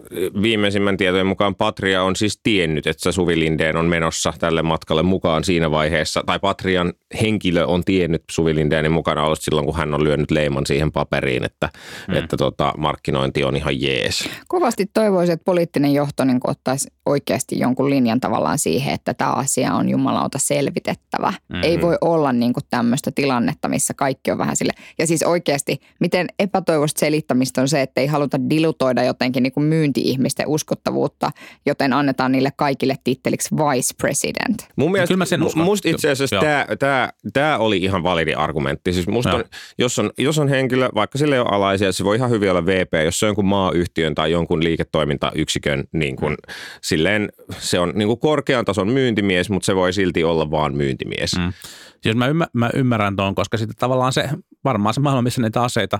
viimeisimmän 0.41 0.97
tietojen 0.97 1.27
mukaan 1.27 1.55
Patria 1.55 2.03
on 2.03 2.15
siis 2.15 2.39
tiennyt, 2.43 2.87
että 2.87 3.11
Suvi 3.11 3.39
Lindeen 3.39 3.77
on 3.77 3.85
menossa 3.85 4.33
tälle 4.39 4.61
matkalle 4.61 5.03
mukaan 5.03 5.43
siinä 5.43 5.71
vaiheessa, 5.71 6.23
tai 6.25 6.39
Patrian 6.39 6.93
henkilö 7.21 7.65
on 7.65 7.83
tiennyt 7.83 8.23
Suvi 8.31 8.55
Lindeenin 8.55 8.91
mukana 8.91 9.23
ollut 9.23 9.41
silloin, 9.41 9.65
kun 9.65 9.75
hän 9.75 9.93
on 9.93 10.03
lyönyt 10.03 10.31
leiman 10.31 10.65
siihen 10.65 10.91
paperiin, 10.91 11.43
että, 11.43 11.69
mm. 12.07 12.15
että 12.15 12.37
tota, 12.37 12.73
markkinointi 12.77 13.43
on 13.43 13.55
ihan 13.55 13.81
jees. 13.81 14.29
Kovasti 14.47 14.85
toivoisin, 14.93 15.33
että 15.33 15.45
poliittinen 15.45 15.93
johto 15.93 16.23
niin 16.23 16.39
ottaisi 16.43 16.87
oikeasti 17.07 17.59
jonkun 17.59 17.89
linjan 17.89 18.19
tavallaan 18.19 18.59
siihen, 18.59 18.93
että 18.93 19.13
tämä 19.13 19.31
asia 19.31 19.73
on 19.73 19.89
jumalauta 19.89 20.39
selvitettävä. 20.39 21.29
Mm-hmm. 21.29 21.63
Ei 21.63 21.81
voi 21.81 21.97
olla 22.01 22.33
niin 22.33 22.53
kuin 22.53 22.63
tämmöistä 22.69 23.11
tilannetta, 23.11 23.67
missä 23.67 23.93
kaikki 23.93 24.31
on 24.31 24.37
vähän 24.37 24.55
sille. 24.55 24.73
Ja 24.99 25.07
siis 25.07 25.23
oikeasti, 25.23 25.79
miten 25.99 26.27
epätoivoista 26.39 26.99
selittämistä 26.99 27.61
on 27.61 27.67
se, 27.67 27.81
että 27.81 28.01
ei 28.01 28.07
haluta 28.07 28.49
dilutoida 28.49 29.03
jotenkin 29.03 29.43
niin 29.43 29.53
kuin 29.53 29.63
myynti-ihmisten 29.63 30.47
uskottavuutta, 30.47 31.31
joten 31.65 31.93
annetaan 31.93 32.31
niille 32.31 32.49
kaikille 32.55 32.95
titteliksi 33.03 33.55
vice 33.55 33.93
president. 34.01 34.57
Mun 34.75 34.91
mielestä, 34.91 35.11
kyllä 35.11 35.21
mä 35.21 35.25
sen 35.25 35.43
uskon. 35.43 35.63
Musta 35.63 35.89
itse 35.89 36.09
asiassa 36.09 36.39
tämä, 36.39 36.65
tämä, 36.79 37.09
tämä 37.33 37.57
oli 37.57 37.77
ihan 37.77 38.03
validi 38.03 38.33
argumentti. 38.33 38.93
Siis 38.93 39.07
musta 39.07 39.35
on, 39.35 39.43
jos, 39.77 39.99
on, 39.99 40.11
jos 40.17 40.39
on 40.39 40.47
henkilö, 40.47 40.89
vaikka 40.95 41.17
sille 41.17 41.35
ei 41.35 41.41
ole 41.41 41.49
alaisia, 41.51 41.91
se 41.91 42.03
voi 42.03 42.15
ihan 42.15 42.29
hyvin 42.29 42.51
olla 42.51 42.65
VP, 42.65 42.93
jos 43.05 43.19
se 43.19 43.25
on 43.25 43.27
jonkun 43.27 43.45
maayhtiön 43.45 44.15
tai 44.15 44.31
jonkun 44.31 44.63
liiketoimintayksikön, 44.63 45.83
niin 45.93 46.15
kuin, 46.15 46.37
Mm. 46.47 46.53
Silleen 46.97 47.29
se 47.57 47.79
on 47.79 47.91
niin 47.95 48.07
kuin 48.07 48.19
korkean 48.19 48.65
tason 48.65 48.87
myyntimies, 48.87 49.49
mutta 49.49 49.65
se 49.65 49.75
voi 49.75 49.93
silti 49.93 50.23
olla 50.23 50.51
vaan 50.51 50.75
myyntimies. 50.75 51.35
Mm. 51.37 51.53
Siis 52.01 52.15
mä, 52.15 52.27
ymmär, 52.27 52.47
mä 52.53 52.69
ymmärrän 52.73 53.15
tuon, 53.15 53.35
koska 53.35 53.57
sitten 53.57 53.75
tavallaan 53.79 54.13
se, 54.13 54.29
varmaan 54.63 54.93
se 54.93 55.01
maailma, 55.01 55.21
missä 55.21 55.41
niitä 55.41 55.63
aseita, 55.63 55.99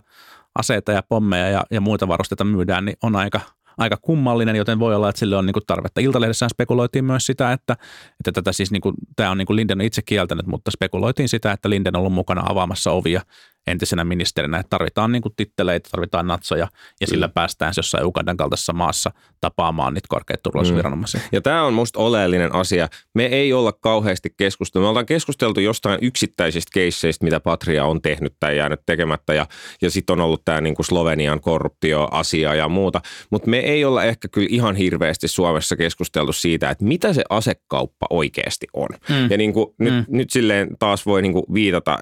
aseita 0.55 0.91
ja 0.91 1.03
pommeja 1.09 1.49
ja, 1.49 1.63
ja 1.71 1.81
muita 1.81 2.07
varusteita 2.07 2.43
myydään, 2.43 2.85
niin 2.85 2.97
on 3.03 3.15
aika, 3.15 3.41
aika 3.77 3.97
kummallinen, 4.01 4.55
joten 4.55 4.79
voi 4.79 4.95
olla, 4.95 5.09
että 5.09 5.19
sille 5.19 5.35
on 5.35 5.45
niin 5.45 5.55
tarvetta. 5.67 6.01
Iltalehdessä 6.01 6.47
spekuloitiin 6.49 7.05
myös 7.05 7.25
sitä, 7.25 7.51
että, 7.51 7.73
että 8.19 8.31
tätä 8.31 8.51
siis 8.51 8.71
niin 8.71 8.81
kuin, 8.81 8.95
tämä 9.15 9.31
on 9.31 9.37
niin 9.37 9.55
Linden 9.55 9.81
itse 9.81 10.01
kieltänyt, 10.01 10.47
mutta 10.47 10.71
spekuloitiin 10.71 11.29
sitä, 11.29 11.51
että 11.51 11.69
Linden 11.69 11.95
on 11.95 11.99
ollut 11.99 12.13
mukana 12.13 12.43
avaamassa 12.45 12.91
ovia 12.91 13.21
entisenä 13.67 14.03
ministerinä, 14.03 14.59
että 14.59 14.69
tarvitaan 14.69 15.11
niin 15.11 15.21
kuin 15.21 15.33
titteleitä, 15.35 15.89
tarvitaan 15.91 16.27
natsoja 16.27 16.67
ja 17.01 17.07
sillä 17.07 17.29
päästään 17.29 17.73
jossain 17.77 18.05
Ugandan 18.05 18.37
kaltaisessa 18.37 18.73
maassa 18.73 19.11
tapaamaan 19.41 19.93
niitä 19.93 20.05
korkeita 20.09 20.41
turvallisuusviranomaisia. 20.43 21.21
Ja 21.31 21.41
tämä 21.41 21.63
on 21.63 21.73
musta 21.73 21.99
oleellinen 21.99 22.55
asia. 22.55 22.87
Me 23.13 23.25
ei 23.25 23.53
olla 23.53 23.71
kauheasti 23.71 24.33
keskusteltu. 24.37 24.83
Me 24.83 24.89
ollaan 24.89 25.05
keskusteltu 25.05 25.59
jostain 25.59 25.99
yksittäisistä 26.01 26.69
keisseistä, 26.73 27.25
mitä 27.25 27.39
Patria 27.39 27.85
on 27.85 28.01
tehnyt 28.01 28.33
tai 28.39 28.57
jäänyt 28.57 28.79
tekemättä. 28.85 29.33
Ja, 29.33 29.45
ja 29.81 29.91
sitten 29.91 30.13
on 30.13 30.21
ollut 30.25 30.41
tämä 30.45 30.61
niinku 30.61 30.83
Slovenian 30.83 31.41
korruptioasia 31.41 32.55
ja 32.55 32.69
muuta. 32.69 33.01
Mutta 33.29 33.49
me 33.49 33.57
ei 33.59 33.85
olla 33.85 34.03
ehkä 34.03 34.27
kyllä 34.27 34.47
ihan 34.51 34.75
hirveästi 34.75 35.27
Suomessa 35.27 35.75
keskusteltu 35.75 36.33
siitä, 36.33 36.69
että 36.69 36.85
mitä 36.85 37.13
se 37.13 37.23
asekauppa 37.29 38.07
oikeasti 38.09 38.67
on. 38.73 38.89
Mm. 39.09 39.31
Ja 39.31 39.37
niinku, 39.37 39.75
nyt, 39.79 39.93
Mm. 39.93 40.05
nyt 40.07 40.29
silleen 40.29 40.67
taas 40.79 41.05
voi 41.05 41.21
niinku 41.21 41.45
viitata, 41.53 41.99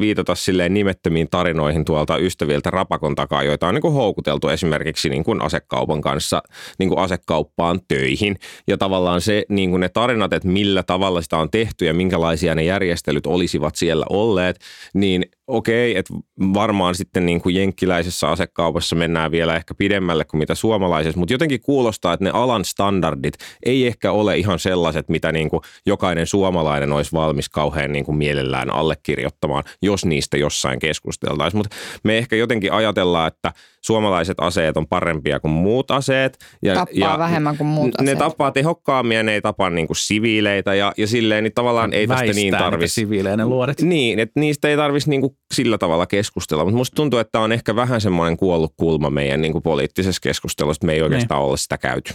viitata 0.00 0.34
silleen 0.34 0.74
nimettömiin 1.06 1.30
tarinoihin 1.30 1.84
tuolta 1.84 2.18
ystäviltä 2.18 2.70
rapakon 2.70 3.14
takaa, 3.14 3.42
joita 3.42 3.68
on 3.68 3.74
niinku 3.74 3.90
houkuteltu 3.90 4.48
esimerkiksi 4.48 5.08
niinku 5.08 5.36
asekaupan 5.40 6.00
kanssa 6.00 6.42
niinku 6.78 6.96
asekauppaan 6.96 7.80
töihin. 7.88 8.36
Ja 8.66 8.78
tavallaan 8.78 9.20
se, 9.20 9.44
niinku 9.48 9.76
ne 9.76 9.88
tarinat, 9.88 10.32
että 10.32 10.48
millä 10.48 10.82
tavalla 10.82 11.22
sitä 11.22 11.38
on 11.38 11.50
tehty 11.50 11.84
ja 11.84 11.94
minkälaisia 11.94 12.54
ne 12.54 12.64
järjestelyt 12.64 13.26
olisivat 13.26 13.76
siellä 13.76 14.06
olleet, 14.10 14.58
niin 14.94 15.24
okei, 15.46 15.96
että 15.96 16.14
varmaan 16.54 16.94
sitten 16.94 17.26
niin 17.26 17.40
kuin 17.40 17.54
jenkkiläisessä 17.54 18.28
asekaupassa 18.28 18.96
mennään 18.96 19.30
vielä 19.30 19.56
ehkä 19.56 19.74
pidemmälle 19.74 20.24
kuin 20.24 20.38
mitä 20.38 20.54
suomalaisessa, 20.54 21.18
mutta 21.18 21.34
jotenkin 21.34 21.60
kuulostaa, 21.60 22.12
että 22.12 22.24
ne 22.24 22.30
alan 22.30 22.64
standardit 22.64 23.34
ei 23.66 23.86
ehkä 23.86 24.12
ole 24.12 24.38
ihan 24.38 24.58
sellaiset, 24.58 25.08
mitä 25.08 25.32
niin 25.32 25.50
kuin 25.50 25.60
jokainen 25.86 26.26
suomalainen 26.26 26.92
olisi 26.92 27.12
valmis 27.12 27.48
kauhean 27.48 27.92
niin 27.92 28.04
kuin 28.04 28.18
mielellään 28.18 28.70
allekirjoittamaan, 28.70 29.64
jos 29.82 30.04
niistä 30.04 30.36
jossain 30.36 30.78
keskusteltaisiin. 30.96 31.58
Mutta 31.58 31.76
me 32.04 32.18
ehkä 32.18 32.36
jotenkin 32.36 32.72
ajatellaan, 32.72 33.28
että 33.28 33.52
suomalaiset 33.82 34.36
aseet 34.40 34.76
on 34.76 34.86
parempia 34.86 35.40
kuin 35.40 35.52
muut 35.52 35.90
aseet. 35.90 36.38
Ja, 36.62 36.74
Tappaa 36.74 37.18
vähemmän 37.18 37.56
kuin 37.56 37.68
muut 37.68 37.86
Ne 38.00 38.04
aseet. 38.04 38.18
tappaa 38.18 38.50
tehokkaammin 38.52 39.16
ja 39.16 39.22
ne 39.22 39.32
ei 39.32 39.40
tapa 39.40 39.70
niin 39.70 39.86
kuin 39.86 39.96
siviileitä 39.96 40.74
ja, 40.74 40.92
ja 40.96 41.06
silleen, 41.06 41.44
niin 41.44 41.54
tavallaan 41.54 41.92
ei 41.92 42.06
tästä 42.06 42.20
Väistää 42.20 42.34
niin 42.34 42.44
niitä 42.44 42.58
tarvitsisi. 42.58 42.94
siviilejä 43.00 43.36
ne 43.36 43.44
luodit. 43.46 43.80
Niin, 43.82 44.18
että 44.18 44.40
niistä 44.40 44.68
ei 44.68 44.76
tarvitsisi 44.76 45.10
niinku 45.10 45.36
sillä 45.54 45.78
tavalla 45.78 46.06
keskustella, 46.06 46.64
mutta 46.64 46.76
musta 46.76 46.94
tuntuu, 46.94 47.18
että 47.18 47.32
tämä 47.32 47.44
on 47.44 47.52
ehkä 47.52 47.76
vähän 47.76 48.00
semmoinen 48.00 48.36
kuollut 48.36 48.72
kulma 48.76 49.10
meidän 49.10 49.40
niinku 49.42 49.60
poliittisessa 49.60 50.20
keskustelussa, 50.22 50.78
että 50.78 50.86
me 50.86 50.92
ei 50.92 51.02
oikeastaan 51.02 51.42
ole 51.42 51.56
sitä 51.56 51.78
käyty. 51.78 52.12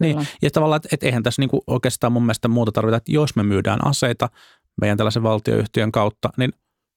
Niin, 0.00 0.16
Kyllä. 0.16 0.26
ja 0.42 0.50
tavallaan, 0.50 0.76
että 0.76 0.88
et 0.92 1.02
eihän 1.02 1.22
tässä 1.22 1.42
niinku 1.42 1.62
oikeastaan 1.66 2.12
mun 2.12 2.22
mielestä 2.22 2.48
muuta 2.48 2.72
tarvita, 2.72 2.96
että 2.96 3.12
jos 3.12 3.36
me 3.36 3.42
myydään 3.42 3.86
aseita 3.86 4.28
meidän 4.80 4.96
tällaisen 4.96 5.22
valtioyhtiön 5.22 5.92
kautta, 5.92 6.30
niin 6.36 6.52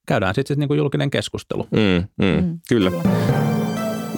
käydään 0.06 0.34
sitten 0.34 0.58
niinku 0.58 0.74
julkinen 0.74 1.10
keskustelu. 1.10 1.66
Mm, 1.70 2.04
mm, 2.26 2.44
Mm. 2.44 2.58
Kyllä. 2.68 2.92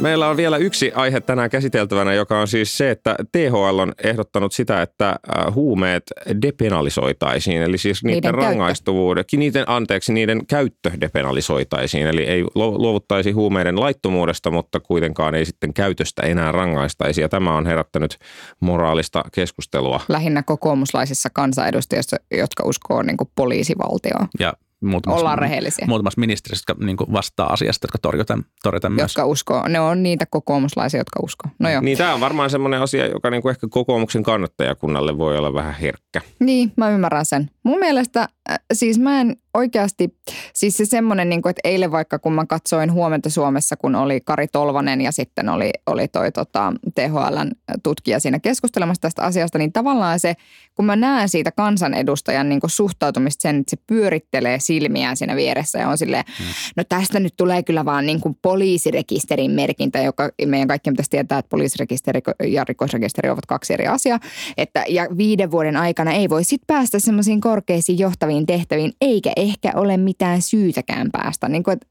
Meillä 0.01 0.29
on 0.29 0.37
vielä 0.37 0.57
yksi 0.57 0.93
aihe 0.95 1.21
tänään 1.21 1.51
käsiteltävänä, 1.51 2.15
joka 2.15 2.41
on 2.41 2.49
siis 2.49 2.79
se, 2.79 2.91
että 2.91 3.17
THL 3.33 3.79
on 3.79 3.93
ehdottanut 4.05 4.53
sitä, 4.53 4.83
että 4.83 5.09
äh, 5.09 5.55
huumeet 5.55 6.03
depenalisoitaisiin, 6.43 7.63
eli 7.63 7.79
siis 7.79 8.05
niiden, 8.05 8.17
Niiden 8.17 8.35
rangaistavuuden, 8.35 9.25
niiden, 9.37 9.65
anteeksi, 9.67 10.13
niiden 10.13 10.47
käyttö 10.47 10.91
depenalisoitaisiin, 11.01 12.07
eli 12.07 12.23
ei 12.23 12.45
lu- 12.55 12.79
luovuttaisi 12.83 13.31
huumeiden 13.31 13.81
laittomuudesta, 13.81 14.51
mutta 14.51 14.81
kuitenkaan 14.81 15.35
ei 15.35 15.45
sitten 15.45 15.75
käytöstä 15.75 16.23
enää 16.23 16.53
rangaistaisi, 16.53 17.21
ja 17.21 17.29
tämä 17.29 17.57
on 17.57 17.67
herättänyt 17.67 18.19
moraalista 18.61 19.25
keskustelua. 19.35 20.01
Lähinnä 20.09 20.43
kokoomuslaisissa 20.43 21.29
kansanedustajissa, 21.33 22.17
jotka 22.31 22.63
uskoo 22.67 23.03
niin 23.03 23.17
kuin 23.17 23.31
poliisivaltioon. 23.35 24.29
Ja 24.41 24.53
muutamassa, 24.83 25.21
Ollaan 25.21 25.39
rehellisiä. 25.39 25.87
muutamassa 25.89 26.21
ministeriössä, 26.21 26.65
jotka 26.69 26.85
niinku 26.85 27.07
vastaa 27.13 27.53
asiasta, 27.53 27.85
jotka 27.85 27.99
torjutaan, 27.99 28.45
torjutaan 28.63 28.93
myös. 28.93 29.03
Jotka 29.03 29.27
uskoo, 29.27 29.69
ne 29.69 29.81
on 29.81 30.03
niitä 30.03 30.27
kokoomuslaisia, 30.31 31.01
jotka 31.01 31.21
uskoo. 31.23 31.51
No 31.59 31.71
joo. 31.71 31.81
Niin 31.81 31.99
tämä 31.99 32.15
on 32.15 32.21
varmaan 32.21 32.51
semmoinen 32.51 32.81
asia, 32.81 33.07
joka 33.07 33.31
niinku 33.31 33.49
ehkä 33.49 33.67
kokoomuksen 33.71 34.23
kannattajakunnalle 34.23 35.19
voi 35.19 35.39
olla 35.39 35.55
vähän 35.55 35.75
herkkä. 35.75 36.21
Niin, 36.41 36.73
mä 36.77 36.91
ymmärrän 36.91 37.27
sen. 37.27 37.51
Mun 37.63 37.79
mielestä, 37.79 38.29
äh, 38.51 38.59
siis 38.73 38.99
mä 38.99 39.21
en 39.21 39.37
oikeasti, 39.55 40.15
siis 40.55 40.77
se 40.77 40.85
semmoinen, 40.85 41.29
niin 41.29 41.43
kuin, 41.43 41.51
että 41.51 41.61
eilen 41.65 41.93
vaikka 41.93 42.19
kun 42.19 42.33
mä 42.33 42.47
katsoin 42.47 42.93
Huomenta 42.93 43.31
Suomessa, 43.31 43.77
kun 43.77 43.95
oli 43.95 44.21
Kari 44.21 44.49
Tolvanen 44.49 45.01
ja 45.01 45.13
sitten 45.13 45.49
oli, 45.49 45.71
oli 45.87 46.09
toi 46.09 46.33
tota, 46.33 46.73
THLn 46.95 47.51
tutkija 47.83 48.21
siinä 48.21 48.39
keskustelemassa 48.39 49.01
tästä 49.01 49.23
asiasta, 49.23 49.59
niin 49.59 49.73
tavallaan 49.73 50.21
se, 50.21 50.35
kun 50.75 50.85
mä 50.85 50.97
näen 50.97 51.29
siitä 51.29 51.53
kansanedustajan 51.53 52.49
niin 52.49 52.61
kuin 52.61 52.71
suhtautumista 52.71 53.43
sen, 53.43 53.61
että 53.61 53.71
se 53.71 53.77
pyörittelee 53.87 54.61
silmiään 54.61 55.17
siinä 55.17 55.37
vieressä 55.37 55.79
ja 55.79 55.89
on 55.89 55.99
silleen, 55.99 56.25
hmm. 56.39 56.47
no 56.77 56.85
tästä 56.85 57.21
nyt 57.21 57.35
tulee 57.37 57.63
kyllä 57.63 57.85
vaan 57.85 58.07
niin 58.07 58.21
kuin 58.21 58.39
poliisirekisterin 58.43 59.51
merkintä, 59.51 59.99
joka 59.99 60.31
meidän 60.47 60.69
kaikki 60.69 60.91
pitäisi 60.91 61.11
tietää, 61.11 61.39
että 61.39 61.49
poliisirekisteri 61.49 62.21
ja 62.47 62.65
rikosrekisteri 62.65 63.31
ovat 63.31 63.47
kaksi 63.47 63.73
eri 63.73 63.87
asiaa, 63.87 64.21
että 64.57 64.85
ja 64.89 65.07
viiden 65.17 65.51
vuoden 65.51 65.77
aikana 65.77 66.13
ei 66.13 66.29
voi 66.29 66.45
sitten 66.45 66.67
päästä 66.67 66.99
semmoisiin 66.99 67.41
korkeisiin 67.41 67.99
johtaviin 67.99 68.47
tehtäviin, 68.47 68.93
eikä 69.01 69.33
ehkä 69.43 69.73
ole 69.75 69.97
mitään 69.97 70.43
syytäkään 70.43 71.09
päästä. 71.13 71.49
Niin 71.49 71.63
kuin, 71.63 71.73
että 71.73 71.87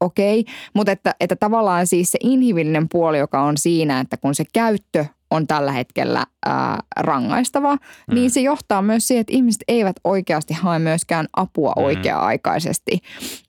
okei, 0.00 0.40
okay. 0.40 0.54
mutta 0.74 0.92
että, 0.92 1.14
että 1.20 1.36
tavallaan 1.36 1.86
siis 1.86 2.10
se 2.12 2.18
inhimillinen 2.22 2.88
puoli, 2.88 3.18
joka 3.18 3.42
on 3.42 3.56
siinä, 3.56 4.00
että 4.00 4.16
kun 4.16 4.34
se 4.34 4.44
käyttö 4.52 5.04
on 5.30 5.46
tällä 5.46 5.72
hetkellä 5.72 6.26
ää, 6.46 6.78
rangaistava, 6.96 7.74
mm. 7.74 8.14
niin 8.14 8.30
se 8.30 8.40
johtaa 8.40 8.82
myös 8.82 9.08
siihen, 9.08 9.20
että 9.20 9.32
ihmiset 9.32 9.62
eivät 9.68 9.96
oikeasti 10.04 10.54
hae 10.54 10.78
myöskään 10.78 11.26
apua 11.36 11.72
mm. 11.76 11.84
oikea-aikaisesti. 11.84 12.98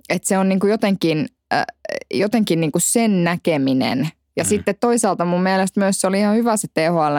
Että 0.10 0.28
se 0.28 0.38
on 0.38 0.50
niin 0.50 0.60
kuin 0.60 0.72
jotenkin, 0.72 1.28
ää, 1.52 1.66
jotenkin 2.14 2.62
niin 2.62 2.72
kuin 2.72 2.82
sen 2.82 3.24
näkeminen. 3.24 4.10
Ja 4.38 4.44
mm. 4.44 4.48
sitten 4.48 4.76
toisaalta 4.80 5.26
mun 5.26 5.44
mielestä 5.44 5.80
myös 5.80 6.02
se 6.02 6.08
oli 6.08 6.20
ihan 6.20 6.36
hyvä 6.36 6.58
se 6.58 6.68
THL 6.74 7.18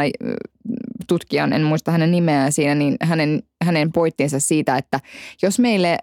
tutkijan, 1.08 1.52
en 1.52 1.62
muista 1.62 1.90
hänen 1.90 2.10
nimeään 2.10 2.52
siinä, 2.52 2.74
niin 2.74 2.96
hänen, 3.00 3.42
hänen 3.64 3.92
poittinsa 3.92 4.40
siitä, 4.40 4.76
että 4.76 5.00
jos, 5.42 5.58
meille, 5.58 5.98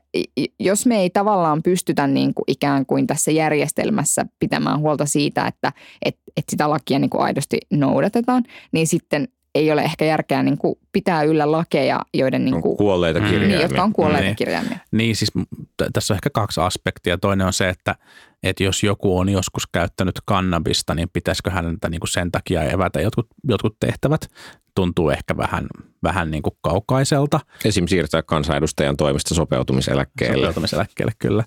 jos 0.60 0.86
me 0.86 1.00
ei 1.00 1.10
tavallaan 1.10 1.64
pystytä 1.64 2.08
niin 2.08 2.34
kuin 2.34 2.46
ikään 2.48 2.86
kuin 2.86 3.08
tässä 3.08 3.32
järjestelmässä 3.32 4.26
pitämään 4.40 4.80
huolta 4.80 5.06
siitä, 5.06 5.48
että 5.48 5.72
et, 6.06 6.18
et 6.38 6.44
sitä 6.50 6.70
lakia 6.70 7.00
niin 7.00 7.10
kuin 7.10 7.24
aidosti 7.24 7.58
noudatetaan, 7.72 8.44
niin 8.72 8.88
sitten 8.88 9.28
ei 9.56 9.72
ole 9.72 9.82
ehkä 9.82 10.06
järkeä 10.06 10.44
niin 10.44 10.58
kuin 10.58 10.76
pitää 10.92 11.24
yllä 11.24 11.52
lakeja, 11.52 12.00
joiden 12.14 12.46
niin 12.46 12.62
kuin, 12.62 12.78
kuolleita 12.78 13.20
mm. 13.20 13.26
kirjaimia. 13.26 13.58
Niin, 13.58 13.62
jotka 13.62 13.84
on 13.84 13.94
kuolleita 13.94 14.26
Niin. 14.26 14.36
kirjaimia. 14.36 14.78
Niin 14.92 15.16
siis 15.16 15.32
t- 15.78 15.94
tässä 15.94 16.14
on 16.14 16.16
ehkä 16.16 16.30
kaksi 16.30 16.62
aspektia. 16.62 17.18
Toinen 17.18 17.48
on 17.48 17.54
se, 17.54 17.70
että, 17.70 17.96
että 18.44 18.64
jos 18.64 18.84
joku 18.84 19.18
on 19.18 19.30
joskus 19.30 19.68
käyttänyt 19.72 20.16
kannabista, 20.26 20.96
niin 20.96 21.10
pitäisikö 21.14 21.52
häneltä 21.52 21.90
niin 21.90 22.00
kuin 22.00 22.10
sen 22.10 22.32
takia 22.32 22.64
evätä 22.64 23.02
jotkut, 23.02 23.28
jotkut 23.44 23.76
tehtävät. 23.80 24.32
Tuntuu 24.76 25.10
ehkä 25.10 25.38
vähän, 25.38 25.68
vähän 26.04 26.32
niin 26.32 26.44
kuin 26.44 26.58
kaukaiselta. 26.62 27.40
Esim. 27.66 27.88
siirtää 27.88 28.22
kansanedustajan 28.22 28.98
toimesta 28.98 29.36
sopeutumiseläkkeelle. 29.36 30.38
Sopeutumiseläkkeelle 30.38 31.12
kyllä. 31.20 31.44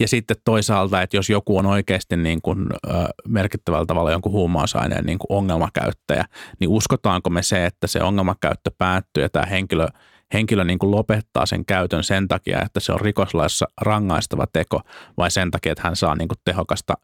Ja 0.00 0.08
sitten 0.08 0.36
toisaalta, 0.44 1.02
että 1.02 1.16
jos 1.16 1.30
joku 1.30 1.58
on 1.58 1.66
oikeasti 1.66 2.16
niin 2.16 2.42
kuin, 2.42 2.66
ö, 2.86 2.90
merkittävällä 3.28 3.86
tavalla 3.86 4.10
jonkun 4.10 4.32
huumausaineen 4.32 5.06
niin 5.06 5.18
kuin 5.18 5.38
ongelmakäyttäjä, 5.38 6.24
niin 6.60 6.70
uskotaanko 6.70 7.30
me 7.30 7.42
se, 7.42 7.66
että 7.66 7.86
se 7.86 8.02
ongelmakäyttö 8.02 8.70
päättyy 8.78 9.22
ja 9.22 9.28
tämä 9.28 9.46
henkilö, 9.46 9.88
henkilö 10.32 10.64
niin 10.64 10.78
kuin 10.78 10.90
lopettaa 10.90 11.46
sen 11.46 11.64
käytön 11.64 12.04
sen 12.04 12.28
takia, 12.28 12.62
että 12.62 12.80
se 12.80 12.92
on 12.92 13.00
rikoslaissa 13.00 13.66
rangaistava 13.80 14.46
teko 14.52 14.80
vai 15.16 15.30
sen 15.30 15.50
takia, 15.50 15.72
että 15.72 15.82
hän 15.84 15.96
saa 15.96 16.16
niin 16.16 16.28
kuin 16.28 16.38
tehokasta 16.44 16.94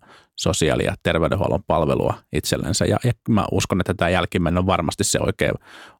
sosiaali- 0.43 0.85
ja 0.85 0.95
terveydenhuollon 1.03 1.63
palvelua 1.67 2.15
itsellensä. 2.33 2.85
Ja, 2.85 2.97
ja 3.05 3.13
mä 3.29 3.45
uskon, 3.53 3.81
että 3.81 3.95
tämä 3.95 4.09
jälkimmäinen 4.09 4.59
on 4.59 4.67
varmasti 4.67 5.05
se 5.05 5.19
oikea, 5.23 5.53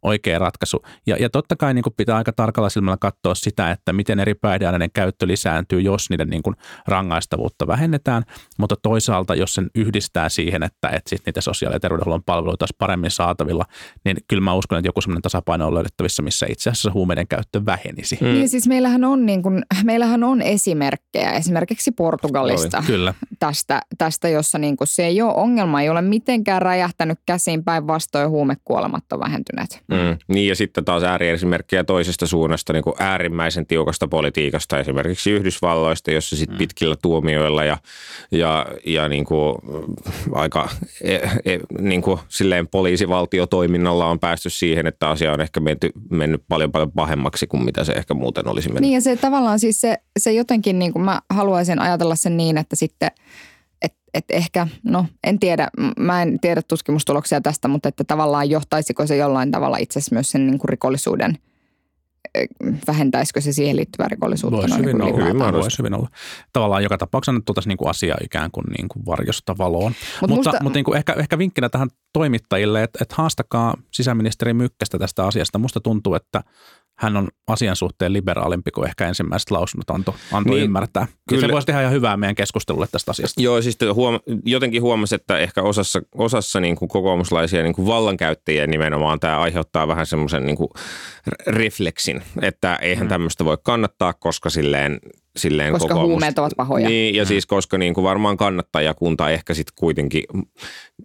oikea 0.03 0.39
ratkaisu. 0.39 0.83
Ja, 1.07 1.17
ja 1.17 1.31
totta 1.31 1.57
kai 1.57 1.75
niin 1.75 1.83
kuin 1.83 1.95
pitää 1.97 2.17
aika 2.17 2.33
tarkalla 2.33 2.71
silmällä 2.71 2.97
katsoa 3.01 3.35
sitä, 3.35 3.71
että 3.71 3.93
miten 3.93 4.21
eri 4.21 4.35
päihdeaineiden 4.35 4.91
käyttö 4.95 5.27
lisääntyy, 5.27 5.81
jos 5.81 6.11
niiden 6.11 6.29
niin 6.29 6.43
kuin 6.43 6.57
rangaistavuutta 6.87 7.67
vähennetään. 7.67 8.23
Mutta 8.59 8.77
toisaalta, 8.83 9.35
jos 9.35 9.55
sen 9.55 9.71
yhdistää 9.75 10.29
siihen, 10.29 10.63
että, 10.63 10.89
että 10.89 11.11
sit 11.11 11.23
niitä 11.27 11.41
sosiaali- 11.41 11.77
ja 11.77 11.81
terveydenhuollon 11.81 12.23
palveluita 12.23 12.63
olisi 12.63 12.77
paremmin 12.79 13.11
saatavilla, 13.11 13.65
niin 14.05 14.17
kyllä 14.29 14.43
mä 14.43 14.55
uskon, 14.55 14.79
että 14.79 14.89
joku 14.89 15.01
sellainen 15.01 15.23
tasapaino 15.23 15.67
on 15.67 15.75
löydettävissä, 15.75 16.23
missä 16.23 16.47
itse 16.49 16.71
asiassa 16.71 16.93
huumeiden 16.93 17.29
käyttö 17.29 17.67
vähenisi. 17.67 18.19
Mm. 18.21 18.27
Niin 18.27 18.49
siis 18.49 18.69
meillähän 18.69 19.05
on, 19.05 19.27
niin 19.27 19.43
kuin, 19.43 19.63
meillähän 19.85 20.25
on 20.25 20.43
esimerkkejä 20.43 21.33
esimerkiksi 21.33 21.93
Portugalista 21.93 22.83
Kyllä. 22.87 23.15
tästä, 23.39 23.83
tästä, 23.99 24.29
jossa 24.31 24.59
niin 24.59 24.77
kuin 24.77 24.89
se 24.89 25.07
ei 25.07 25.23
ole 25.23 25.35
ongelma, 25.35 25.83
ei 25.83 25.89
ole 25.89 26.03
mitenkään 26.03 26.63
räjähtänyt 26.63 27.19
käsiin 27.27 27.65
päinvastoin 27.65 28.31
huumekuolemat 28.31 29.05
on 29.13 29.21
vähentyneet. 29.21 29.83
Mm. 29.89 30.19
Niin 30.29 30.49
ja 30.49 30.57
sitten 30.57 30.85
taas 30.85 31.03
ääriesimerkkejä 31.03 31.85
toisesta 31.85 32.27
suunnasta 32.27 32.73
niin 32.73 32.85
kuin 32.85 32.95
äärimmäisen 32.99 33.67
tiukasta 33.67 34.09
politiikasta, 34.09 34.79
esimerkiksi 34.79 35.31
Yhdysvalloista, 35.31 36.11
jossa 36.11 36.37
sitten 36.37 36.59
pitkillä 36.59 36.97
tuomioilla 37.03 37.65
ja, 37.65 37.77
ja, 38.31 38.67
ja 38.87 39.09
niin 39.09 39.25
kuin, 39.25 39.57
aika 40.33 40.69
e, 41.03 41.15
e, 41.15 41.59
niin 41.79 42.03
kuin, 42.03 42.21
silleen 42.29 42.69
poliisivaltiotoiminnalla 42.69 44.07
on 44.07 44.21
päästy 44.21 44.51
siihen, 44.51 44.87
että 44.87 45.09
asia 45.09 45.33
on 45.33 45.41
ehkä 45.41 45.61
menty, 45.61 45.91
mennyt 46.11 46.43
paljon 46.49 46.73
paljon 46.73 46.93
pahemmaksi 46.93 47.47
kuin 47.47 47.65
mitä 47.65 47.85
se 47.85 47.93
ehkä 47.93 48.15
muuten 48.15 48.49
olisi 48.49 48.69
mennyt. 48.69 48.81
Niin 48.81 48.95
ja 48.95 49.01
se 49.01 49.17
tavallaan 49.17 49.59
siis 49.59 49.81
se, 49.81 49.99
se 50.19 50.33
jotenkin 50.33 50.79
niin 50.79 50.93
kuin 50.93 51.05
mä 51.05 51.21
haluaisin 51.31 51.79
ajatella 51.79 52.17
sen 52.17 52.37
niin, 52.37 52.59
että 52.59 52.77
sitten 52.77 53.11
et, 54.15 54.25
et 54.25 54.25
ehkä, 54.31 54.67
no 54.85 55.07
en 55.25 55.39
tiedä, 55.39 55.69
mä 55.99 56.23
en 56.23 56.41
tiedä 56.41 56.63
tutkimustuloksia 56.63 57.41
tästä, 57.41 57.69
mutta 57.69 57.89
että 57.89 58.05
tavallaan 58.05 58.51
johtaisiko 58.51 59.07
se 59.07 59.17
jollain 59.17 59.51
tavalla 59.51 59.77
itse 59.77 59.99
asiassa 59.99 60.15
myös 60.15 60.31
sen 60.31 60.47
niin 60.47 60.59
kuin 60.59 60.69
rikollisuuden, 60.69 61.39
vähentäisikö 62.87 63.41
se 63.41 63.53
siihen 63.53 63.77
liittyvää 63.77 64.09
rikollisuutta? 64.09 64.57
Voisi 64.57 64.75
niin 64.75 64.85
hyvin 64.85 64.99
kuin 64.99 65.15
olla. 65.15 65.35
mahdollista. 65.35 65.63
Voisi 65.63 65.79
hyvin 65.79 65.95
olla. 65.95 66.09
Tavallaan 66.53 66.83
joka 66.83 66.99
tapauksessa 66.99 67.33
nyt 67.33 67.45
tuotaisiin 67.45 67.77
niin 67.81 67.91
asiaa 67.91 68.19
ikään 68.25 68.51
kuin, 68.51 68.65
niin 68.79 68.89
kuin 68.89 69.07
varjosta 69.07 69.59
valoon. 69.59 69.93
Mut 70.21 70.31
mutta 70.31 70.51
musta- 70.51 70.63
mutta 70.63 70.77
niin 70.77 70.85
kuin 70.85 70.97
ehkä, 70.97 71.13
ehkä 71.13 71.39
vinkkinä 71.39 71.69
tähän 71.69 71.89
toimittajille, 72.13 72.83
että, 72.83 72.99
että 73.03 73.15
haastakaa 73.19 73.77
sisäministeri 73.91 74.55
Mykkästä 74.55 74.99
tästä 74.99 75.27
asiasta. 75.27 75.59
Musta 75.59 75.81
tuntuu, 75.81 76.15
että 76.15 76.43
hän 77.01 77.17
on 77.17 77.29
asian 77.47 77.77
suhteen 77.77 78.13
liberaalimpi 78.13 78.71
kuin 78.71 78.89
ehkä 78.89 79.09
ensimmäiset 79.09 79.51
lausunnot 79.51 79.91
antoi, 79.91 80.15
antoi 80.33 80.55
Niin, 80.55 80.65
ymmärtää. 80.65 81.07
Kyllä. 81.29 81.47
se 81.47 81.53
voisi 81.53 81.67
tehdä 81.67 81.81
ihan 81.81 81.93
hyvää 81.93 82.17
meidän 82.17 82.35
keskustelulle 82.35 82.87
tästä 82.93 83.11
asiasta. 83.11 83.43
Joo, 83.43 83.63
siis 83.63 83.79
huom- 83.95 84.21
jotenkin 84.45 84.83
huomasi, 84.83 85.15
että 85.15 85.39
ehkä 85.39 85.63
osassa, 85.63 86.01
osassa 86.15 86.61
niin 86.61 86.77
kuin 86.77 86.89
kokoomuslaisia 86.89 87.63
niin 87.63 87.75
kuin 87.75 87.87
vallankäyttäjiä 87.87 88.67
nimenomaan 88.67 89.21
tämä 89.21 89.41
aiheuttaa 89.41 89.89
vähän 89.89 90.07
semmoisen 90.07 90.47
niin 90.47 90.59
refleksin, 91.47 92.23
että 92.43 92.77
eihän 92.77 93.07
mm. 93.07 93.09
tämmöistä 93.09 93.45
voi 93.45 93.59
kannattaa, 93.63 94.13
koska 94.13 94.51
silleen, 94.51 94.99
silleen 95.37 95.73
Koska 95.73 95.89
kokoomus... 95.89 96.11
huumeet 96.11 96.39
ovat 96.39 96.53
pahoja. 96.57 96.89
Niin, 96.89 97.15
ja 97.15 97.25
siis 97.25 97.47
koska 97.47 97.79
niin 97.79 97.95
kuin 97.95 98.05
varmaan 98.05 98.37
kannattajakunta 98.37 99.31
ehkä 99.31 99.55
sitten 99.55 99.75
kuitenkin 99.79 100.25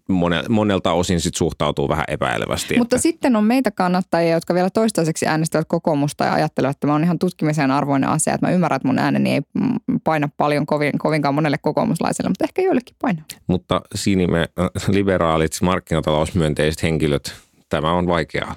mone, 0.09 0.43
monelta 0.49 0.91
osin 0.91 1.21
sit 1.21 1.35
suhtautuu 1.35 1.89
vähän 1.89 2.05
epäilevästi. 2.07 2.77
Mutta 2.77 2.95
että, 2.95 3.03
sitten 3.03 3.35
on 3.35 3.43
meitä 3.43 3.71
kannattajia, 3.71 4.33
jotka 4.33 4.53
vielä 4.53 4.69
toistaiseksi 4.69 5.27
äänestävät 5.27 5.67
kokoomusta 5.67 6.25
ja 6.25 6.33
ajattelevat, 6.33 6.75
että 6.75 6.79
tämä 6.79 6.95
on 6.95 7.03
ihan 7.03 7.19
tutkimisen 7.19 7.71
arvoinen 7.71 8.09
asia. 8.09 8.33
Että 8.33 8.47
mä 8.47 8.53
ymmärrän, 8.53 8.75
että 8.75 8.87
mun 8.87 8.99
ääneni 8.99 9.33
ei 9.33 9.41
mm, 9.53 9.99
paina 10.03 10.29
paljon 10.37 10.65
kovin, 10.65 10.97
kovinkaan 10.97 11.35
monelle 11.35 11.57
kokoomuslaiselle, 11.61 12.29
mutta 12.29 12.45
ehkä 12.45 12.61
joillekin 12.61 12.95
painaa. 13.01 13.25
mutta 13.47 13.81
sinime, 13.95 14.39
äh, 14.59 14.69
liberaalit, 14.87 15.51
markkinatalousmyönteiset 15.61 16.83
henkilöt, 16.83 17.33
tämä 17.69 17.91
on 17.91 18.07
vaikeaa. 18.07 18.55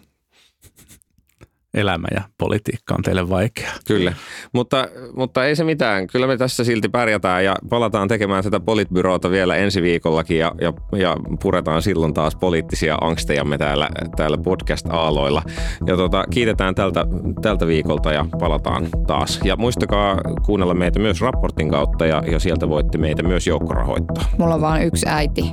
Elämä 1.75 2.09
ja 2.15 2.23
politiikka 2.39 2.95
on 2.95 3.03
teille 3.03 3.29
vaikeaa. 3.29 3.73
Kyllä, 3.87 4.13
mutta, 4.53 4.89
mutta 5.17 5.45
ei 5.45 5.57
se 5.57 5.65
mitään. 5.65 6.07
Kyllä 6.07 6.27
me 6.27 6.37
tässä 6.37 6.65
silti 6.65 6.89
pärjätään 6.89 7.45
ja 7.45 7.57
palataan 7.71 8.09
tekemään 8.09 8.45
tätä 8.45 8.61
politbyroota 8.61 9.31
vielä 9.31 9.57
ensi 9.57 9.83
viikollakin 9.83 10.39
ja, 10.39 10.53
ja, 10.61 10.73
ja 10.97 11.17
puretaan 11.43 11.83
silloin 11.83 12.15
taas 12.15 12.37
poliittisia 12.37 12.99
angstejamme 13.01 13.59
täällä, 13.59 13.89
täällä 14.17 14.39
podcast-aaloilla. 14.39 15.43
Ja 15.87 15.97
tota, 15.97 16.25
kiitetään 16.31 16.75
tältä, 16.75 17.07
tältä 17.43 17.67
viikolta 17.67 18.13
ja 18.13 18.27
palataan 18.39 18.89
taas. 19.07 19.41
Ja 19.45 19.57
muistakaa 19.57 20.21
kuunnella 20.47 20.75
meitä 20.75 20.99
myös 20.99 21.21
raportin 21.21 21.71
kautta 21.71 22.07
ja, 22.07 22.23
ja 22.33 22.39
sieltä 22.39 22.69
voitte 22.69 22.99
meitä 22.99 23.23
myös 23.23 23.47
joukkorahoittaa. 23.47 24.25
Mulla 24.39 24.55
on 24.55 24.61
vain 24.61 24.83
yksi 24.87 25.07
äiti, 25.09 25.51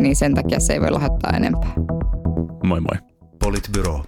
niin 0.00 0.16
sen 0.16 0.34
takia 0.34 0.60
se 0.60 0.72
ei 0.72 0.80
voi 0.80 0.90
lahjoittaa 0.90 1.32
enempää. 1.36 1.72
Moi 2.64 2.80
moi. 2.80 3.10
Politbyro. 3.38 4.02